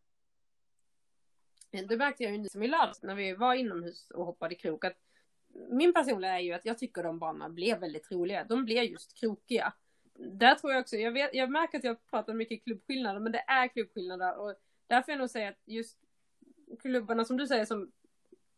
Det 1.72 1.98
märkte 1.98 2.24
jag 2.24 2.36
ju 2.36 2.50
som 2.50 2.64
i 2.64 2.68
lördags 2.68 3.04
när 3.04 3.16
vi 3.16 3.34
var 3.34 3.54
inomhus 3.54 4.12
och 4.12 4.26
hoppade 4.26 4.56
krok. 4.56 4.86
Att 4.86 4.98
min 5.70 5.94
personliga 5.94 6.32
är 6.32 6.40
ju 6.40 6.54
att 6.54 6.66
jag 6.66 6.78
tycker 6.78 7.04
de 7.04 7.20
banorna 7.20 7.50
blev 7.50 7.80
väldigt 7.80 8.12
roliga. 8.12 8.44
De 8.44 8.66
blev 8.66 8.84
just 8.84 9.20
krokiga. 9.20 9.74
Där 10.14 10.56
tror 10.56 10.74
jag 10.74 10.82
också, 10.82 10.96
jag, 10.96 11.12
vet, 11.12 11.34
jag 11.34 11.50
märker 11.50 11.78
att 11.78 11.84
jag 11.84 12.06
pratar 12.06 12.34
mycket 12.34 12.64
klubbskillnader, 12.64 13.20
men 13.20 13.32
det 13.32 13.44
är 13.48 13.68
klubbskillnader. 13.68 14.38
Och 14.38 14.56
därför 14.88 15.04
får 15.04 15.12
jag 15.12 15.20
nog 15.20 15.30
säga 15.30 15.50
att 15.50 15.62
just 15.66 15.98
klubbarna 16.80 17.26
som 17.26 17.38
du 17.38 17.48
säger, 17.48 17.66
som, 17.66 17.92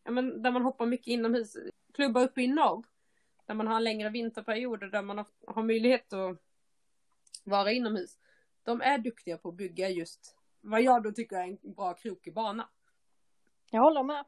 ja, 0.04 0.12
men, 0.12 0.42
där 0.42 0.52
man 0.52 0.62
hoppar 0.62 0.86
mycket 0.86 1.08
inomhus, 1.08 1.58
klubbar 1.94 2.24
uppe 2.24 2.42
i 2.42 2.48
norr, 2.48 2.86
där 3.46 3.54
man 3.54 3.68
har 3.68 3.80
längre 3.80 4.10
vinterperioder, 4.10 4.88
där 4.88 5.02
man 5.02 5.18
har, 5.18 5.28
har 5.48 5.64
möjlighet 5.64 6.14
att 6.14 6.38
vara 7.44 7.72
inomhus. 7.72 8.18
De 8.64 8.82
är 8.82 8.98
duktiga 8.98 9.38
på 9.38 9.50
att 9.50 9.56
bygga 9.56 9.90
just 9.90 10.36
vad 10.62 10.82
jag 10.82 11.04
då 11.04 11.12
tycker 11.12 11.36
är 11.36 11.44
en 11.44 11.74
bra 11.76 11.94
krokig 11.94 12.34
bana. 12.34 12.70
Jag 13.72 13.82
håller 13.82 14.04
med. 14.04 14.26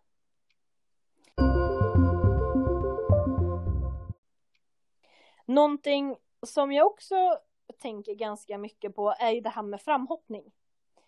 Någonting 5.46 6.16
som 6.42 6.72
jag 6.72 6.88
också 6.88 7.40
tänker 7.78 8.14
ganska 8.14 8.58
mycket 8.58 8.96
på 8.96 9.16
är 9.20 9.32
ju 9.32 9.42
det 9.42 9.50
här 9.50 9.64
med 9.64 9.82
framhoppning. 9.82 10.52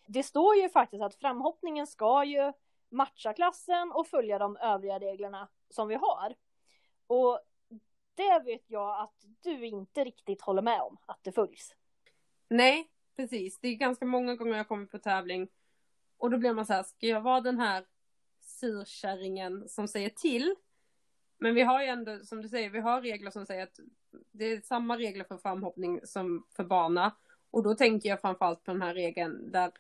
Det 0.08 0.24
står 0.24 0.56
ju 0.56 0.70
faktiskt 0.70 1.04
att 1.04 1.16
framhoppningen 1.16 1.88
ska 1.88 2.24
ju 2.24 2.54
matcha 2.90 3.34
klassen 3.34 3.92
och 3.92 4.08
följa 4.08 4.40
de 4.40 4.58
övriga 4.58 5.00
reglerna 5.00 5.48
som 5.70 5.88
vi 5.88 5.96
har. 5.96 6.36
Och 7.08 7.40
det 8.16 8.40
vet 8.46 8.64
jag 8.68 9.02
att 9.02 9.26
du 9.42 9.66
inte 9.66 10.04
riktigt 10.04 10.42
håller 10.42 10.62
med 10.62 10.82
om 10.82 10.98
att 11.06 11.24
det 11.24 11.32
följs. 11.32 11.76
Nej, 12.48 12.92
precis. 13.16 13.60
Det 13.60 13.68
är 13.68 13.76
ganska 13.76 14.06
många 14.06 14.36
gånger 14.36 14.58
jag 14.58 14.68
kommer 14.68 14.86
på 14.86 15.00
tävling 15.00 15.48
och 16.18 16.32
då 16.32 16.38
blir 16.38 16.54
man 16.54 16.66
så 16.66 16.74
här, 16.74 16.84
ska 16.84 17.08
jag 17.08 17.22
vara 17.22 17.42
den 17.42 17.60
här 17.60 17.86
surkärringen 18.40 19.70
som 19.70 19.88
säger 19.88 20.10
till? 20.10 20.56
Men 21.38 21.56
vi 21.56 21.62
har 21.62 21.82
ju 21.82 21.88
ändå, 21.88 22.20
som 22.20 22.42
du 22.42 22.50
säger, 22.50 22.70
vi 22.70 22.80
har 22.80 23.02
regler 23.02 23.32
som 23.32 23.46
säger 23.46 23.64
att 23.64 23.80
det 24.32 24.46
är 24.46 24.62
samma 24.62 24.98
regler 24.98 25.24
för 25.24 25.38
framhoppning 25.38 26.00
som 26.04 26.48
för 26.56 26.64
bana. 26.64 27.16
Och 27.52 27.64
då 27.64 27.76
tänker 27.76 28.10
jag 28.10 28.22
framförallt 28.22 28.64
på 28.64 28.72
den 28.72 28.82
här 28.82 28.94
regeln 28.94 29.52
där 29.52 29.72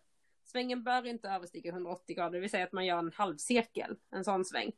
svängen 0.47 0.83
bör 0.83 1.05
inte 1.05 1.29
överstiga 1.29 1.71
180 1.71 2.15
grader, 2.15 2.31
det 2.31 2.39
vill 2.39 2.49
säga 2.49 2.63
att 2.63 2.71
man 2.71 2.85
gör 2.85 2.97
en 2.97 3.11
halvcirkel, 3.15 3.97
en 4.09 4.23
sån 4.23 4.45
sväng. 4.45 4.71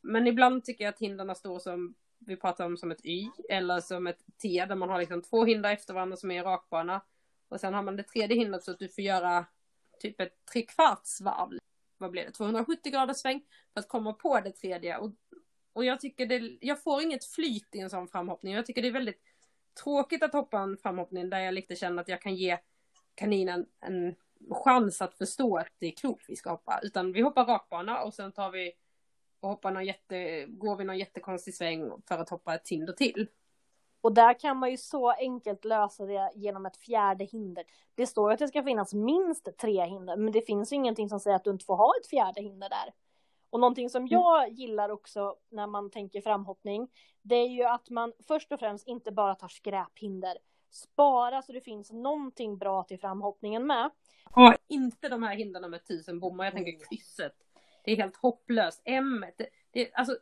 Men 0.00 0.26
ibland 0.26 0.64
tycker 0.64 0.84
jag 0.84 0.92
att 0.92 1.00
hindren 1.00 1.34
står 1.34 1.58
som 1.58 1.94
vi 2.18 2.36
pratar 2.36 2.66
om 2.66 2.76
som 2.76 2.90
ett 2.90 3.04
Y 3.04 3.30
eller 3.48 3.80
som 3.80 4.06
ett 4.06 4.24
T 4.42 4.66
där 4.68 4.74
man 4.74 4.88
har 4.88 4.98
liksom 4.98 5.22
två 5.22 5.44
hinder 5.44 5.72
efter 5.72 5.94
varandra 5.94 6.16
som 6.16 6.30
är 6.30 6.40
i 6.40 6.42
rakbana. 6.42 7.00
Och 7.48 7.60
sen 7.60 7.74
har 7.74 7.82
man 7.82 7.96
det 7.96 8.02
tredje 8.02 8.36
hindret 8.36 8.64
så 8.64 8.70
att 8.70 8.78
du 8.78 8.88
får 8.88 9.04
göra 9.04 9.46
typ 10.00 10.20
ett 10.20 10.46
trekvarts 10.52 11.20
varv. 11.20 11.58
Vad 11.98 12.10
blir 12.10 12.24
det? 12.24 12.32
270 12.32 12.92
graders 12.92 13.16
sväng 13.16 13.44
för 13.72 13.80
att 13.80 13.88
komma 13.88 14.12
på 14.12 14.40
det 14.40 14.50
tredje. 14.50 14.98
Och, 14.98 15.12
och 15.72 15.84
jag 15.84 16.00
tycker 16.00 16.26
det, 16.26 16.58
jag 16.60 16.82
får 16.82 17.02
inget 17.02 17.24
flyt 17.24 17.74
i 17.74 17.78
en 17.78 17.90
sån 17.90 18.08
framhoppning. 18.08 18.54
Jag 18.54 18.66
tycker 18.66 18.82
det 18.82 18.88
är 18.88 18.92
väldigt 18.92 19.22
tråkigt 19.84 20.22
att 20.22 20.32
hoppa 20.32 20.58
en 20.58 20.76
framhoppning 20.76 21.30
där 21.30 21.40
jag 21.40 21.54
lite 21.54 21.76
känner 21.76 22.02
att 22.02 22.08
jag 22.08 22.22
kan 22.22 22.34
ge 22.34 22.58
kaninen 23.14 23.66
en 23.80 24.14
chans 24.50 25.02
att 25.02 25.14
förstå 25.14 25.56
att 25.56 25.72
det 25.78 25.86
är 25.86 25.96
krok 25.96 26.24
vi 26.28 26.36
ska 26.36 26.50
hoppa. 26.50 26.80
Utan 26.82 27.12
vi 27.12 27.20
hoppar 27.20 27.44
rakbana 27.44 28.02
och 28.02 28.14
sen 28.14 28.32
tar 28.32 28.50
vi 28.50 28.72
och 29.40 29.48
hoppar 29.48 29.70
någon 29.70 29.84
jätte, 29.84 30.46
går 30.48 30.76
vi 30.76 30.84
någon 30.84 30.98
jättekonstig 30.98 31.54
sväng 31.54 31.92
för 32.08 32.18
att 32.18 32.30
hoppa 32.30 32.54
ett 32.54 32.68
hinder 32.68 32.92
till. 32.92 33.28
Och 34.00 34.12
där 34.12 34.40
kan 34.40 34.56
man 34.56 34.70
ju 34.70 34.76
så 34.76 35.10
enkelt 35.10 35.64
lösa 35.64 36.06
det 36.06 36.32
genom 36.34 36.66
ett 36.66 36.76
fjärde 36.76 37.24
hinder. 37.24 37.64
Det 37.94 38.06
står 38.06 38.32
att 38.32 38.38
det 38.38 38.48
ska 38.48 38.62
finnas 38.62 38.94
minst 38.94 39.48
tre 39.58 39.86
hinder, 39.86 40.16
men 40.16 40.32
det 40.32 40.42
finns 40.42 40.72
ju 40.72 40.76
ingenting 40.76 41.08
som 41.08 41.20
säger 41.20 41.36
att 41.36 41.44
du 41.44 41.50
inte 41.50 41.64
får 41.64 41.76
ha 41.76 41.92
ett 42.00 42.06
fjärde 42.06 42.40
hinder 42.40 42.68
där. 42.68 42.94
Och 43.50 43.60
någonting 43.60 43.90
som 43.90 44.06
jag 44.06 44.52
gillar 44.52 44.88
också 44.88 45.36
när 45.48 45.66
man 45.66 45.90
tänker 45.90 46.20
framhoppning, 46.20 46.88
det 47.22 47.34
är 47.34 47.48
ju 47.48 47.62
att 47.62 47.90
man 47.90 48.12
först 48.28 48.52
och 48.52 48.60
främst 48.60 48.86
inte 48.86 49.12
bara 49.12 49.34
tar 49.34 49.48
skräphinder. 49.48 50.38
Spara 50.76 51.42
så 51.42 51.52
det 51.52 51.60
finns 51.60 51.92
någonting 51.92 52.58
bra 52.58 52.82
till 52.82 53.00
framhoppningen 53.00 53.66
med. 53.66 53.90
Ha 54.24 54.56
inte 54.68 55.08
de 55.08 55.22
här 55.22 55.36
hindren 55.36 55.70
med 55.70 55.84
tusen 55.84 56.20
bommar, 56.20 56.44
jag 56.44 56.54
tänker 56.54 56.88
krysset. 56.88 57.34
Det 57.84 57.92
är 57.92 57.96
helt 57.96 58.16
hopplöst. 58.16 58.82
M, 58.84 59.26
det, 59.36 59.48
det, 59.70 59.94
alltså 59.94 60.16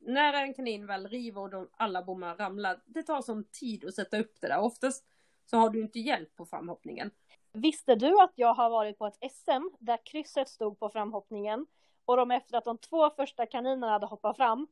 när 0.00 0.32
en 0.32 0.54
kanin 0.54 0.86
väl 0.86 1.08
river 1.08 1.40
och 1.40 1.50
de, 1.50 1.68
alla 1.76 2.02
bommar 2.02 2.36
ramlar, 2.36 2.80
det 2.84 3.02
tar 3.02 3.22
sån 3.22 3.44
tid 3.44 3.84
att 3.84 3.94
sätta 3.94 4.18
upp 4.18 4.40
det 4.40 4.48
där. 4.48 4.60
Oftast 4.60 5.04
så 5.46 5.56
har 5.56 5.70
du 5.70 5.80
inte 5.80 5.98
hjälp 5.98 6.36
på 6.36 6.46
framhoppningen. 6.46 7.10
Visste 7.52 7.94
du 7.94 8.20
att 8.20 8.32
jag 8.34 8.54
har 8.54 8.70
varit 8.70 8.98
på 8.98 9.06
ett 9.06 9.32
SM 9.32 9.68
där 9.78 9.98
krysset 10.06 10.48
stod 10.48 10.78
på 10.78 10.88
framhoppningen 10.88 11.66
och 12.04 12.16
de 12.16 12.30
efter 12.30 12.58
att 12.58 12.64
de 12.64 12.78
två 12.78 13.10
första 13.10 13.46
kaninerna 13.46 13.92
hade 13.92 14.06
hoppat 14.06 14.36
fram 14.36 14.66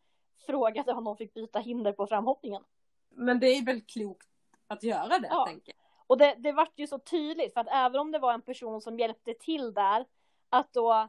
frågade 0.46 0.92
om 0.92 1.04
de 1.04 1.16
fick 1.16 1.34
byta 1.34 1.58
hinder 1.58 1.92
på 1.92 2.06
framhoppningen. 2.06 2.62
Men 3.10 3.40
det 3.40 3.46
är 3.46 3.64
väl 3.64 3.80
klokt 3.80 4.31
att 4.72 4.82
göra 4.82 5.18
det, 5.18 5.28
ja. 5.30 5.46
tänker. 5.46 5.74
Och 6.06 6.18
det, 6.18 6.34
det 6.38 6.52
vart 6.52 6.78
ju 6.78 6.86
så 6.86 6.98
tydligt 6.98 7.54
för 7.54 7.60
att 7.60 7.68
även 7.72 8.00
om 8.00 8.12
det 8.12 8.18
var 8.18 8.34
en 8.34 8.42
person 8.42 8.80
som 8.80 8.98
hjälpte 8.98 9.34
till 9.34 9.74
där 9.74 10.06
att 10.48 10.72
då 10.72 11.08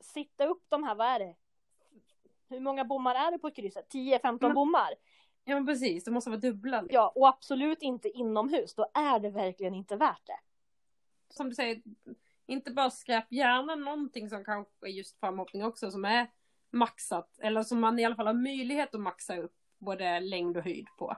sitta 0.00 0.46
upp 0.46 0.64
de 0.68 0.84
här, 0.84 0.94
vad 0.94 1.06
är 1.06 1.18
det, 1.18 1.34
hur 2.48 2.60
många 2.60 2.84
bommar 2.84 3.14
är 3.14 3.30
det 3.30 3.38
på 3.38 3.50
krysset? 3.50 3.92
10-15 3.92 4.44
mm. 4.44 4.54
bommar? 4.54 4.94
Ja 5.44 5.54
men 5.54 5.66
precis, 5.66 6.04
det 6.04 6.10
måste 6.10 6.30
vara 6.30 6.40
dubbla. 6.40 6.84
Ja, 6.90 7.12
och 7.14 7.28
absolut 7.28 7.82
inte 7.82 8.08
inomhus. 8.08 8.74
Då 8.74 8.86
är 8.94 9.18
det 9.18 9.30
verkligen 9.30 9.74
inte 9.74 9.96
värt 9.96 10.26
det. 10.26 10.38
Som 11.28 11.48
du 11.48 11.54
säger, 11.54 11.82
inte 12.46 12.70
bara 12.70 12.90
skräp, 12.90 13.32
gärna 13.32 13.74
någonting 13.74 14.30
som 14.30 14.44
kanske 14.44 14.86
är 14.86 14.90
just 14.90 15.20
framhoppning 15.20 15.64
också 15.64 15.90
som 15.90 16.04
är 16.04 16.30
maxat. 16.70 17.38
Eller 17.38 17.62
som 17.62 17.80
man 17.80 17.98
i 17.98 18.04
alla 18.04 18.16
fall 18.16 18.26
har 18.26 18.34
möjlighet 18.34 18.94
att 18.94 19.00
maxa 19.00 19.36
upp 19.36 19.54
både 19.78 20.20
längd 20.20 20.56
och 20.56 20.64
höjd 20.64 20.86
på. 20.98 21.16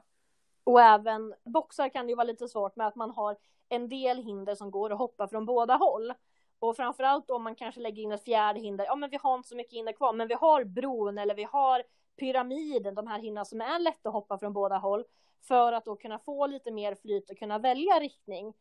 Och 0.65 0.81
även 0.81 1.35
boxar 1.45 1.89
kan 1.89 2.07
det 2.07 2.11
ju 2.11 2.17
vara 2.17 2.27
lite 2.27 2.49
svårt 2.49 2.77
med 2.77 2.87
att 2.87 2.95
man 2.95 3.11
har 3.11 3.37
en 3.69 3.89
del 3.89 4.23
hinder 4.23 4.55
som 4.55 4.71
går 4.71 4.93
att 4.93 4.99
hoppa 4.99 5.29
från 5.29 5.47
båda 5.47 5.75
håll. 5.77 6.13
Och 6.59 6.77
framförallt 6.77 7.31
om 7.31 7.43
man 7.43 7.55
kanske 7.55 7.81
lägger 7.81 8.03
in 8.03 8.13
ett 8.13 8.25
fjärde 8.25 8.61
hinder, 8.61 8.85
ja 8.85 8.97
men 8.97 9.11
vi 9.11 9.19
har 9.23 9.35
inte 9.35 9.49
så 9.49 9.57
mycket 9.57 9.73
hinder 9.73 9.93
kvar, 9.93 10.13
men 10.13 10.29
vi 10.29 10.35
har 10.35 10.65
bron 10.65 11.19
eller 11.19 11.35
vi 11.35 11.45
har 11.45 11.83
pyramiden, 12.17 12.95
de 12.95 13.07
här 13.07 13.19
hindren 13.19 13.45
som 13.45 13.61
är 13.61 13.79
lätta 13.79 14.09
att 14.09 14.15
hoppa 14.15 14.39
från 14.39 14.53
båda 14.53 14.77
håll, 14.77 15.05
för 15.43 15.73
att 15.73 15.85
då 15.85 15.97
kunna 15.97 16.19
få 16.19 16.47
lite 16.47 16.71
mer 16.71 16.95
flyt 16.95 17.31
och 17.31 17.39
kunna 17.39 17.59
välja 17.59 18.01
riktning. 18.01 18.55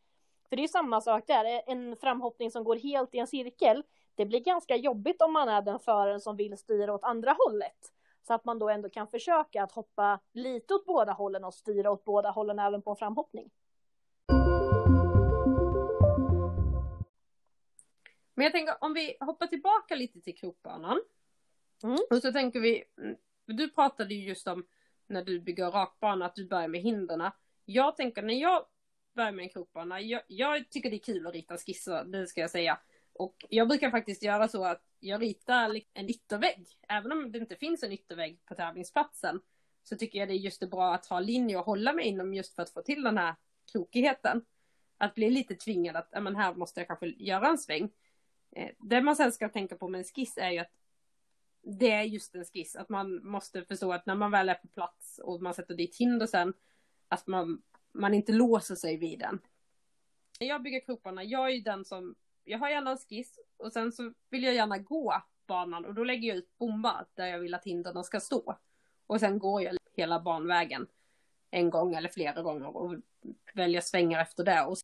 För 0.49 0.55
det 0.55 0.63
är 0.63 0.67
samma 0.67 1.01
sak 1.01 1.27
där, 1.27 1.61
en 1.67 1.95
framhoppning 1.95 2.51
som 2.51 2.63
går 2.63 2.75
helt 2.75 3.15
i 3.15 3.19
en 3.19 3.27
cirkel, 3.27 3.83
det 4.15 4.25
blir 4.25 4.39
ganska 4.39 4.75
jobbigt 4.75 5.21
om 5.21 5.33
man 5.33 5.49
är 5.49 5.61
den 5.61 5.79
föraren 5.79 6.21
som 6.21 6.35
vill 6.35 6.57
styra 6.57 6.93
åt 6.93 7.03
andra 7.03 7.35
hållet. 7.39 7.92
Så 8.23 8.33
att 8.33 8.45
man 8.45 8.59
då 8.59 8.69
ändå 8.69 8.89
kan 8.89 9.07
försöka 9.07 9.63
att 9.63 9.71
hoppa 9.71 10.19
lite 10.33 10.73
åt 10.73 10.85
båda 10.85 11.11
hållen 11.11 11.43
och 11.43 11.53
styra 11.53 11.91
åt 11.91 12.03
båda 12.03 12.31
hållen 12.31 12.59
även 12.59 12.81
på 12.81 12.89
en 12.89 12.95
framhoppning. 12.95 13.49
Men 18.35 18.43
jag 18.43 18.51
tänker 18.51 18.75
om 18.81 18.93
vi 18.93 19.17
hoppar 19.19 19.47
tillbaka 19.47 19.95
lite 19.95 20.21
till 20.21 20.37
krokbanan. 20.37 21.01
Mm. 21.83 21.97
Och 22.09 22.17
så 22.17 22.31
tänker 22.31 22.59
vi, 22.59 22.83
mm, 22.97 23.15
du 23.45 23.69
pratade 23.69 24.13
ju 24.13 24.27
just 24.27 24.47
om 24.47 24.65
när 25.07 25.23
du 25.23 25.39
bygger 25.39 25.71
rakbana 25.71 26.25
att 26.25 26.35
du 26.35 26.47
börjar 26.47 26.67
med 26.67 26.81
hindren. 26.81 27.31
Jag 27.65 27.97
tänker 27.97 28.21
när 28.21 28.33
jag 28.33 28.65
börjar 29.13 29.31
med 29.31 29.43
en 29.43 29.49
krokbana, 29.49 30.01
jag, 30.01 30.21
jag, 30.27 30.69
tycker 30.69 30.89
det 30.89 30.95
är 30.95 30.99
kul 30.99 31.27
att 31.27 31.33
rita 31.33 31.57
skisser, 31.57 32.03
det 32.03 32.27
ska 32.27 32.41
jag 32.41 32.49
säga. 32.49 32.79
Och 33.13 33.45
jag 33.49 33.67
brukar 33.67 33.91
faktiskt 33.91 34.23
göra 34.23 34.47
så 34.47 34.65
att 34.65 34.81
jag 34.99 35.21
ritar 35.21 35.81
en 35.93 36.09
yttervägg. 36.09 36.67
Även 36.87 37.11
om 37.11 37.31
det 37.31 37.37
inte 37.37 37.55
finns 37.55 37.83
en 37.83 37.91
yttervägg 37.91 38.45
på 38.45 38.55
tävlingsplatsen 38.55 39.41
så 39.83 39.95
tycker 39.97 40.19
jag 40.19 40.27
det 40.27 40.33
är 40.33 40.37
just 40.37 40.59
det 40.59 40.67
bra 40.67 40.93
att 40.93 41.05
ha 41.05 41.19
linjer 41.19 41.59
att 41.59 41.65
hålla 41.65 41.93
mig 41.93 42.05
inom 42.05 42.33
just 42.33 42.55
för 42.55 42.63
att 42.63 42.69
få 42.69 42.81
till 42.81 43.03
den 43.03 43.17
här 43.17 43.35
krokigheten. 43.71 44.45
Att 44.97 45.15
bli 45.15 45.29
lite 45.29 45.55
tvingad 45.55 45.95
att, 45.95 46.09
ja 46.11 46.19
men 46.19 46.35
här 46.35 46.53
måste 46.53 46.79
jag 46.79 46.87
kanske 46.87 47.07
göra 47.07 47.47
en 47.47 47.57
sväng. 47.57 47.89
Eh, 48.51 48.69
det 48.79 49.01
man 49.01 49.15
sen 49.15 49.31
ska 49.31 49.49
tänka 49.49 49.75
på 49.75 49.87
med 49.87 49.99
en 49.99 50.05
skiss 50.05 50.37
är 50.37 50.51
ju 50.51 50.59
att 50.59 50.71
det 51.63 51.91
är 51.91 52.03
just 52.03 52.35
en 52.35 52.45
skiss, 52.45 52.75
att 52.75 52.89
man 52.89 53.25
måste 53.27 53.65
förstå 53.65 53.93
att 53.93 54.05
när 54.05 54.15
man 54.15 54.31
väl 54.31 54.49
är 54.49 54.55
på 54.55 54.67
plats 54.67 55.19
och 55.23 55.41
man 55.41 55.53
sätter 55.53 55.75
dit 55.75 55.97
hinder 55.97 56.27
sen, 56.27 56.53
att 57.07 57.27
man, 57.27 57.61
man 57.91 58.13
inte 58.13 58.31
låser 58.31 58.75
sig 58.75 58.97
vid 58.97 59.19
den. 59.19 59.39
När 60.39 60.47
jag 60.47 60.63
bygger 60.63 60.79
krokarna, 60.79 61.23
jag 61.23 61.45
är 61.45 61.53
ju 61.53 61.61
den 61.61 61.85
som, 61.85 62.15
jag 62.43 62.59
har 62.59 62.69
gärna 62.69 62.91
en 62.91 62.97
skiss 62.97 63.39
och 63.57 63.73
sen 63.73 63.91
så 63.91 64.13
vill 64.29 64.43
jag 64.43 64.53
gärna 64.53 64.77
gå 64.77 65.23
banan 65.47 65.85
och 65.85 65.93
då 65.93 66.03
lägger 66.03 66.27
jag 66.27 66.37
ut 66.37 66.57
bommar 66.57 67.05
där 67.13 67.27
jag 67.27 67.39
vill 67.39 67.53
att 67.53 67.65
hindren 67.65 68.03
ska 68.03 68.19
stå. 68.19 68.57
Och 69.07 69.19
sen 69.19 69.39
går 69.39 69.61
jag 69.61 69.77
hela 69.93 70.19
banvägen 70.19 70.87
en 71.51 71.69
gång 71.69 71.95
eller 71.95 72.09
flera 72.09 72.41
gånger 72.41 72.77
och 72.77 72.95
väljer 73.53 73.81
svängar 73.81 74.21
efter 74.21 74.43
det. 74.43 74.65
Och 74.65 74.77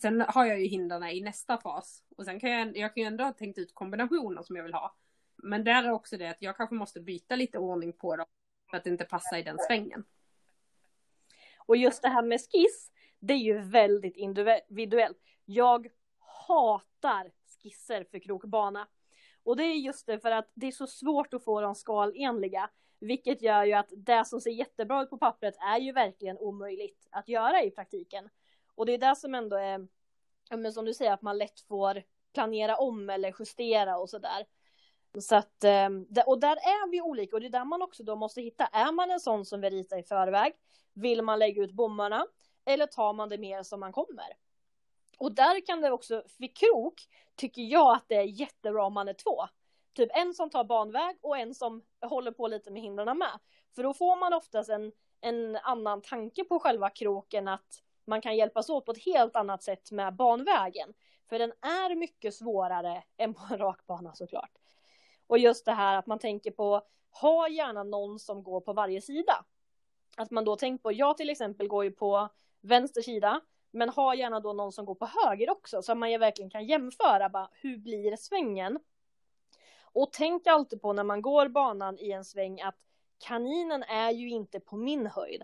Sen 0.00 0.20
har 0.20 0.44
jag 0.44 0.60
ju 0.60 0.66
hindren 0.66 1.04
i 1.04 1.20
nästa 1.20 1.58
fas. 1.58 2.02
Och 2.16 2.24
sen 2.24 2.40
kan 2.40 2.50
jag, 2.50 2.76
jag 2.76 2.94
kan 2.94 3.02
ju 3.02 3.06
ändå 3.06 3.24
ha 3.24 3.32
tänkt 3.32 3.58
ut 3.58 3.74
kombinationer 3.74 4.42
som 4.42 4.56
jag 4.56 4.62
vill 4.62 4.74
ha. 4.74 4.96
Men 5.36 5.64
där 5.64 5.84
är 5.84 5.90
också 5.90 6.16
det 6.16 6.30
att 6.30 6.42
jag 6.42 6.56
kanske 6.56 6.74
måste 6.74 7.00
byta 7.00 7.36
lite 7.36 7.58
ordning 7.58 7.92
på 7.92 8.16
dem. 8.16 8.26
För 8.70 8.76
att 8.76 8.84
det 8.84 8.90
inte 8.90 9.04
passar 9.04 9.38
i 9.38 9.42
den 9.42 9.58
svängen. 9.58 10.04
Och 11.58 11.76
just 11.76 12.02
det 12.02 12.08
här 12.08 12.22
med 12.22 12.40
skiss, 12.40 12.92
det 13.18 13.34
är 13.34 13.38
ju 13.38 13.58
väldigt 13.58 14.16
individuellt. 14.16 15.18
Jag 15.44 15.88
hatar 16.48 17.32
skisser 17.62 18.04
för 18.10 18.18
krokbana. 18.18 18.88
Och 19.42 19.56
det 19.56 19.62
är 19.62 19.74
just 19.74 20.06
det 20.06 20.18
för 20.18 20.30
att 20.30 20.50
det 20.54 20.66
är 20.66 20.72
så 20.72 20.86
svårt 20.86 21.34
att 21.34 21.44
få 21.44 21.60
dem 21.60 21.74
skalenliga. 21.74 22.70
Vilket 23.00 23.42
gör 23.42 23.64
ju 23.64 23.72
att 23.72 23.92
det 23.96 24.24
som 24.24 24.40
ser 24.40 24.50
jättebra 24.50 25.02
ut 25.02 25.10
på 25.10 25.18
pappret 25.18 25.54
är 25.56 25.78
ju 25.78 25.92
verkligen 25.92 26.38
omöjligt 26.38 27.08
att 27.10 27.28
göra 27.28 27.62
i 27.62 27.70
praktiken. 27.70 28.28
Och 28.74 28.86
det 28.86 28.94
är 28.94 28.98
det 28.98 29.16
som 29.16 29.34
ändå 29.34 29.56
är, 29.56 29.88
men 30.50 30.72
som 30.72 30.84
du 30.84 30.94
säger, 30.94 31.12
att 31.12 31.22
man 31.22 31.38
lätt 31.38 31.60
får 31.60 32.02
planera 32.34 32.76
om 32.76 33.10
eller 33.10 33.34
justera 33.38 33.98
och 33.98 34.10
sådär. 34.10 34.46
Så 35.20 35.36
att, 35.36 35.64
eh, 35.64 35.88
och 36.26 36.40
där 36.40 36.56
är 36.56 36.90
vi 36.90 37.00
olika 37.00 37.36
och 37.36 37.40
det 37.40 37.46
är 37.46 37.50
där 37.50 37.64
man 37.64 37.82
också 37.82 38.02
då 38.02 38.16
måste 38.16 38.40
hitta. 38.40 38.66
Är 38.66 38.92
man 38.92 39.10
en 39.10 39.20
sån 39.20 39.44
som 39.44 39.60
vill 39.60 39.70
rita 39.70 39.98
i 39.98 40.02
förväg? 40.02 40.52
Vill 40.92 41.22
man 41.22 41.38
lägga 41.38 41.62
ut 41.62 41.72
bommarna? 41.72 42.26
Eller 42.64 42.86
tar 42.86 43.12
man 43.12 43.28
det 43.28 43.38
mer 43.38 43.62
som 43.62 43.80
man 43.80 43.92
kommer? 43.92 44.43
Och 45.18 45.34
där 45.34 45.66
kan 45.66 45.80
det 45.80 45.90
också, 45.90 46.22
vid 46.38 46.56
krok, 46.56 47.08
tycker 47.36 47.62
jag 47.62 47.96
att 47.96 48.04
det 48.08 48.14
är 48.14 48.22
jättebra 48.22 48.84
om 48.84 48.94
man 48.94 49.08
är 49.08 49.12
två. 49.12 49.44
Typ 49.94 50.10
en 50.14 50.34
som 50.34 50.50
tar 50.50 50.64
banväg 50.64 51.16
och 51.20 51.38
en 51.38 51.54
som 51.54 51.82
håller 52.00 52.32
på 52.32 52.48
lite 52.48 52.70
med 52.70 52.82
hindren 52.82 53.18
med. 53.18 53.38
För 53.74 53.82
då 53.82 53.94
får 53.94 54.16
man 54.16 54.32
oftast 54.32 54.70
en, 54.70 54.92
en 55.20 55.56
annan 55.56 56.02
tanke 56.02 56.44
på 56.44 56.58
själva 56.58 56.90
kroken 56.90 57.48
att 57.48 57.82
man 58.06 58.20
kan 58.20 58.36
hjälpas 58.36 58.70
åt 58.70 58.84
på 58.84 58.92
ett 58.92 59.04
helt 59.04 59.36
annat 59.36 59.62
sätt 59.62 59.90
med 59.90 60.16
banvägen. 60.16 60.94
För 61.28 61.38
den 61.38 61.52
är 61.60 61.94
mycket 61.94 62.34
svårare 62.34 63.02
än 63.16 63.34
på 63.34 63.40
en 63.50 63.58
rakbana 63.58 64.14
såklart. 64.14 64.50
Och 65.26 65.38
just 65.38 65.64
det 65.64 65.72
här 65.72 65.96
att 65.96 66.06
man 66.06 66.18
tänker 66.18 66.50
på, 66.50 66.82
ha 67.20 67.48
gärna 67.48 67.82
någon 67.82 68.18
som 68.18 68.42
går 68.42 68.60
på 68.60 68.72
varje 68.72 69.00
sida. 69.00 69.44
Att 70.16 70.30
man 70.30 70.44
då 70.44 70.56
tänker 70.56 70.82
på, 70.82 70.92
jag 70.92 71.16
till 71.16 71.30
exempel 71.30 71.68
går 71.68 71.84
ju 71.84 71.90
på 71.90 72.28
vänster 72.60 73.02
sida, 73.02 73.40
men 73.74 73.88
ha 73.88 74.14
gärna 74.14 74.40
då 74.40 74.52
någon 74.52 74.72
som 74.72 74.84
går 74.84 74.94
på 74.94 75.06
höger 75.06 75.50
också, 75.50 75.82
så 75.82 75.92
att 75.92 75.98
man 75.98 76.20
verkligen 76.20 76.50
kan 76.50 76.66
jämföra, 76.66 77.28
bara, 77.28 77.48
hur 77.52 77.76
blir 77.76 78.16
svängen? 78.16 78.78
Och 79.82 80.12
tänk 80.12 80.46
alltid 80.46 80.82
på 80.82 80.92
när 80.92 81.04
man 81.04 81.22
går 81.22 81.48
banan 81.48 81.98
i 81.98 82.10
en 82.10 82.24
sväng 82.24 82.60
att 82.60 82.76
kaninen 83.18 83.82
är 83.82 84.10
ju 84.10 84.28
inte 84.28 84.60
på 84.60 84.76
min 84.76 85.06
höjd. 85.06 85.42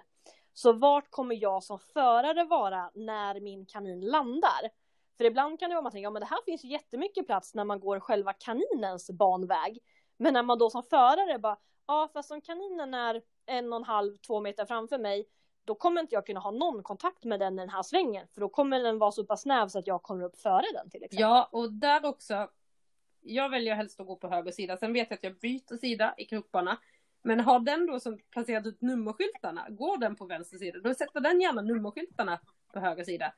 Så 0.52 0.72
vart 0.72 1.10
kommer 1.10 1.42
jag 1.42 1.62
som 1.62 1.78
förare 1.78 2.44
vara 2.44 2.90
när 2.94 3.40
min 3.40 3.66
kanin 3.66 4.00
landar? 4.00 4.70
För 5.16 5.24
ibland 5.24 5.60
kan 5.60 5.70
det 5.70 5.74
vara 5.74 5.82
man 5.82 5.92
tänker, 5.92 6.02
ja 6.02 6.10
men 6.10 6.20
det 6.20 6.26
här 6.26 6.42
finns 6.44 6.64
ju 6.64 6.68
jättemycket 6.68 7.26
plats 7.26 7.54
när 7.54 7.64
man 7.64 7.80
går 7.80 8.00
själva 8.00 8.32
kaninens 8.32 9.10
banväg. 9.10 9.78
Men 10.16 10.34
när 10.34 10.42
man 10.42 10.58
då 10.58 10.70
som 10.70 10.82
förare 10.82 11.38
bara, 11.38 11.58
ja 11.86 12.08
fast 12.12 12.30
om 12.30 12.40
kaninen 12.40 12.94
är 12.94 13.22
en 13.46 13.72
och 13.72 13.76
en 13.76 13.84
halv, 13.84 14.16
två 14.16 14.40
meter 14.40 14.66
framför 14.66 14.98
mig, 14.98 15.26
då 15.70 15.74
kommer 15.74 16.00
inte 16.00 16.14
jag 16.14 16.26
kunna 16.26 16.40
ha 16.40 16.50
någon 16.50 16.82
kontakt 16.82 17.24
med 17.24 17.40
den 17.40 17.54
i 17.54 17.56
den 17.56 17.68
här 17.68 17.82
svängen. 17.82 18.26
För 18.34 18.40
då 18.40 18.48
kommer 18.48 18.80
den 18.80 18.98
vara 18.98 19.12
så 19.12 19.24
pass 19.24 19.42
snäv 19.42 19.68
så 19.68 19.78
att 19.78 19.86
jag 19.86 20.02
kommer 20.02 20.24
upp 20.24 20.36
före 20.40 20.64
den 20.74 20.90
till 20.90 21.04
exempel. 21.04 21.20
Ja, 21.20 21.48
och 21.52 21.72
där 21.72 22.04
också. 22.04 22.50
Jag 23.20 23.48
väljer 23.48 23.74
helst 23.74 24.00
att 24.00 24.06
gå 24.06 24.16
på 24.16 24.28
höger 24.28 24.52
sida. 24.52 24.76
Sen 24.76 24.92
vet 24.92 25.10
jag 25.10 25.16
att 25.16 25.24
jag 25.24 25.38
byter 25.38 25.76
sida 25.76 26.14
i 26.16 26.24
krokbana. 26.24 26.78
Men 27.22 27.40
har 27.40 27.60
den 27.60 27.86
då 27.86 28.00
som 28.00 28.18
placerat 28.30 28.66
ut 28.66 28.80
nummerskyltarna, 28.80 29.66
går 29.70 29.98
den 29.98 30.16
på 30.16 30.26
vänster 30.26 30.58
sida, 30.58 30.78
då 30.78 30.94
sätter 30.94 31.20
den 31.20 31.40
gärna 31.40 31.62
nummerskyltarna 31.62 32.40
på 32.72 32.80
höger 32.80 33.04
sida. 33.04 33.32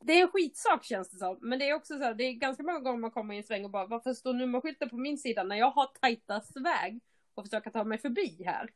Det 0.00 0.12
är 0.12 0.22
en 0.22 0.28
skitsak 0.28 0.84
känns 0.84 1.10
det 1.10 1.16
som, 1.18 1.38
men 1.40 1.58
det 1.58 1.68
är 1.68 1.74
också 1.74 1.94
så 1.94 2.04
här, 2.04 2.14
det 2.14 2.24
är 2.24 2.32
ganska 2.32 2.62
många 2.62 2.80
gånger 2.80 2.98
man 2.98 3.10
kommer 3.10 3.34
i 3.34 3.36
en 3.38 3.44
sväng 3.44 3.64
och 3.64 3.70
bara, 3.70 3.86
varför 3.86 4.12
står 4.12 4.32
nummerskylten 4.32 4.88
på 4.88 4.96
min 4.96 5.18
sida 5.18 5.42
när 5.42 5.56
jag 5.56 5.70
har 5.70 5.86
tajtast 6.00 6.56
väg 6.56 7.00
och 7.34 7.44
försöka 7.44 7.70
ta 7.70 7.84
mig 7.84 7.98
förbi 7.98 8.42
här? 8.46 8.70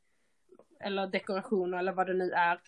Eller 0.80 1.06
dekorationer 1.06 1.78
eller 1.78 1.92
vad 1.92 2.06
det 2.06 2.14
nu 2.14 2.30
är. 2.30 2.60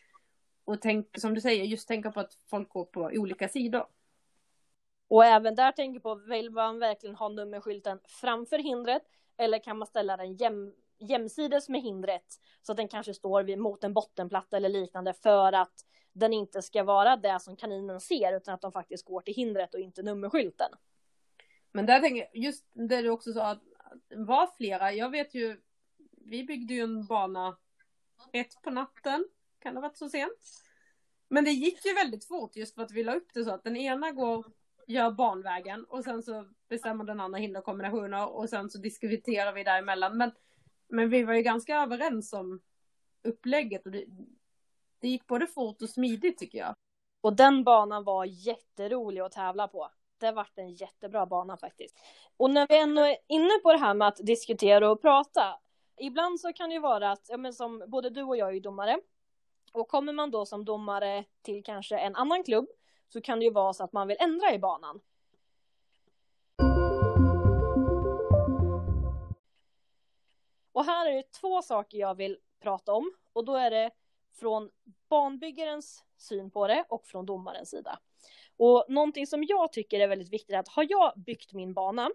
Och 0.70 0.80
tänk, 0.80 1.18
som 1.18 1.34
du 1.34 1.40
säger, 1.40 1.64
just 1.64 1.88
tänka 1.88 2.12
på 2.12 2.20
att 2.20 2.34
folk 2.50 2.68
går 2.68 2.84
på 2.84 3.00
olika 3.00 3.48
sidor. 3.48 3.86
Och 5.08 5.24
även 5.24 5.54
där 5.54 5.72
tänker 5.72 6.00
på, 6.00 6.14
vill 6.14 6.50
man 6.50 6.78
verkligen 6.78 7.16
ha 7.16 7.28
nummerskylten 7.28 8.00
framför 8.04 8.58
hindret 8.58 9.02
eller 9.36 9.58
kan 9.58 9.78
man 9.78 9.86
ställa 9.86 10.16
den 10.16 10.34
jäm, 10.34 10.74
jämsides 10.98 11.68
med 11.68 11.80
hindret 11.80 12.40
så 12.62 12.72
att 12.72 12.76
den 12.76 12.88
kanske 12.88 13.14
står 13.14 13.42
vid, 13.42 13.58
mot 13.58 13.84
en 13.84 13.94
bottenplatta 13.94 14.56
eller 14.56 14.68
liknande 14.68 15.12
för 15.12 15.52
att 15.52 15.86
den 16.12 16.32
inte 16.32 16.62
ska 16.62 16.84
vara 16.84 17.16
det 17.16 17.40
som 17.40 17.56
kaninen 17.56 18.00
ser 18.00 18.36
utan 18.36 18.54
att 18.54 18.60
de 18.60 18.72
faktiskt 18.72 19.04
går 19.04 19.20
till 19.20 19.34
hindret 19.34 19.74
och 19.74 19.80
inte 19.80 20.02
nummerskylten. 20.02 20.70
Men 21.72 21.86
där 21.86 22.00
tänker 22.00 22.28
jag, 22.32 22.44
just 22.44 22.64
det 22.72 23.02
du 23.02 23.10
också 23.10 23.32
sa, 23.32 23.46
att 23.46 23.62
var 24.08 24.50
flera, 24.56 24.92
jag 24.92 25.10
vet 25.10 25.34
ju, 25.34 25.60
vi 26.26 26.44
byggde 26.44 26.74
ju 26.74 26.80
en 26.80 27.06
bana 27.06 27.56
ett 28.32 28.62
på 28.62 28.70
natten, 28.70 29.24
kan 29.61 29.74
det 29.74 29.80
ha 29.80 29.88
varit 29.88 29.96
så 29.96 30.08
sent? 30.08 30.32
Men 31.28 31.44
det 31.44 31.50
gick 31.50 31.84
ju 31.84 31.94
väldigt 31.94 32.24
fort 32.24 32.56
just 32.56 32.74
för 32.74 32.82
att 32.82 32.92
vi 32.92 33.02
la 33.02 33.14
upp 33.14 33.28
det 33.34 33.44
så 33.44 33.50
att 33.50 33.64
den 33.64 33.76
ena 33.76 34.12
går, 34.12 34.44
gör 34.86 35.11
banvägen 35.11 35.84
och 35.84 36.04
sen 36.04 36.22
så 36.22 36.48
bestämmer 36.68 37.04
den 37.04 37.20
andra 37.20 37.38
hinderkombinationer 37.38 38.28
och 38.28 38.48
sen 38.48 38.70
så 38.70 38.78
diskuterar 38.78 39.52
vi 39.52 39.64
däremellan. 39.64 40.16
Men, 40.16 40.32
men 40.88 41.11
vi 41.11 41.22
var 41.22 41.34
ju 41.34 41.42
ganska 41.42 41.78
överens 41.78 42.32
om 42.32 42.61
upplägget 43.22 43.86
och 43.86 43.92
det, 43.92 44.04
det 44.98 45.08
gick 45.08 45.26
både 45.26 45.46
fort 45.46 45.82
och 45.82 45.90
smidigt 45.90 46.38
tycker 46.38 46.58
jag. 46.58 46.74
Och 47.20 47.36
den 47.36 47.64
banan 47.64 48.04
var 48.04 48.24
jätterolig 48.24 49.20
att 49.20 49.32
tävla 49.32 49.68
på. 49.68 49.90
Det 50.18 50.32
vart 50.32 50.58
en 50.58 50.74
jättebra 50.74 51.26
bana 51.26 51.56
faktiskt. 51.56 51.98
Och 52.36 52.50
när 52.50 52.66
vi 52.68 52.78
ändå 52.78 53.02
är 53.02 53.16
inne 53.28 53.58
på 53.62 53.72
det 53.72 53.78
här 53.78 53.94
med 53.94 54.08
att 54.08 54.16
diskutera 54.16 54.90
och 54.90 55.02
prata. 55.02 55.61
Ibland 55.96 56.40
så 56.40 56.52
kan 56.52 56.68
det 56.68 56.74
ju 56.74 56.80
vara 56.80 57.12
att, 57.12 57.26
ja 57.28 57.36
men 57.36 57.52
som 57.52 57.84
både 57.86 58.11
du 58.11 58.22
och 58.22 58.36
jag 58.36 58.48
är 58.48 58.52
ju 58.52 58.61
domare. 58.61 59.00
Och 59.72 59.88
kommer 59.88 60.12
man 60.12 60.30
då 60.30 60.46
som 60.46 60.64
domare 60.64 61.24
till 61.42 61.64
kanske 61.64 61.98
en 61.98 62.16
annan 62.16 62.44
klubb 62.44 62.66
så 63.08 63.20
kan 63.20 63.38
det 63.38 63.44
ju 63.44 63.50
vara 63.50 63.72
så 63.72 63.84
att 63.84 63.92
man 63.92 64.08
vill 64.08 64.16
ändra 64.20 64.54
i 64.54 64.58
banan. 64.58 65.00
Och 70.72 70.84
här 70.84 71.06
är 71.06 71.12
det 71.12 71.32
två 71.32 71.62
saker 71.62 71.98
jag 71.98 72.14
vill 72.14 72.38
prata 72.60 72.92
om 72.92 73.12
och 73.32 73.44
då 73.44 73.54
är 73.54 73.70
det 73.70 73.90
från 74.32 74.70
banbyggarens 75.08 76.04
syn 76.18 76.50
på 76.50 76.66
det 76.66 76.84
och 76.88 77.06
från 77.06 77.26
domarens 77.26 77.70
sida. 77.70 77.98
Och 78.56 78.84
någonting 78.88 79.26
som 79.26 79.44
jag 79.44 79.72
tycker 79.72 80.00
är 80.00 80.08
väldigt 80.08 80.32
viktigt 80.32 80.54
är 80.54 80.58
att 80.58 80.68
har 80.68 80.86
jag 80.88 81.12
byggt 81.16 81.52
min 81.52 81.74
bana, 81.74 82.10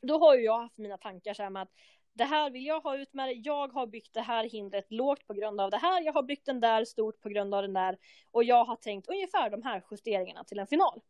då 0.00 0.18
har 0.18 0.34
ju 0.34 0.44
jag 0.44 0.58
haft 0.58 0.78
mina 0.78 0.98
tankar 0.98 1.34
så 1.34 1.42
här 1.42 1.50
med 1.50 1.62
att 1.62 1.72
det 2.16 2.24
här 2.24 2.50
vill 2.50 2.66
jag 2.66 2.80
ha 2.80 2.96
ut 2.96 3.14
med 3.14 3.28
det. 3.28 3.32
Jag 3.32 3.72
har 3.72 3.86
byggt 3.86 4.14
det 4.14 4.20
här 4.20 4.44
hindret 4.44 4.92
lågt 4.92 5.26
på 5.26 5.34
grund 5.34 5.60
av 5.60 5.70
det 5.70 5.76
här. 5.76 6.02
Jag 6.02 6.12
har 6.12 6.22
byggt 6.22 6.46
den 6.46 6.60
där 6.60 6.84
stort 6.84 7.20
på 7.20 7.28
grund 7.28 7.54
av 7.54 7.62
den 7.62 7.72
där. 7.72 7.98
Och 8.30 8.44
jag 8.44 8.64
har 8.64 8.76
tänkt 8.76 9.08
ungefär 9.08 9.50
de 9.50 9.62
här 9.62 9.82
justeringarna 9.90 10.44
till 10.44 10.58
en 10.58 10.66
final. 10.66 11.00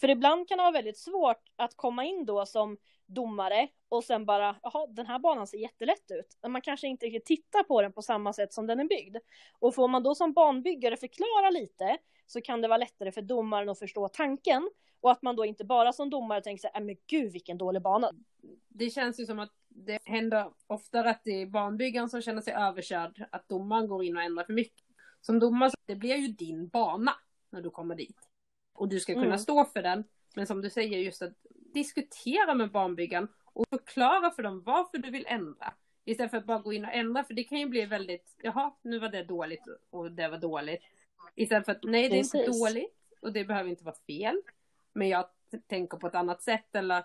För 0.00 0.10
ibland 0.10 0.48
kan 0.48 0.58
det 0.58 0.62
vara 0.62 0.72
väldigt 0.72 0.98
svårt 0.98 1.42
att 1.56 1.76
komma 1.76 2.04
in 2.04 2.24
då 2.24 2.46
som 2.46 2.76
domare 3.06 3.68
och 3.88 4.04
sen 4.04 4.26
bara, 4.26 4.56
jaha, 4.62 4.86
den 4.86 5.06
här 5.06 5.18
banan 5.18 5.46
ser 5.46 5.58
jättelätt 5.58 6.10
ut. 6.10 6.38
Men 6.42 6.52
man 6.52 6.62
kanske 6.62 6.88
inte 6.88 7.06
riktigt 7.06 7.24
tittar 7.24 7.62
på 7.62 7.82
den 7.82 7.92
på 7.92 8.02
samma 8.02 8.32
sätt 8.32 8.52
som 8.52 8.66
den 8.66 8.80
är 8.80 8.84
byggd. 8.84 9.16
Och 9.58 9.74
får 9.74 9.88
man 9.88 10.02
då 10.02 10.14
som 10.14 10.32
banbyggare 10.32 10.96
förklara 10.96 11.50
lite 11.50 11.98
så 12.26 12.40
kan 12.40 12.60
det 12.60 12.68
vara 12.68 12.78
lättare 12.78 13.12
för 13.12 13.22
domaren 13.22 13.68
att 13.68 13.78
förstå 13.78 14.08
tanken. 14.08 14.70
Och 15.00 15.10
att 15.10 15.22
man 15.22 15.36
då 15.36 15.44
inte 15.44 15.64
bara 15.64 15.92
som 15.92 16.10
domare 16.10 16.42
tänker 16.42 16.60
sig, 16.60 16.70
äh, 16.74 16.80
men 16.80 16.96
gud 17.06 17.32
vilken 17.32 17.58
dålig 17.58 17.82
bana. 17.82 18.12
Det 18.68 18.90
känns 18.90 19.20
ju 19.20 19.26
som 19.26 19.38
att 19.38 19.52
det 19.86 19.98
händer 20.04 20.52
oftare 20.66 21.10
att 21.10 21.20
det 21.24 21.42
är 21.42 21.46
banbyggaren 21.46 22.08
som 22.08 22.22
känner 22.22 22.42
sig 22.42 22.54
överkörd, 22.54 23.24
att 23.32 23.48
domaren 23.48 23.88
går 23.88 24.04
in 24.04 24.16
och 24.16 24.22
ändrar 24.22 24.44
för 24.44 24.52
mycket. 24.52 24.86
Som 25.20 25.38
domare, 25.38 25.70
det 25.86 25.96
blir 25.96 26.16
ju 26.16 26.28
din 26.28 26.68
bana 26.68 27.12
när 27.50 27.62
du 27.62 27.70
kommer 27.70 27.94
dit. 27.94 28.28
Och 28.72 28.88
du 28.88 29.00
ska 29.00 29.14
kunna 29.14 29.26
mm. 29.26 29.38
stå 29.38 29.64
för 29.64 29.82
den. 29.82 30.04
Men 30.34 30.46
som 30.46 30.62
du 30.62 30.70
säger, 30.70 30.98
just 30.98 31.22
att 31.22 31.32
diskutera 31.74 32.54
med 32.54 32.70
barnbyggaren 32.70 33.28
och 33.44 33.66
förklara 33.70 34.30
för 34.30 34.42
dem 34.42 34.62
varför 34.62 34.98
du 34.98 35.10
vill 35.10 35.26
ändra. 35.28 35.74
Istället 36.04 36.30
för 36.30 36.38
att 36.38 36.46
bara 36.46 36.58
gå 36.58 36.72
in 36.72 36.84
och 36.84 36.92
ändra, 36.92 37.24
för 37.24 37.34
det 37.34 37.44
kan 37.44 37.58
ju 37.58 37.66
bli 37.66 37.86
väldigt, 37.86 38.36
jaha, 38.42 38.74
nu 38.82 38.98
var 38.98 39.08
det 39.08 39.24
dåligt 39.24 39.64
och 39.90 40.12
det 40.12 40.28
var 40.28 40.38
dåligt. 40.38 40.82
Istället 41.34 41.64
för 41.64 41.72
att, 41.72 41.82
nej 41.82 42.08
det 42.08 42.14
är 42.14 42.18
Precis. 42.18 42.34
inte 42.34 42.58
dåligt 42.58 43.18
och 43.20 43.32
det 43.32 43.44
behöver 43.44 43.70
inte 43.70 43.84
vara 43.84 43.96
fel. 44.06 44.42
Men 44.92 45.08
jag 45.08 45.26
tänker 45.66 45.98
på 45.98 46.06
ett 46.06 46.14
annat 46.14 46.42
sätt 46.42 46.74
eller 46.74 47.04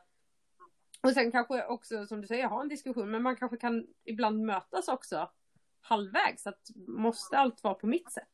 och 1.06 1.14
sen 1.14 1.32
kanske 1.32 1.66
också, 1.66 2.06
som 2.06 2.22
du 2.22 2.28
säger, 2.28 2.48
ha 2.48 2.62
en 2.62 2.70
diskussion, 2.70 3.12
men 3.12 3.24
man 3.24 3.36
kanske 3.36 3.58
kan 3.58 3.88
ibland 4.06 4.46
mötas 4.46 4.88
också 4.88 5.30
halvvägs, 5.82 6.48
att 6.48 6.70
måste 6.88 7.38
allt 7.38 7.64
vara 7.64 7.74
på 7.74 7.88
mitt 7.88 8.12
sätt? 8.12 8.30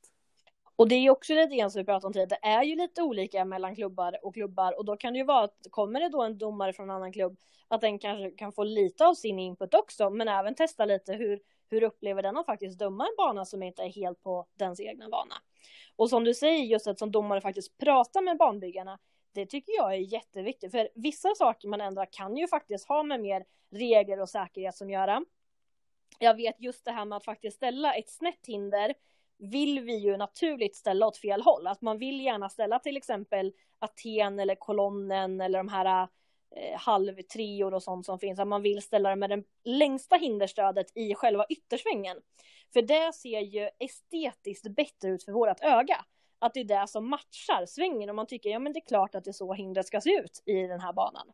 Och 0.76 0.88
det 0.88 0.96
är 0.96 1.00
ju 1.00 1.10
också 1.10 1.34
lite 1.34 1.56
grann 1.56 1.72
som 1.72 1.80
vi 1.80 1.86
pratade 1.86 2.08
om 2.08 2.14
tidigare, 2.14 2.40
det 2.42 2.48
är 2.48 2.64
ju 2.64 2.76
lite 2.76 3.02
olika 3.02 3.46
mellan 3.46 3.76
klubbar 3.76 4.26
och 4.26 4.34
klubbar 4.34 4.78
och 4.78 4.86
då 4.86 4.98
kan 4.98 5.14
det 5.14 5.20
ju 5.20 5.26
vara 5.26 5.44
att 5.44 5.68
kommer 5.70 6.00
det 6.00 6.10
då 6.10 6.24
en 6.24 6.38
domare 6.38 6.74
från 6.74 6.90
en 6.90 6.96
annan 6.96 7.14
klubb 7.14 7.38
att 7.68 7.82
den 7.82 8.00
kanske 8.00 8.32
kan 8.32 8.52
få 8.52 8.64
lite 8.64 9.06
av 9.06 9.14
sin 9.14 9.40
input 9.40 9.74
också 9.74 10.10
men 10.10 10.28
även 10.28 10.56
testa 10.56 10.86
lite 10.86 11.14
hur, 11.14 11.40
hur 11.70 11.84
upplever 11.84 12.22
den 12.22 12.38
att 12.38 12.46
faktiskt 12.46 12.80
döma 12.80 13.04
en 13.04 13.16
bana 13.18 13.46
som 13.46 13.64
inte 13.64 13.84
är 13.84 13.90
helt 13.90 14.24
på 14.24 14.48
dens 14.54 14.80
egna 14.80 15.10
bana. 15.10 15.36
Och 15.96 16.10
som 16.10 16.24
du 16.24 16.34
säger 16.34 16.64
just 16.64 16.88
att 16.88 17.00
som 17.00 17.12
domare 17.12 17.42
faktiskt 17.42 17.78
prata 17.78 18.22
med 18.22 18.38
banbyggarna 18.38 19.00
det 19.34 19.46
tycker 19.46 19.74
jag 19.74 19.94
är 19.94 19.98
jätteviktigt 19.98 20.72
för 20.72 20.90
vissa 20.96 21.36
saker 21.36 21.68
man 21.68 21.82
ändrar 21.82 22.08
kan 22.12 22.38
ju 22.38 22.48
faktiskt 22.48 22.88
ha 22.88 23.04
med 23.04 23.20
mer 23.20 23.46
regler 23.72 24.20
och 24.20 24.30
säkerhet 24.30 24.76
som 24.76 24.90
göra. 24.90 25.26
Jag 26.20 26.36
vet 26.36 26.62
just 26.62 26.86
det 26.86 26.92
här 26.92 27.06
med 27.06 27.16
att 27.16 27.26
faktiskt 27.26 27.58
ställa 27.58 27.94
ett 27.94 28.10
snett 28.10 28.48
hinder 28.48 28.94
vill 29.42 29.80
vi 29.80 29.98
ju 29.98 30.18
naturligt 30.18 30.76
ställa 30.76 31.08
åt 31.08 31.18
fel 31.18 31.42
håll. 31.42 31.68
Att 31.68 31.82
man 31.82 31.98
vill 31.98 32.22
gärna 32.22 32.50
ställa 32.50 32.80
till 32.80 32.98
exempel 32.98 33.54
Aten 33.80 34.40
eller 34.40 34.56
kolonnen 34.56 35.42
eller 35.42 35.60
de 35.60 35.68
här 35.68 36.08
eh, 36.56 36.80
halvtrior 36.80 37.74
och 37.74 37.84
sånt 37.84 38.06
som 38.06 38.20
finns. 38.20 38.40
Att 38.40 38.48
man 38.48 38.62
vill 38.62 38.82
ställa 38.82 39.10
det 39.10 39.16
med 39.16 39.30
det 39.30 39.44
längsta 39.64 40.16
hinderstödet 40.16 40.98
i 40.98 41.16
själva 41.16 41.46
yttersvängen. 41.50 42.18
För 42.74 42.82
det 42.82 43.14
ser 43.14 43.40
ju 43.40 43.70
estetiskt 43.80 44.68
bättre 44.68 45.10
ut 45.10 45.24
för 45.24 45.32
vårt 45.32 45.64
öga. 45.64 46.06
Att 46.42 46.54
det 46.54 46.60
är 46.60 46.82
det 46.82 46.88
som 46.88 47.10
matchar 47.10 47.66
svängen 47.66 48.10
och 48.10 48.16
man 48.16 48.28
tycker 48.28 48.50
ja 48.50 48.60
men 48.60 48.74
det 48.74 48.80
är 48.80 48.86
klart 48.88 49.16
att 49.16 49.24
det 49.24 49.32
är 49.32 49.34
så 49.34 49.54
hindret 49.54 49.88
ska 49.88 50.02
se 50.02 50.10
ut 50.10 50.44
i 50.46 50.54
den 50.54 50.80
här 50.80 50.94
banan. 50.94 51.28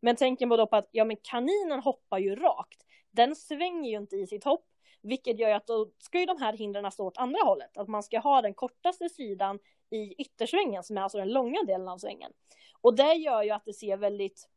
Men 0.00 0.16
tänker 0.16 0.46
man 0.46 0.58
då 0.58 0.66
på 0.66 0.76
att 0.76 0.88
ja 0.92 1.04
men 1.04 1.16
kaninen 1.16 1.80
hoppar 1.80 2.18
ju 2.18 2.36
rakt. 2.36 2.82
Den 3.10 3.36
svänger 3.36 3.90
ju 3.90 3.96
inte 3.96 4.16
i 4.16 4.26
sitt 4.26 4.44
hopp 4.44 4.66
vilket 5.02 5.38
gör 5.38 5.50
att 5.50 5.66
då 5.66 5.90
ska 5.98 6.20
ju 6.20 6.26
de 6.26 6.42
här 6.42 6.52
hindren 6.52 6.92
stå 6.92 7.06
åt 7.06 7.18
andra 7.18 7.40
hållet. 7.44 7.76
Att 7.76 7.88
man 7.88 8.02
ska 8.02 8.18
ha 8.18 8.42
den 8.42 8.54
kortaste 8.54 9.08
sidan 9.08 9.58
i 9.90 10.14
yttersvängen 10.22 10.82
som 10.82 10.98
är 10.98 11.02
alltså 11.02 11.18
den 11.18 11.28
långa 11.28 11.62
delen 11.62 11.88
av 11.88 11.98
svängen. 11.98 12.32
Och 12.80 12.94
det 12.94 13.14
gör 13.14 13.42
ju 13.42 13.50
att 13.50 13.64
det 13.64 13.72
ser 13.72 13.96
väldigt 13.96 14.48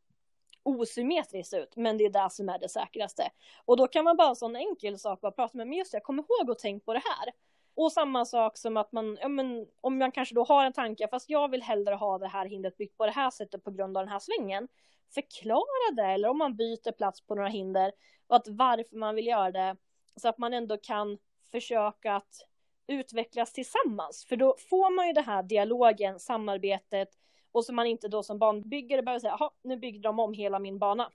osymmetriskt 0.62 1.54
ut, 1.54 1.76
men 1.76 1.98
det 1.98 2.04
är 2.04 2.10
det 2.10 2.30
som 2.30 2.48
är 2.48 2.58
det 2.58 2.68
säkraste. 2.68 3.30
Och 3.64 3.76
då 3.76 3.86
kan 3.86 4.04
man 4.04 4.16
bara 4.16 4.28
en 4.28 4.36
sån 4.36 4.56
enkel 4.56 4.98
sak 4.98 5.20
bara 5.20 5.32
prata 5.32 5.56
med, 5.58 5.66
men 5.66 5.78
just 5.78 5.92
det, 5.92 5.96
jag 5.96 6.02
kommer 6.02 6.22
ihåg 6.22 6.50
och 6.50 6.58
tänk 6.58 6.84
på 6.84 6.92
det 6.92 7.02
här. 7.04 7.32
Och 7.76 7.92
samma 7.92 8.24
sak 8.24 8.58
som 8.58 8.76
att 8.76 8.92
man, 8.92 9.18
ja 9.20 9.28
men 9.28 9.66
om 9.80 9.98
man 9.98 10.12
kanske 10.12 10.34
då 10.34 10.44
har 10.44 10.64
en 10.64 10.72
tanke, 10.72 11.08
fast 11.08 11.30
jag 11.30 11.50
vill 11.50 11.62
hellre 11.62 11.94
ha 11.94 12.18
det 12.18 12.28
här 12.28 12.46
hindret 12.46 12.76
byggt 12.76 12.96
på 12.96 13.06
det 13.06 13.12
här 13.12 13.30
sättet 13.30 13.64
på 13.64 13.70
grund 13.70 13.96
av 13.96 14.02
den 14.02 14.12
här 14.12 14.18
svängen. 14.18 14.68
Förklara 15.14 15.94
det, 15.96 16.02
eller 16.02 16.28
om 16.28 16.38
man 16.38 16.56
byter 16.56 16.92
plats 16.92 17.26
på 17.26 17.34
några 17.34 17.48
hinder, 17.48 17.92
och 18.26 18.36
att 18.36 18.48
varför 18.48 18.96
man 18.96 19.14
vill 19.14 19.26
göra 19.26 19.50
det, 19.50 19.76
så 20.16 20.28
att 20.28 20.38
man 20.38 20.54
ändå 20.54 20.76
kan 20.76 21.18
försöka 21.52 22.16
att 22.16 22.46
utvecklas 22.86 23.52
tillsammans. 23.52 24.24
För 24.28 24.36
då 24.36 24.56
får 24.70 24.94
man 24.96 25.06
ju 25.06 25.12
det 25.12 25.20
här 25.20 25.42
dialogen, 25.42 26.20
samarbetet 26.20 27.08
och 27.52 27.64
så 27.64 27.72
man 27.72 27.86
inte 27.86 28.08
då 28.08 28.22
som 28.22 28.38
banbyggare 28.38 29.02
behöver 29.02 29.20
säga, 29.20 29.36
jaha, 29.38 29.50
nu 29.62 29.76
byggde 29.76 30.08
de 30.08 30.18
om 30.18 30.32
hela 30.32 30.58
min 30.58 30.78
bana. 30.78 31.10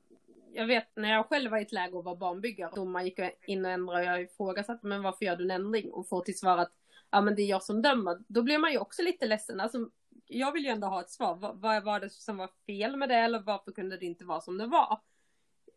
Jag 0.54 0.68
vet 0.68 0.95
när 0.95 1.12
jag 1.12 1.26
själv 1.26 1.52
var 1.52 1.58
i 1.58 1.62
ett 1.62 1.72
läge 1.72 1.97
och 1.97 2.04
var 2.04 2.16
banbyggare, 2.16 2.72
domaren 2.76 3.06
gick 3.06 3.20
in 3.47 3.66
och 3.66 3.72
ändrade 3.72 3.99
och 3.99 4.06
jag 4.06 4.22
ifrågasatte, 4.22 4.88
men 4.88 5.04
varför 5.04 5.26
gör 5.26 5.36
du 5.36 5.43
en 5.43 5.52
ändring? 5.52 5.91
Och 5.91 6.08
får 6.08 6.22
till 6.22 6.38
svar 6.38 6.58
att, 6.58 6.72
ja 7.10 7.22
men 7.22 7.36
det 7.36 7.41
är 7.41 7.47
jag 7.47 7.64
som 7.64 7.82
dömer. 7.82 8.20
Då 8.28 8.41
blir 8.41 8.58
man 8.58 8.72
ju 8.72 8.78
också 8.78 9.02
lite 9.02 9.26
ledsen. 9.26 9.60
Alltså, 9.60 9.89
jag 10.28 10.52
vill 10.52 10.66
ju 10.66 10.70
ändå 10.70 10.88
ha 10.88 11.02
ett 11.02 11.10
svar. 11.10 11.36
Vad, 11.36 11.62
vad 11.62 11.84
var 11.84 11.99
det 11.99 12.10
som 12.10 12.38
var 12.38 12.49
fel 12.66 12.97
med 12.97 13.10
det 13.10 13.16
eller 13.16 13.39
varför 13.39 13.72
kunde 13.72 13.97
det 13.97 14.06
inte 14.06 14.26
vara 14.26 14.41
som 14.41 14.58
det 14.58 14.66
var? 14.66 14.99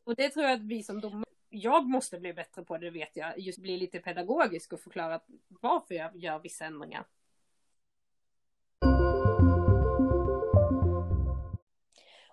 Och 0.04 0.14
det 0.14 0.28
tror 0.28 0.44
jag 0.44 0.54
att 0.54 0.66
vi 0.66 0.82
som 0.82 1.00
domare 1.00 1.24
jag 1.54 1.88
måste 1.88 2.20
bli 2.20 2.32
bättre 2.32 2.64
på 2.64 2.78
det, 2.78 2.90
vet 2.90 3.16
jag. 3.16 3.38
Just 3.38 3.58
bli 3.58 3.76
lite 3.76 3.98
pedagogisk 3.98 4.72
och 4.72 4.80
förklara 4.80 5.20
varför 5.48 5.94
jag 5.94 6.16
gör 6.16 6.38
vissa 6.38 6.64
ändringar. 6.64 7.04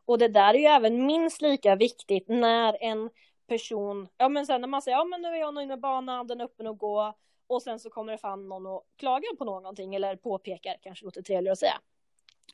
Och 0.05 0.17
det 0.17 0.27
där 0.27 0.53
är 0.53 0.59
ju 0.59 0.65
även 0.65 1.05
minst 1.05 1.41
lika 1.41 1.75
viktigt 1.75 2.27
när 2.27 2.83
en 2.83 3.09
person, 3.47 4.07
ja 4.17 4.29
men 4.29 4.45
sen 4.45 4.61
när 4.61 4.67
man 4.67 4.81
säger, 4.81 4.97
ja 4.97 5.03
men 5.03 5.21
nu 5.21 5.27
är 5.27 5.35
jag 5.35 5.53
nöjd 5.53 5.67
med 5.67 5.79
banan, 5.79 6.27
den 6.27 6.41
är 6.41 6.45
öppen 6.45 6.67
att 6.67 6.77
gå. 6.77 7.13
Och 7.47 7.61
sen 7.61 7.79
så 7.79 7.89
kommer 7.89 8.11
det 8.11 8.17
fan 8.17 8.49
någon 8.49 8.65
och 8.65 8.83
klagar 8.97 9.35
på 9.35 9.45
någonting 9.45 9.95
eller 9.95 10.15
påpekar, 10.15 10.77
kanske 10.81 11.05
låter 11.05 11.21
trevligare 11.21 11.51
att 11.51 11.59
säga. 11.59 11.81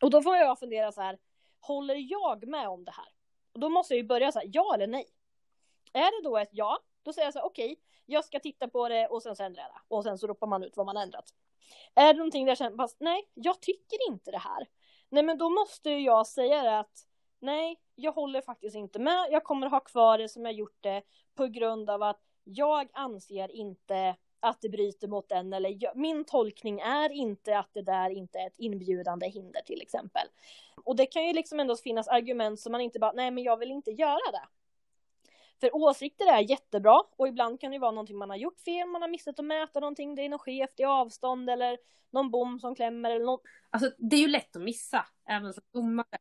Och 0.01 0.09
då 0.09 0.21
får 0.21 0.35
jag 0.35 0.59
fundera 0.59 0.91
så 0.91 1.01
här, 1.01 1.17
håller 1.59 1.95
jag 1.95 2.47
med 2.47 2.67
om 2.67 2.85
det 2.85 2.91
här? 2.91 3.07
Och 3.53 3.59
då 3.59 3.69
måste 3.69 3.93
jag 3.93 4.01
ju 4.01 4.07
börja 4.07 4.31
så 4.31 4.39
här, 4.39 4.49
ja 4.53 4.73
eller 4.73 4.87
nej. 4.87 5.05
Är 5.93 6.21
det 6.21 6.29
då 6.29 6.37
ett 6.37 6.49
ja, 6.51 6.79
då 7.03 7.13
säger 7.13 7.25
jag 7.25 7.33
så 7.33 7.39
här, 7.39 7.45
okej, 7.45 7.71
okay, 7.71 7.75
jag 8.05 8.25
ska 8.25 8.39
titta 8.39 8.67
på 8.67 8.89
det 8.89 9.07
och 9.07 9.23
sen 9.23 9.35
så 9.35 9.43
ändrar 9.43 9.63
jag 9.63 9.71
det. 9.71 9.95
Och 9.95 10.03
sen 10.03 10.17
så 10.17 10.27
ropar 10.27 10.47
man 10.47 10.63
ut 10.63 10.77
vad 10.77 10.85
man 10.85 10.97
ändrat. 10.97 11.33
Är 11.95 12.13
det 12.13 12.17
någonting 12.17 12.45
där 12.45 12.51
jag 12.51 12.57
känner, 12.57 12.77
fast 12.77 12.97
nej, 12.99 13.29
jag 13.33 13.61
tycker 13.61 14.09
inte 14.09 14.31
det 14.31 14.37
här. 14.37 14.67
Nej, 15.09 15.23
men 15.23 15.37
då 15.37 15.49
måste 15.49 15.89
jag 15.89 16.27
säga 16.27 16.63
det 16.63 16.79
att 16.79 17.07
nej, 17.39 17.79
jag 17.95 18.11
håller 18.11 18.41
faktiskt 18.41 18.75
inte 18.75 18.99
med. 18.99 19.27
Jag 19.31 19.43
kommer 19.43 19.67
ha 19.67 19.79
kvar 19.79 20.17
det 20.17 20.29
som 20.29 20.45
jag 20.45 20.53
gjort 20.53 20.77
det 20.81 21.01
på 21.35 21.47
grund 21.47 21.89
av 21.89 22.03
att 22.03 22.21
jag 22.43 22.89
anser 22.93 23.51
inte 23.51 24.15
att 24.39 24.61
det 24.61 24.69
bryter 24.69 25.07
mot 25.07 25.29
den 25.29 25.53
eller 25.53 25.77
jag, 25.79 25.95
min 25.95 26.25
tolkning 26.25 26.79
är 26.79 27.09
inte 27.09 27.57
att 27.57 27.69
det 27.73 27.81
där 27.81 28.09
inte 28.09 28.39
är 28.39 28.47
ett 28.47 28.57
inbjudande 28.57 29.29
hinder 29.29 29.61
till 29.61 29.81
exempel. 29.81 30.27
Och 30.83 30.95
det 30.95 31.05
kan 31.05 31.27
ju 31.27 31.33
liksom 31.33 31.59
ändå 31.59 31.75
finnas 31.75 32.07
argument 32.07 32.59
som 32.59 32.71
man 32.71 32.81
inte 32.81 32.99
bara, 32.99 33.11
nej 33.11 33.31
men 33.31 33.43
jag 33.43 33.57
vill 33.57 33.71
inte 33.71 33.91
göra 33.91 34.31
det. 34.31 34.47
För 35.59 35.75
åsikter 35.75 36.25
är 36.25 36.49
jättebra 36.49 37.01
och 37.17 37.27
ibland 37.27 37.61
kan 37.61 37.71
det 37.71 37.79
vara 37.79 37.91
någonting 37.91 38.17
man 38.17 38.29
har 38.29 38.37
gjort 38.37 38.59
fel, 38.59 38.87
man 38.87 39.01
har 39.01 39.09
missat 39.09 39.39
att 39.39 39.45
mäta 39.45 39.79
någonting, 39.79 40.15
det 40.15 40.21
är 40.21 40.29
något 40.29 40.41
skevt 40.41 40.79
i 40.79 40.83
avstånd 40.83 41.49
eller 41.49 41.77
någon 42.09 42.31
bom 42.31 42.59
som 42.59 42.75
klämmer 42.75 43.11
eller 43.11 43.25
något. 43.25 43.41
Alltså 43.69 43.91
det 43.97 44.15
är 44.15 44.21
ju 44.21 44.27
lätt 44.27 44.55
att 44.55 44.61
missa, 44.61 45.05
även 45.29 45.53
som 45.53 45.63
domare. 45.73 46.17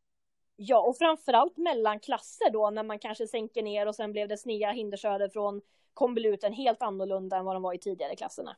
Ja, 0.56 0.80
och 0.80 0.96
framförallt 0.96 1.56
mellan 1.56 2.00
klasser 2.00 2.50
då 2.50 2.70
när 2.70 2.82
man 2.82 2.98
kanske 2.98 3.26
sänker 3.26 3.62
ner 3.62 3.88
och 3.88 3.94
sen 3.94 4.12
blev 4.12 4.28
det 4.28 4.36
snea 4.36 4.70
hindersöder 4.70 5.28
från 5.28 5.62
konvoluten 5.94 6.52
helt 6.52 6.82
annorlunda 6.82 7.36
än 7.36 7.44
vad 7.44 7.56
de 7.56 7.62
var 7.62 7.72
i 7.72 7.78
tidigare 7.78 8.16
klasserna. 8.16 8.56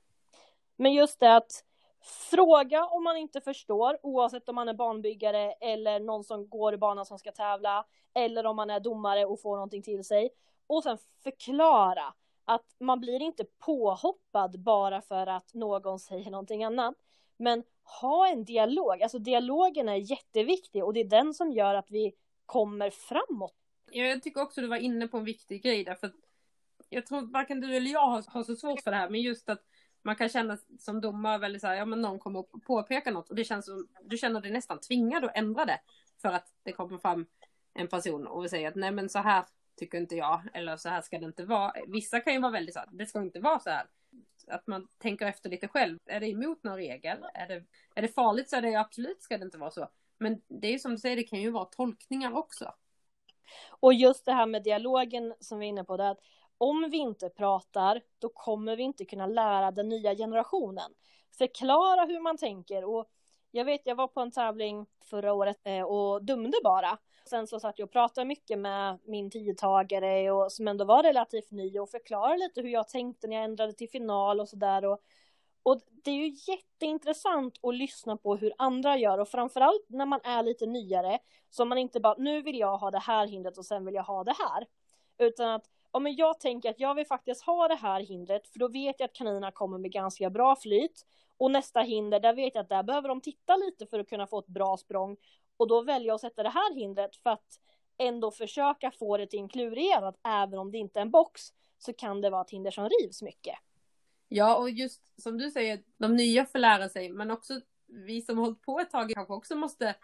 Men 0.77 0.93
just 0.93 1.21
det 1.21 1.37
att 1.37 1.65
fråga 2.31 2.87
om 2.87 3.05
man 3.05 3.17
inte 3.17 3.41
förstår, 3.41 3.99
oavsett 4.03 4.49
om 4.49 4.55
man 4.55 4.69
är 4.69 4.75
banbyggare 4.75 5.53
eller 5.53 6.01
någon 6.01 6.25
som 6.25 6.49
går 6.49 6.75
i 6.75 6.77
banan 6.77 7.07
som 7.07 7.19
ska 7.19 7.33
tävla, 7.33 7.87
eller 8.15 8.47
om 8.47 8.57
man 8.57 8.71
är 8.71 8.81
domare 8.81 9.25
och 9.25 9.41
får 9.41 9.57
någonting 9.57 9.83
till 9.83 10.05
sig 10.05 10.31
och 10.67 10.83
sen 10.83 10.99
förklara 11.23 12.15
att 12.45 12.77
man 12.79 13.01
blir 13.01 13.23
inte 13.23 13.45
påhoppad 13.45 14.61
bara 14.61 15.01
för 15.01 15.27
att 15.27 15.55
någon 15.55 15.99
säger 15.99 16.31
någonting 16.31 16.65
annat. 16.65 16.95
Men 17.37 17.63
ha 18.01 18.29
en 18.29 18.45
dialog, 18.45 19.03
alltså 19.03 19.19
dialogen 19.19 19.89
är 19.89 20.11
jätteviktig 20.11 20.85
och 20.85 20.93
det 20.93 21.01
är 21.01 21.05
den 21.05 21.35
som 21.35 21.53
gör 21.53 21.75
att 21.75 21.91
vi 21.91 22.15
kommer 22.47 22.91
framåt. 22.91 23.55
Jag 23.91 24.23
tycker 24.23 24.43
också 24.43 24.61
du 24.61 24.67
var 24.67 24.77
inne 24.77 25.09
på 25.09 25.17
en 25.17 25.25
viktig 25.25 25.63
grej 25.63 25.85
där, 25.85 25.95
för 25.95 26.13
jag 26.89 27.07
tror 27.07 27.33
varken 27.33 27.61
du 27.61 27.77
eller 27.77 27.91
jag 27.91 28.07
har, 28.07 28.25
har 28.29 28.43
så 28.43 28.57
svårt 28.57 28.81
för 28.83 28.91
det 28.91 28.97
här, 28.97 29.11
men 29.11 29.21
just 29.21 29.49
att 29.49 29.63
man 30.03 30.17
kan 30.17 30.29
känna 30.29 30.59
som 30.79 31.01
domare 31.01 31.39
väldigt 31.39 31.61
så 31.61 31.67
här, 31.67 31.75
ja 31.75 31.85
men 31.85 32.01
någon 32.03 32.19
kommer 32.19 32.41
att 32.41 32.63
påpeka 32.67 33.11
något 33.11 33.31
och 33.31 33.37
det 33.37 33.45
känns 33.45 33.67
som, 33.67 33.89
du 34.03 34.17
känner 34.17 34.41
dig 34.41 34.51
nästan 34.51 34.81
tvingad 34.81 35.25
att 35.25 35.37
ändra 35.37 35.65
det 35.65 35.81
för 36.23 36.29
att 36.29 36.53
det 36.63 36.73
kommer 36.73 36.99
fram 36.99 37.27
en 37.75 37.89
person 37.89 38.27
och 38.27 38.51
säger 38.51 38.69
att 38.69 38.75
nej 38.75 38.91
men 38.91 39.09
så 39.09 39.19
här 39.19 39.45
tycker 39.77 39.99
inte 39.99 40.17
jag, 40.17 40.43
eller 40.55 40.77
så 40.77 40.89
här 40.89 41.01
ska 41.01 41.19
det 41.19 41.25
inte 41.25 41.45
vara. 41.45 41.73
Vissa 41.87 42.21
kan 42.21 42.33
ju 42.33 42.41
vara 42.41 42.53
väldigt 42.53 42.75
så 42.75 42.81
här, 42.81 42.89
det 42.93 43.07
ska 43.07 43.21
inte 43.21 43.41
vara 43.41 43.59
så 43.59 43.71
här. 43.71 43.87
Att 44.51 44.67
man 44.67 44.89
tänker 44.99 45.27
efter 45.27 45.51
lite 45.51 45.69
själv. 45.69 45.99
Är 46.07 46.21
det 46.21 46.29
emot 46.29 46.65
någon 46.65 46.77
regel? 46.77 47.19
Är 47.35 47.49
det, 47.49 47.65
är 47.95 48.03
det 48.03 48.09
farligt 48.09 48.51
så 48.51 48.57
är 48.57 48.63
det 48.63 48.75
absolut 48.75 49.23
ska 49.23 49.39
det 49.39 49.45
inte 49.45 49.59
vara 49.59 49.71
så. 49.71 49.89
Men 50.19 50.41
det 50.49 50.69
är 50.69 50.73
ju 50.73 50.79
som 50.79 50.91
du 50.91 50.99
säger, 50.99 51.17
det 51.17 51.23
kan 51.23 51.41
ju 51.41 51.51
vara 51.51 51.65
tolkningar 51.65 52.37
också. 52.37 52.75
Och 53.69 53.95
just 53.95 54.25
det 54.25 54.33
här 54.33 54.47
med 54.47 54.63
dialogen 54.63 55.35
som 55.41 55.59
vi 55.59 55.67
är 55.67 55.69
inne 55.69 55.85
på, 55.85 55.97
det 55.97 56.11
att 56.11 56.21
om 56.59 56.89
vi 56.91 56.97
inte 56.97 57.29
pratar, 57.29 58.03
då 58.19 58.29
kommer 58.29 58.77
vi 58.77 58.83
inte 58.83 59.05
kunna 59.05 59.27
lära 59.27 59.71
den 59.71 59.89
nya 59.89 60.15
generationen. 60.15 60.95
Förklara 61.39 62.05
hur 62.05 62.21
man 62.21 62.37
tänker 62.37 62.85
och 62.85 63.11
jag 63.51 63.65
vet, 63.65 63.81
jag 63.85 63.95
var 63.95 64.09
på 64.09 64.21
en 64.21 64.31
tävling 64.31 64.87
förra 65.05 65.33
året 65.33 65.61
eh, 65.65 65.83
och 65.83 66.25
dömde 66.25 66.59
bara. 66.65 66.99
Sen 67.29 67.47
så 67.47 67.61
satt 67.61 67.79
jag 67.79 67.87
och 67.87 67.93
pratade 67.93 68.25
mycket 68.25 68.59
med 68.59 68.99
min 69.05 69.31
tidtagare 69.31 70.31
och 70.31 70.53
som 70.53 70.69
ändå 70.69 70.85
var 70.85 71.03
relativt 71.03 71.51
ny 71.51 71.79
och 71.79 71.91
förklarade 71.91 72.39
lite 72.39 72.61
hur 72.61 72.69
jag 72.69 72.89
tänkte 72.89 73.27
när 73.27 73.37
jag 73.37 73.45
ändrade 73.45 73.73
till 73.73 73.89
final 73.91 74.41
och 74.41 74.49
sådär. 74.49 74.85
Och, 74.85 74.99
och 75.63 75.81
det 76.05 76.11
är 76.11 76.15
ju 76.15 76.53
jätteintressant 76.53 77.59
att 77.63 77.75
lyssna 77.75 78.17
på 78.17 78.37
hur 78.37 78.53
andra 78.59 78.97
gör 78.97 79.19
och 79.19 79.29
framförallt 79.29 79.87
när 79.89 80.07
man 80.07 80.21
är 80.25 80.43
lite 80.43 80.67
nyare 80.67 81.19
så 81.51 81.65
man 81.65 81.79
inte 81.79 82.01
bara 82.01 82.15
nu 82.19 82.43
vill 82.43 82.59
jag 82.59 82.79
ha 82.79 82.91
det 82.91 82.99
här 82.99 83.27
hindret 83.27 83.59
och 83.59 83.67
sen 83.67 83.85
vill 83.85 83.95
jag 83.95 84.03
ha 84.03 84.25
det 84.25 84.35
här. 84.39 84.67
Utan 85.19 85.49
att 85.49 85.65
ja, 85.93 85.99
men 85.99 86.17
jag 86.17 86.41
tänker 86.41 86.71
att 86.71 86.81
jag 86.81 86.95
vill 86.95 87.07
faktiskt 87.07 87.43
ha 87.43 87.69
det 87.69 87.75
här 87.75 88.01
hindret 88.01 88.49
för 88.49 88.59
då 88.59 88.69
vet 88.69 89.01
jag 89.01 89.05
att 89.05 89.15
kaninerna 89.15 89.51
kommer 89.51 89.79
med 89.79 89.93
ganska 89.93 90.31
bra 90.31 90.57
flyt. 90.57 91.07
Och 91.37 91.51
nästa 91.51 91.81
hinder, 91.81 92.21
där 92.21 92.35
vet 92.35 92.55
jag 92.55 92.63
att 92.63 92.69
där 92.69 92.83
behöver 92.83 93.09
de 93.09 93.21
titta 93.21 93.57
lite 93.57 93.87
för 93.87 93.99
att 93.99 94.09
kunna 94.09 94.27
få 94.27 94.39
ett 94.39 94.47
bra 94.47 94.77
språng. 94.77 95.17
Och 95.59 95.69
då 95.69 95.83
väljer 95.83 96.09
jag 96.09 96.15
att 96.15 96.21
sätta 96.21 96.43
det 96.43 96.49
här 96.49 96.75
hindret 96.75 97.17
för 97.17 97.31
att 97.31 97.61
ändå 97.99 98.31
försöka 98.31 98.91
få 98.91 99.17
det 99.17 99.27
till 99.27 99.41
en 99.41 100.05
att 100.05 100.21
även 100.25 100.59
om 100.59 100.73
det 100.73 100.79
inte 100.79 100.99
är 100.99 101.03
en 101.03 101.11
box 101.11 101.43
så 101.79 101.93
kan 101.93 102.21
det 102.21 102.31
vara 102.31 102.43
ett 102.43 102.51
hinder 102.51 102.71
som 102.71 102.89
rivs 102.89 103.23
mycket. 103.23 103.55
Ja, 104.29 104.57
och 104.57 104.71
just 104.71 105.23
som 105.23 105.39
du 105.39 105.51
säger, 105.51 105.83
de 105.99 106.17
nya 106.17 106.47
får 106.47 106.59
lära 106.59 106.89
sig, 106.89 107.09
men 107.09 107.31
också 107.31 107.61
vi 107.87 108.23
som 108.23 108.39
har 108.39 108.45
hållit 108.45 108.63
på 108.63 108.81
ett 108.81 108.91
tag 108.91 109.11
kanske 109.15 109.35
också 109.35 109.57
måste 109.57 109.97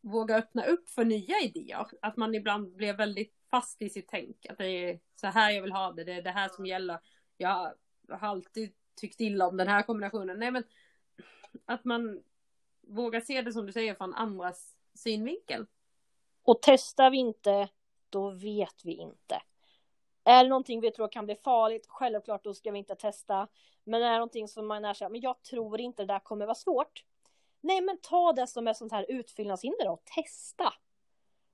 våga 0.00 0.36
öppna 0.36 0.64
upp 0.64 0.88
för 0.88 1.04
nya 1.04 1.40
idéer. 1.40 1.86
Att 2.02 2.16
man 2.16 2.34
ibland 2.34 2.76
blir 2.76 2.92
väldigt 2.92 3.34
fast 3.50 3.82
i 3.82 3.90
sitt 3.90 4.08
tänk. 4.08 4.46
Att 4.46 4.58
det 4.58 4.66
är 4.66 5.00
så 5.14 5.26
här 5.26 5.50
jag 5.50 5.62
vill 5.62 5.72
ha 5.72 5.92
det, 5.92 6.04
det 6.04 6.12
är 6.12 6.22
det 6.22 6.30
här 6.30 6.48
som 6.48 6.66
gäller. 6.66 6.98
Jag 7.36 7.74
har 8.08 8.28
alltid 8.28 8.72
tyckt 8.96 9.20
illa 9.20 9.48
om 9.48 9.56
den 9.56 9.68
här 9.68 9.82
kombinationen. 9.82 10.38
Nej, 10.38 10.50
men 10.50 10.64
att 11.64 11.84
man 11.84 12.22
vågar 12.80 13.20
se 13.20 13.42
det 13.42 13.52
som 13.52 13.66
du 13.66 13.72
säger 13.72 13.94
från 13.94 14.14
andras 14.14 14.73
synvinkel. 14.94 15.66
Och 16.42 16.58
testar 16.62 17.10
vi 17.10 17.16
inte, 17.16 17.68
då 18.10 18.30
vet 18.30 18.84
vi 18.84 18.92
inte. 18.92 19.42
Är 20.24 20.44
det 20.44 20.50
någonting 20.50 20.80
vi 20.80 20.90
tror 20.90 21.08
kan 21.08 21.24
bli 21.24 21.34
farligt, 21.34 21.86
självklart 21.88 22.44
då 22.44 22.54
ska 22.54 22.70
vi 22.70 22.78
inte 22.78 22.94
testa. 22.94 23.48
Men 23.84 24.02
är 24.02 24.10
det 24.10 24.16
någonting 24.16 24.48
som 24.48 24.66
man 24.66 24.84
är 24.84 24.94
så 24.94 25.04
här, 25.04 25.10
men 25.10 25.20
jag 25.20 25.42
tror 25.42 25.80
inte 25.80 26.02
det 26.02 26.12
där 26.12 26.18
kommer 26.18 26.46
vara 26.46 26.54
svårt. 26.54 27.04
Nej 27.60 27.80
men 27.80 27.98
ta 27.98 28.32
det 28.32 28.46
som 28.46 28.68
ett 28.68 28.76
sånt 28.76 28.92
här 28.92 29.06
utfyllnadshinder 29.08 29.88
och 29.88 30.04
testa. 30.04 30.72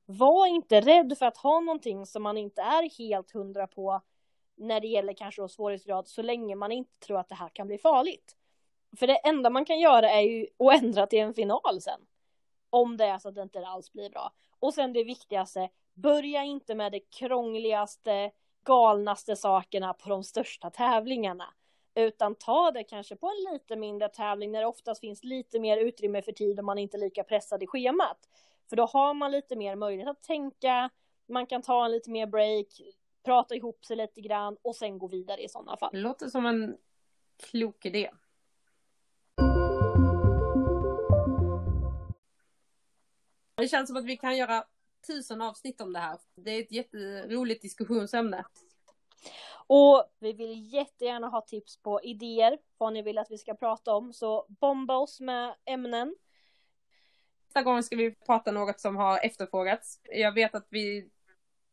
Var 0.07 0.47
inte 0.47 0.81
rädd 0.81 1.19
för 1.19 1.27
att 1.27 1.37
ha 1.37 1.61
någonting 1.61 2.07
som 2.07 2.23
man 2.23 2.37
inte 2.37 2.63
är 2.63 2.99
helt 2.99 3.31
hundra 3.31 3.67
på 3.67 4.03
när 4.57 4.81
det 4.81 4.87
gäller 4.87 5.13
kanske 5.13 5.43
då 5.43 5.49
svårighetsgrad 5.49 6.09
så 6.09 6.23
länge 6.23 6.55
man 6.55 6.73
inte 6.73 6.99
tror 6.99 7.19
att 7.19 7.29
det 7.29 7.35
här 7.35 7.49
kan 7.49 7.67
bli 7.67 7.79
farligt. 7.79 8.37
För 8.97 9.07
det 9.07 9.17
enda 9.17 9.51
man 9.51 9.65
kan 9.65 9.81
göra 9.81 10.11
är 10.11 10.21
ju 10.21 10.47
att 10.59 10.83
ändra 10.83 11.07
till 11.07 11.19
en 11.19 11.35
final 11.35 11.81
sen. 11.81 12.01
Om 12.71 12.97
det 12.97 13.05
är 13.05 13.19
så 13.19 13.29
att 13.29 13.35
det 13.35 13.43
inte 13.43 13.67
alls 13.67 13.93
blir 13.93 14.11
bra. 14.11 14.33
Och 14.59 14.75
sen 14.75 14.93
det 14.93 15.05
viktigaste, 15.05 15.69
börja 15.95 16.45
inte 16.45 16.75
med 16.75 16.93
det 16.93 17.01
krångligaste, 17.01 18.31
galnaste 18.65 19.37
sakerna 19.37 19.95
på 19.95 20.09
de 20.09 20.25
största 20.25 20.71
tävlingarna. 20.71 21.55
Utan 21.95 22.35
ta 22.35 22.71
det 22.71 22.85
kanske 22.85 23.17
på 23.17 23.27
en 23.27 23.53
lite 23.53 23.77
mindre 23.77 24.09
tävling 24.09 24.53
när 24.53 24.61
det 24.61 24.67
oftast 24.67 25.01
finns 25.01 25.25
lite 25.25 25.61
mer 25.61 25.77
utrymme 25.77 26.23
för 26.23 26.33
tid 26.33 26.59
och 26.59 26.65
man 26.65 26.79
inte 26.79 26.97
är 26.97 26.99
lika 26.99 27.25
pressad 27.25 27.63
i 27.63 27.67
schemat. 27.67 28.29
För 28.69 28.77
då 28.77 28.87
har 28.87 29.15
man 29.15 29.31
lite 29.31 29.57
mer 29.57 29.77
möjlighet 29.77 30.11
att 30.11 30.23
tänka, 30.23 30.91
man 31.29 31.47
kan 31.47 31.63
ta 31.63 31.85
en 31.85 31.91
lite 31.93 32.11
mer 32.11 32.27
break, 32.27 32.67
prata 33.25 33.55
ihop 33.55 33.85
sig 33.85 33.97
lite 33.97 34.21
grann 34.21 34.57
och 34.63 34.77
sen 34.77 34.99
gå 34.99 35.07
vidare 35.07 35.43
i 35.43 35.49
sådana 35.49 35.77
fall. 35.77 35.91
Det 35.93 35.99
låter 35.99 36.29
som 36.29 36.47
en 36.47 36.77
klok 37.37 37.87
idé. 37.87 38.11
Det 43.61 43.69
känns 43.69 43.89
som 43.89 43.97
att 43.97 44.05
vi 44.05 44.17
kan 44.17 44.37
göra 44.37 44.65
tusen 45.07 45.43
avsnitt 45.43 45.81
om 45.81 45.93
det 45.93 45.99
här. 45.99 46.19
Det 46.35 46.51
är 46.51 46.61
ett 46.61 46.73
jätteroligt 46.73 47.63
diskussionsämne. 47.63 48.45
Och 49.67 50.05
vi 50.19 50.33
vill 50.33 50.75
jättegärna 50.75 51.29
ha 51.29 51.41
tips 51.41 51.77
på 51.77 52.01
idéer, 52.03 52.59
vad 52.79 52.93
ni 52.93 53.03
vill 53.03 53.19
att 53.19 53.31
vi 53.31 53.39
ska 53.39 53.55
prata 53.55 53.95
om. 53.95 54.13
Så 54.13 54.47
bomba 54.49 54.97
oss 54.97 55.21
med 55.21 55.55
ämnen. 55.65 56.17
Nästa 57.47 57.63
gång 57.63 57.83
ska 57.83 57.97
vi 57.97 58.15
prata 58.15 58.53
något 58.53 58.81
som 58.81 58.97
har 58.97 59.19
efterfrågats. 59.19 60.01
Jag 60.05 60.33
vet 60.33 60.55
att 60.55 60.67
vi 60.71 61.11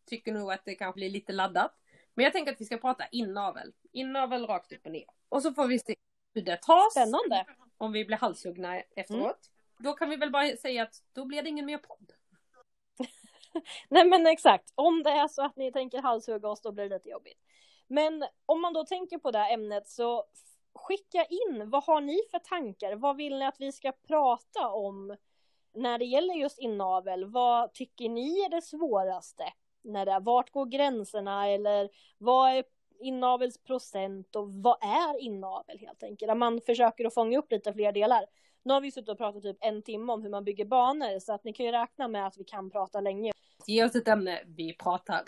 tycker 0.05 0.31
nog 0.31 0.51
att 0.51 0.65
det 0.65 0.75
kanske 0.75 0.97
blir 0.97 1.09
lite 1.09 1.33
laddat. 1.33 1.71
Men 2.13 2.23
jag 2.23 2.33
tänker 2.33 2.51
att 2.51 2.61
vi 2.61 2.65
ska 2.65 2.77
prata 2.77 3.07
inavel. 3.11 3.73
Inavel 3.91 4.47
rakt 4.47 4.71
upp 4.71 4.85
och 4.85 4.91
ner. 4.91 5.05
Och 5.29 5.43
så 5.43 5.53
får 5.53 5.67
vi 5.67 5.79
se 5.79 5.95
hur 6.33 6.41
det 6.41 6.57
tas. 6.61 6.91
Spännande. 6.91 7.45
Om 7.77 7.91
vi 7.91 8.05
blir 8.05 8.17
halshuggna 8.17 8.79
efteråt. 8.79 9.21
Mm. 9.21 9.56
Då 9.77 9.93
kan 9.93 10.09
vi 10.09 10.15
väl 10.15 10.31
bara 10.31 10.55
säga 10.55 10.83
att 10.83 11.03
då 11.13 11.25
blir 11.25 11.41
det 11.41 11.49
ingen 11.49 11.65
mer 11.65 11.77
podd. 11.77 12.11
Nej 13.89 14.05
men 14.05 14.27
exakt, 14.27 14.71
om 14.75 15.03
det 15.03 15.09
är 15.09 15.27
så 15.27 15.41
att 15.41 15.55
ni 15.55 15.71
tänker 15.71 16.01
halshugga 16.01 16.49
oss 16.49 16.61
då 16.61 16.71
blir 16.71 16.89
det 16.89 16.95
lite 16.95 17.09
jobbigt. 17.09 17.39
Men 17.87 18.25
om 18.45 18.61
man 18.61 18.73
då 18.73 18.85
tänker 18.85 19.17
på 19.17 19.31
det 19.31 19.39
här 19.39 19.53
ämnet 19.53 19.87
så 19.87 20.25
skicka 20.75 21.25
in, 21.25 21.69
vad 21.69 21.83
har 21.83 22.01
ni 22.01 22.19
för 22.31 22.39
tankar? 22.39 22.95
Vad 22.95 23.15
vill 23.15 23.39
ni 23.39 23.45
att 23.45 23.59
vi 23.59 23.71
ska 23.71 23.91
prata 24.07 24.69
om 24.69 25.15
när 25.73 25.97
det 25.97 26.05
gäller 26.05 26.33
just 26.33 26.59
inavel? 26.59 27.25
Vad 27.25 27.73
tycker 27.73 28.09
ni 28.09 28.39
är 28.39 28.49
det 28.49 28.61
svåraste? 28.61 29.43
När 29.81 30.05
det 30.05 30.11
är, 30.11 30.19
vart 30.19 30.51
går 30.51 30.65
gränserna 30.65 31.47
eller 31.47 31.89
vad 32.17 32.51
är 32.51 32.63
inavelsprocent 32.99 34.35
och 34.35 34.49
vad 34.49 34.77
är 34.83 35.21
inavel 35.21 35.79
helt 35.79 36.03
enkelt? 36.03 36.31
Att 36.31 36.37
man 36.37 36.61
försöker 36.61 37.05
att 37.05 37.13
fånga 37.13 37.37
upp 37.37 37.51
lite 37.51 37.73
fler 37.73 37.91
delar. 37.91 38.25
Nu 38.67 38.73
har 38.73 38.81
vi 38.81 38.91
suttit 38.91 39.09
och 39.09 39.17
pratat 39.17 39.43
typ 39.43 39.57
en 39.59 39.81
timme 39.81 40.13
om 40.13 40.21
hur 40.23 40.29
man 40.29 40.43
bygger 40.43 40.65
banor 40.65 41.19
så 41.19 41.33
att 41.33 41.43
ni 41.43 41.53
kan 41.53 41.65
ju 41.65 41.71
räkna 41.71 42.07
med 42.07 42.27
att 42.27 42.37
vi 42.37 42.43
kan 42.43 42.69
prata 42.69 43.01
länge. 43.01 43.31
Ge 43.67 43.85
oss 43.85 43.95
ett 43.95 44.07
ämne, 44.07 44.43
vi 44.45 44.73
pratar. 44.73 45.23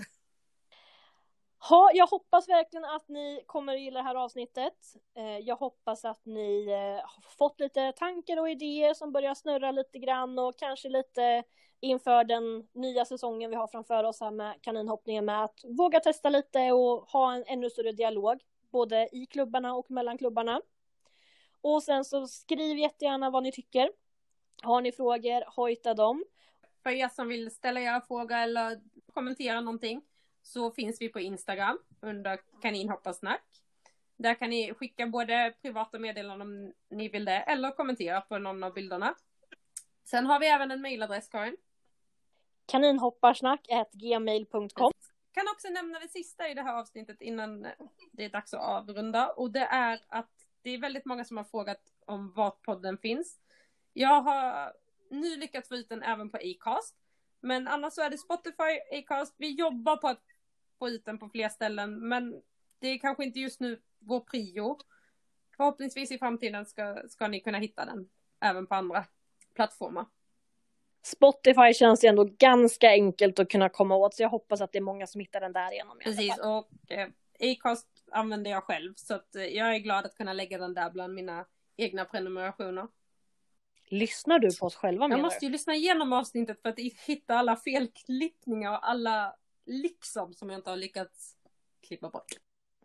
Ha, 1.69 1.91
jag 1.93 2.07
hoppas 2.07 2.49
verkligen 2.49 2.85
att 2.85 3.07
ni 3.07 3.43
kommer 3.45 3.73
att 3.73 3.81
gilla 3.81 3.99
det 3.99 4.03
här 4.03 4.15
avsnittet. 4.15 4.73
Eh, 5.17 5.37
jag 5.37 5.55
hoppas 5.55 6.05
att 6.05 6.25
ni 6.25 6.67
eh, 6.69 7.03
har 7.05 7.37
fått 7.37 7.59
lite 7.59 7.91
tankar 7.91 8.39
och 8.39 8.49
idéer 8.49 8.93
som 8.93 9.11
börjar 9.11 9.33
snurra 9.35 9.71
lite 9.71 9.99
grann 9.99 10.39
och 10.39 10.59
kanske 10.59 10.89
lite 10.89 11.43
inför 11.79 12.23
den 12.23 12.67
nya 12.73 13.05
säsongen 13.05 13.49
vi 13.49 13.55
har 13.55 13.67
framför 13.67 14.03
oss 14.03 14.21
här 14.21 14.31
med 14.31 14.61
kaninhoppningen 14.61 15.25
med 15.25 15.43
att 15.43 15.59
våga 15.77 15.99
testa 15.99 16.29
lite 16.29 16.71
och 16.71 17.09
ha 17.09 17.33
en 17.33 17.43
ännu 17.47 17.69
större 17.69 17.91
dialog 17.91 18.41
både 18.71 19.09
i 19.11 19.25
klubbarna 19.25 19.73
och 19.73 19.91
mellan 19.91 20.17
klubbarna. 20.17 20.61
Och 21.61 21.83
sen 21.83 22.05
så 22.05 22.27
skriv 22.27 22.77
jättegärna 22.77 23.29
vad 23.29 23.43
ni 23.43 23.51
tycker. 23.51 23.91
Har 24.63 24.81
ni 24.81 24.91
frågor, 24.91 25.55
hojta 25.55 25.93
dem. 25.93 26.25
För 26.83 26.89
er 26.89 27.09
som 27.09 27.27
vill 27.27 27.51
ställa 27.51 27.79
era 27.79 28.01
frågor 28.01 28.35
eller 28.35 28.81
kommentera 29.13 29.61
någonting 29.61 30.01
så 30.43 30.71
finns 30.71 31.01
vi 31.01 31.09
på 31.09 31.19
Instagram 31.19 31.79
under 32.01 32.39
kaninhopparsnack. 32.61 33.43
Där 34.17 34.33
kan 34.33 34.49
ni 34.49 34.73
skicka 34.73 35.07
både 35.07 35.53
privata 35.61 35.99
meddelanden 35.99 36.41
om 36.41 36.73
ni 36.89 37.09
vill 37.09 37.25
det 37.25 37.37
eller 37.37 37.71
kommentera 37.71 38.21
på 38.21 38.37
någon 38.37 38.63
av 38.63 38.73
bilderna. 38.73 39.15
Sen 40.03 40.25
har 40.25 40.39
vi 40.39 40.47
även 40.47 40.71
en 40.71 40.81
mailadress 40.81 41.29
Karin. 41.29 41.57
Kaninhopparsnack.gmail.com 42.65 44.91
Kan 45.31 45.47
också 45.53 45.69
nämna 45.69 45.99
det 45.99 46.07
sista 46.07 46.49
i 46.49 46.53
det 46.53 46.61
här 46.61 46.79
avsnittet 46.79 47.21
innan 47.21 47.67
det 48.11 48.25
är 48.25 48.29
dags 48.29 48.53
att 48.53 48.61
avrunda 48.61 49.29
och 49.29 49.51
det 49.51 49.67
är 49.71 50.01
att 50.07 50.48
det 50.61 50.69
är 50.69 50.77
väldigt 50.77 51.05
många 51.05 51.25
som 51.25 51.37
har 51.37 51.43
frågat 51.43 51.81
om 52.05 52.33
var 52.33 52.51
podden 52.51 52.97
finns. 52.97 53.39
Jag 53.93 54.21
har 54.21 54.73
nu 55.09 55.37
lyckats 55.37 55.69
få 55.69 55.75
ut 55.75 55.89
den 55.89 56.03
även 56.03 56.29
på 56.29 56.37
Acast. 56.37 56.95
Men 57.41 57.67
annars 57.67 57.93
så 57.93 58.01
är 58.01 58.09
det 58.09 58.17
Spotify, 58.17 58.79
Acast. 58.91 59.35
Vi 59.37 59.51
jobbar 59.51 59.97
på 59.97 60.07
att 60.07 60.23
få 60.79 60.89
ut 60.89 61.05
den 61.05 61.17
på 61.17 61.29
fler 61.29 61.49
ställen. 61.49 62.07
Men 62.07 62.41
det 62.79 62.87
är 62.87 62.97
kanske 62.97 63.23
inte 63.23 63.39
just 63.39 63.59
nu 63.59 63.81
vår 63.99 64.19
prio. 64.19 64.77
Förhoppningsvis 65.57 66.11
i 66.11 66.17
framtiden 66.17 66.65
ska, 66.65 67.03
ska 67.09 67.27
ni 67.27 67.39
kunna 67.39 67.57
hitta 67.57 67.85
den 67.85 68.09
även 68.39 68.67
på 68.67 68.75
andra 68.75 69.05
plattformar. 69.55 70.05
Spotify 71.01 71.73
känns 71.73 72.03
ju 72.03 72.07
ändå 72.07 72.23
ganska 72.23 72.89
enkelt 72.89 73.39
att 73.39 73.49
kunna 73.49 73.69
komma 73.69 73.95
åt 73.95 74.13
så 74.13 74.23
jag 74.23 74.29
hoppas 74.29 74.61
att 74.61 74.71
det 74.71 74.77
är 74.77 74.81
många 74.81 75.07
som 75.07 75.21
hittar 75.21 75.41
den 75.41 75.53
där 75.53 75.71
igenom. 75.71 75.99
Precis 75.99 76.37
och 76.37 76.91
eh, 76.91 77.09
Acast 77.39 77.87
använder 78.11 78.51
jag 78.51 78.63
själv 78.63 78.93
så 78.95 79.13
att 79.13 79.35
eh, 79.35 79.43
jag 79.43 79.75
är 79.75 79.79
glad 79.79 80.05
att 80.05 80.15
kunna 80.15 80.33
lägga 80.33 80.57
den 80.57 80.73
där 80.73 80.89
bland 80.89 81.13
mina 81.13 81.45
egna 81.77 82.05
prenumerationer. 82.05 82.87
Lyssnar 83.87 84.39
du 84.39 84.57
på 84.57 84.65
oss 84.65 84.75
själva 84.75 85.09
Jag 85.09 85.21
måste 85.21 85.45
ju 85.45 85.51
lyssna 85.51 85.75
igenom 85.75 86.13
avsnittet 86.13 86.61
för 86.61 86.69
att 86.69 86.79
hitta 86.79 87.35
alla 87.35 87.55
felklippningar 87.55 88.71
och 88.71 88.89
alla 88.89 89.35
liksom 89.65 90.33
som 90.33 90.49
jag 90.49 90.59
inte 90.59 90.69
har 90.69 90.77
lyckats 90.77 91.37
klippa 91.87 92.09
bort. 92.09 92.31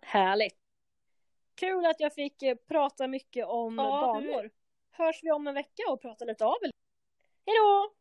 Härligt. 0.02 0.56
Kul 1.54 1.86
att 1.86 2.00
jag 2.00 2.14
fick 2.14 2.42
eh, 2.42 2.56
prata 2.68 3.08
mycket 3.08 3.46
om 3.46 3.78
ja, 3.78 4.00
banor. 4.00 4.42
Du... 4.42 4.50
Hörs 4.90 5.20
vi 5.22 5.30
om 5.30 5.46
en 5.46 5.54
vecka 5.54 5.82
och 5.88 6.02
pratar 6.02 6.26
lite 6.26 6.44
avel. 6.44 6.70
Hejdå! 7.46 7.94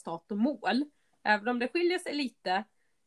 Start 0.00 0.30
och 0.30 0.38
mål. 0.38 0.84
Även 1.22 1.48
om 1.48 1.58
det 1.58 1.68
skiljer 1.68 1.98
sig 1.98 2.14
lite 2.14 2.64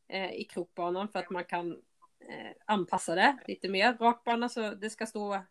eh, 0.07 0.31
i 0.31 0.43
krokbanan 0.43 1.07
för 1.07 1.19
att 1.19 1.29
man 1.29 1.43
kan 1.43 1.71
eh, 2.19 2.51
anpassa 2.65 3.15
det 3.15 3.37
lite 3.47 3.69
mer. 3.69 3.97
Rakbana 3.99 4.49
så 4.49 4.71
det 4.71 4.89
ska 4.89 5.05
stå 5.05 5.41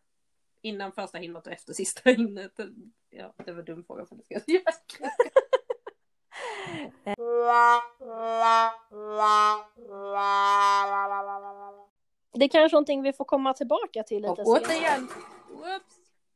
innan 0.60 0.92
första 0.92 1.18
hindret 1.18 1.46
och 1.46 1.52
efter 1.52 1.72
sista 1.72 2.10
hindret. 2.10 2.52
Ja, 3.10 3.34
det 3.44 3.52
var 3.52 3.58
en 3.58 3.64
dum 3.64 3.84
fråga 3.84 4.06
för 4.06 4.16
det 4.16 4.22
ska 4.24 4.34
jag 4.34 4.42
säga. 4.42 4.60
Det 12.32 12.44
är 12.44 12.48
kanske 12.48 12.74
någonting 12.74 13.02
vi 13.02 13.12
får 13.12 13.24
komma 13.24 13.54
tillbaka 13.54 14.02
till 14.02 14.22
lite 14.22 14.30
och 14.30 14.36
senare. 14.36 14.62
återigen, 14.62 15.08
whoops. 15.48 16.01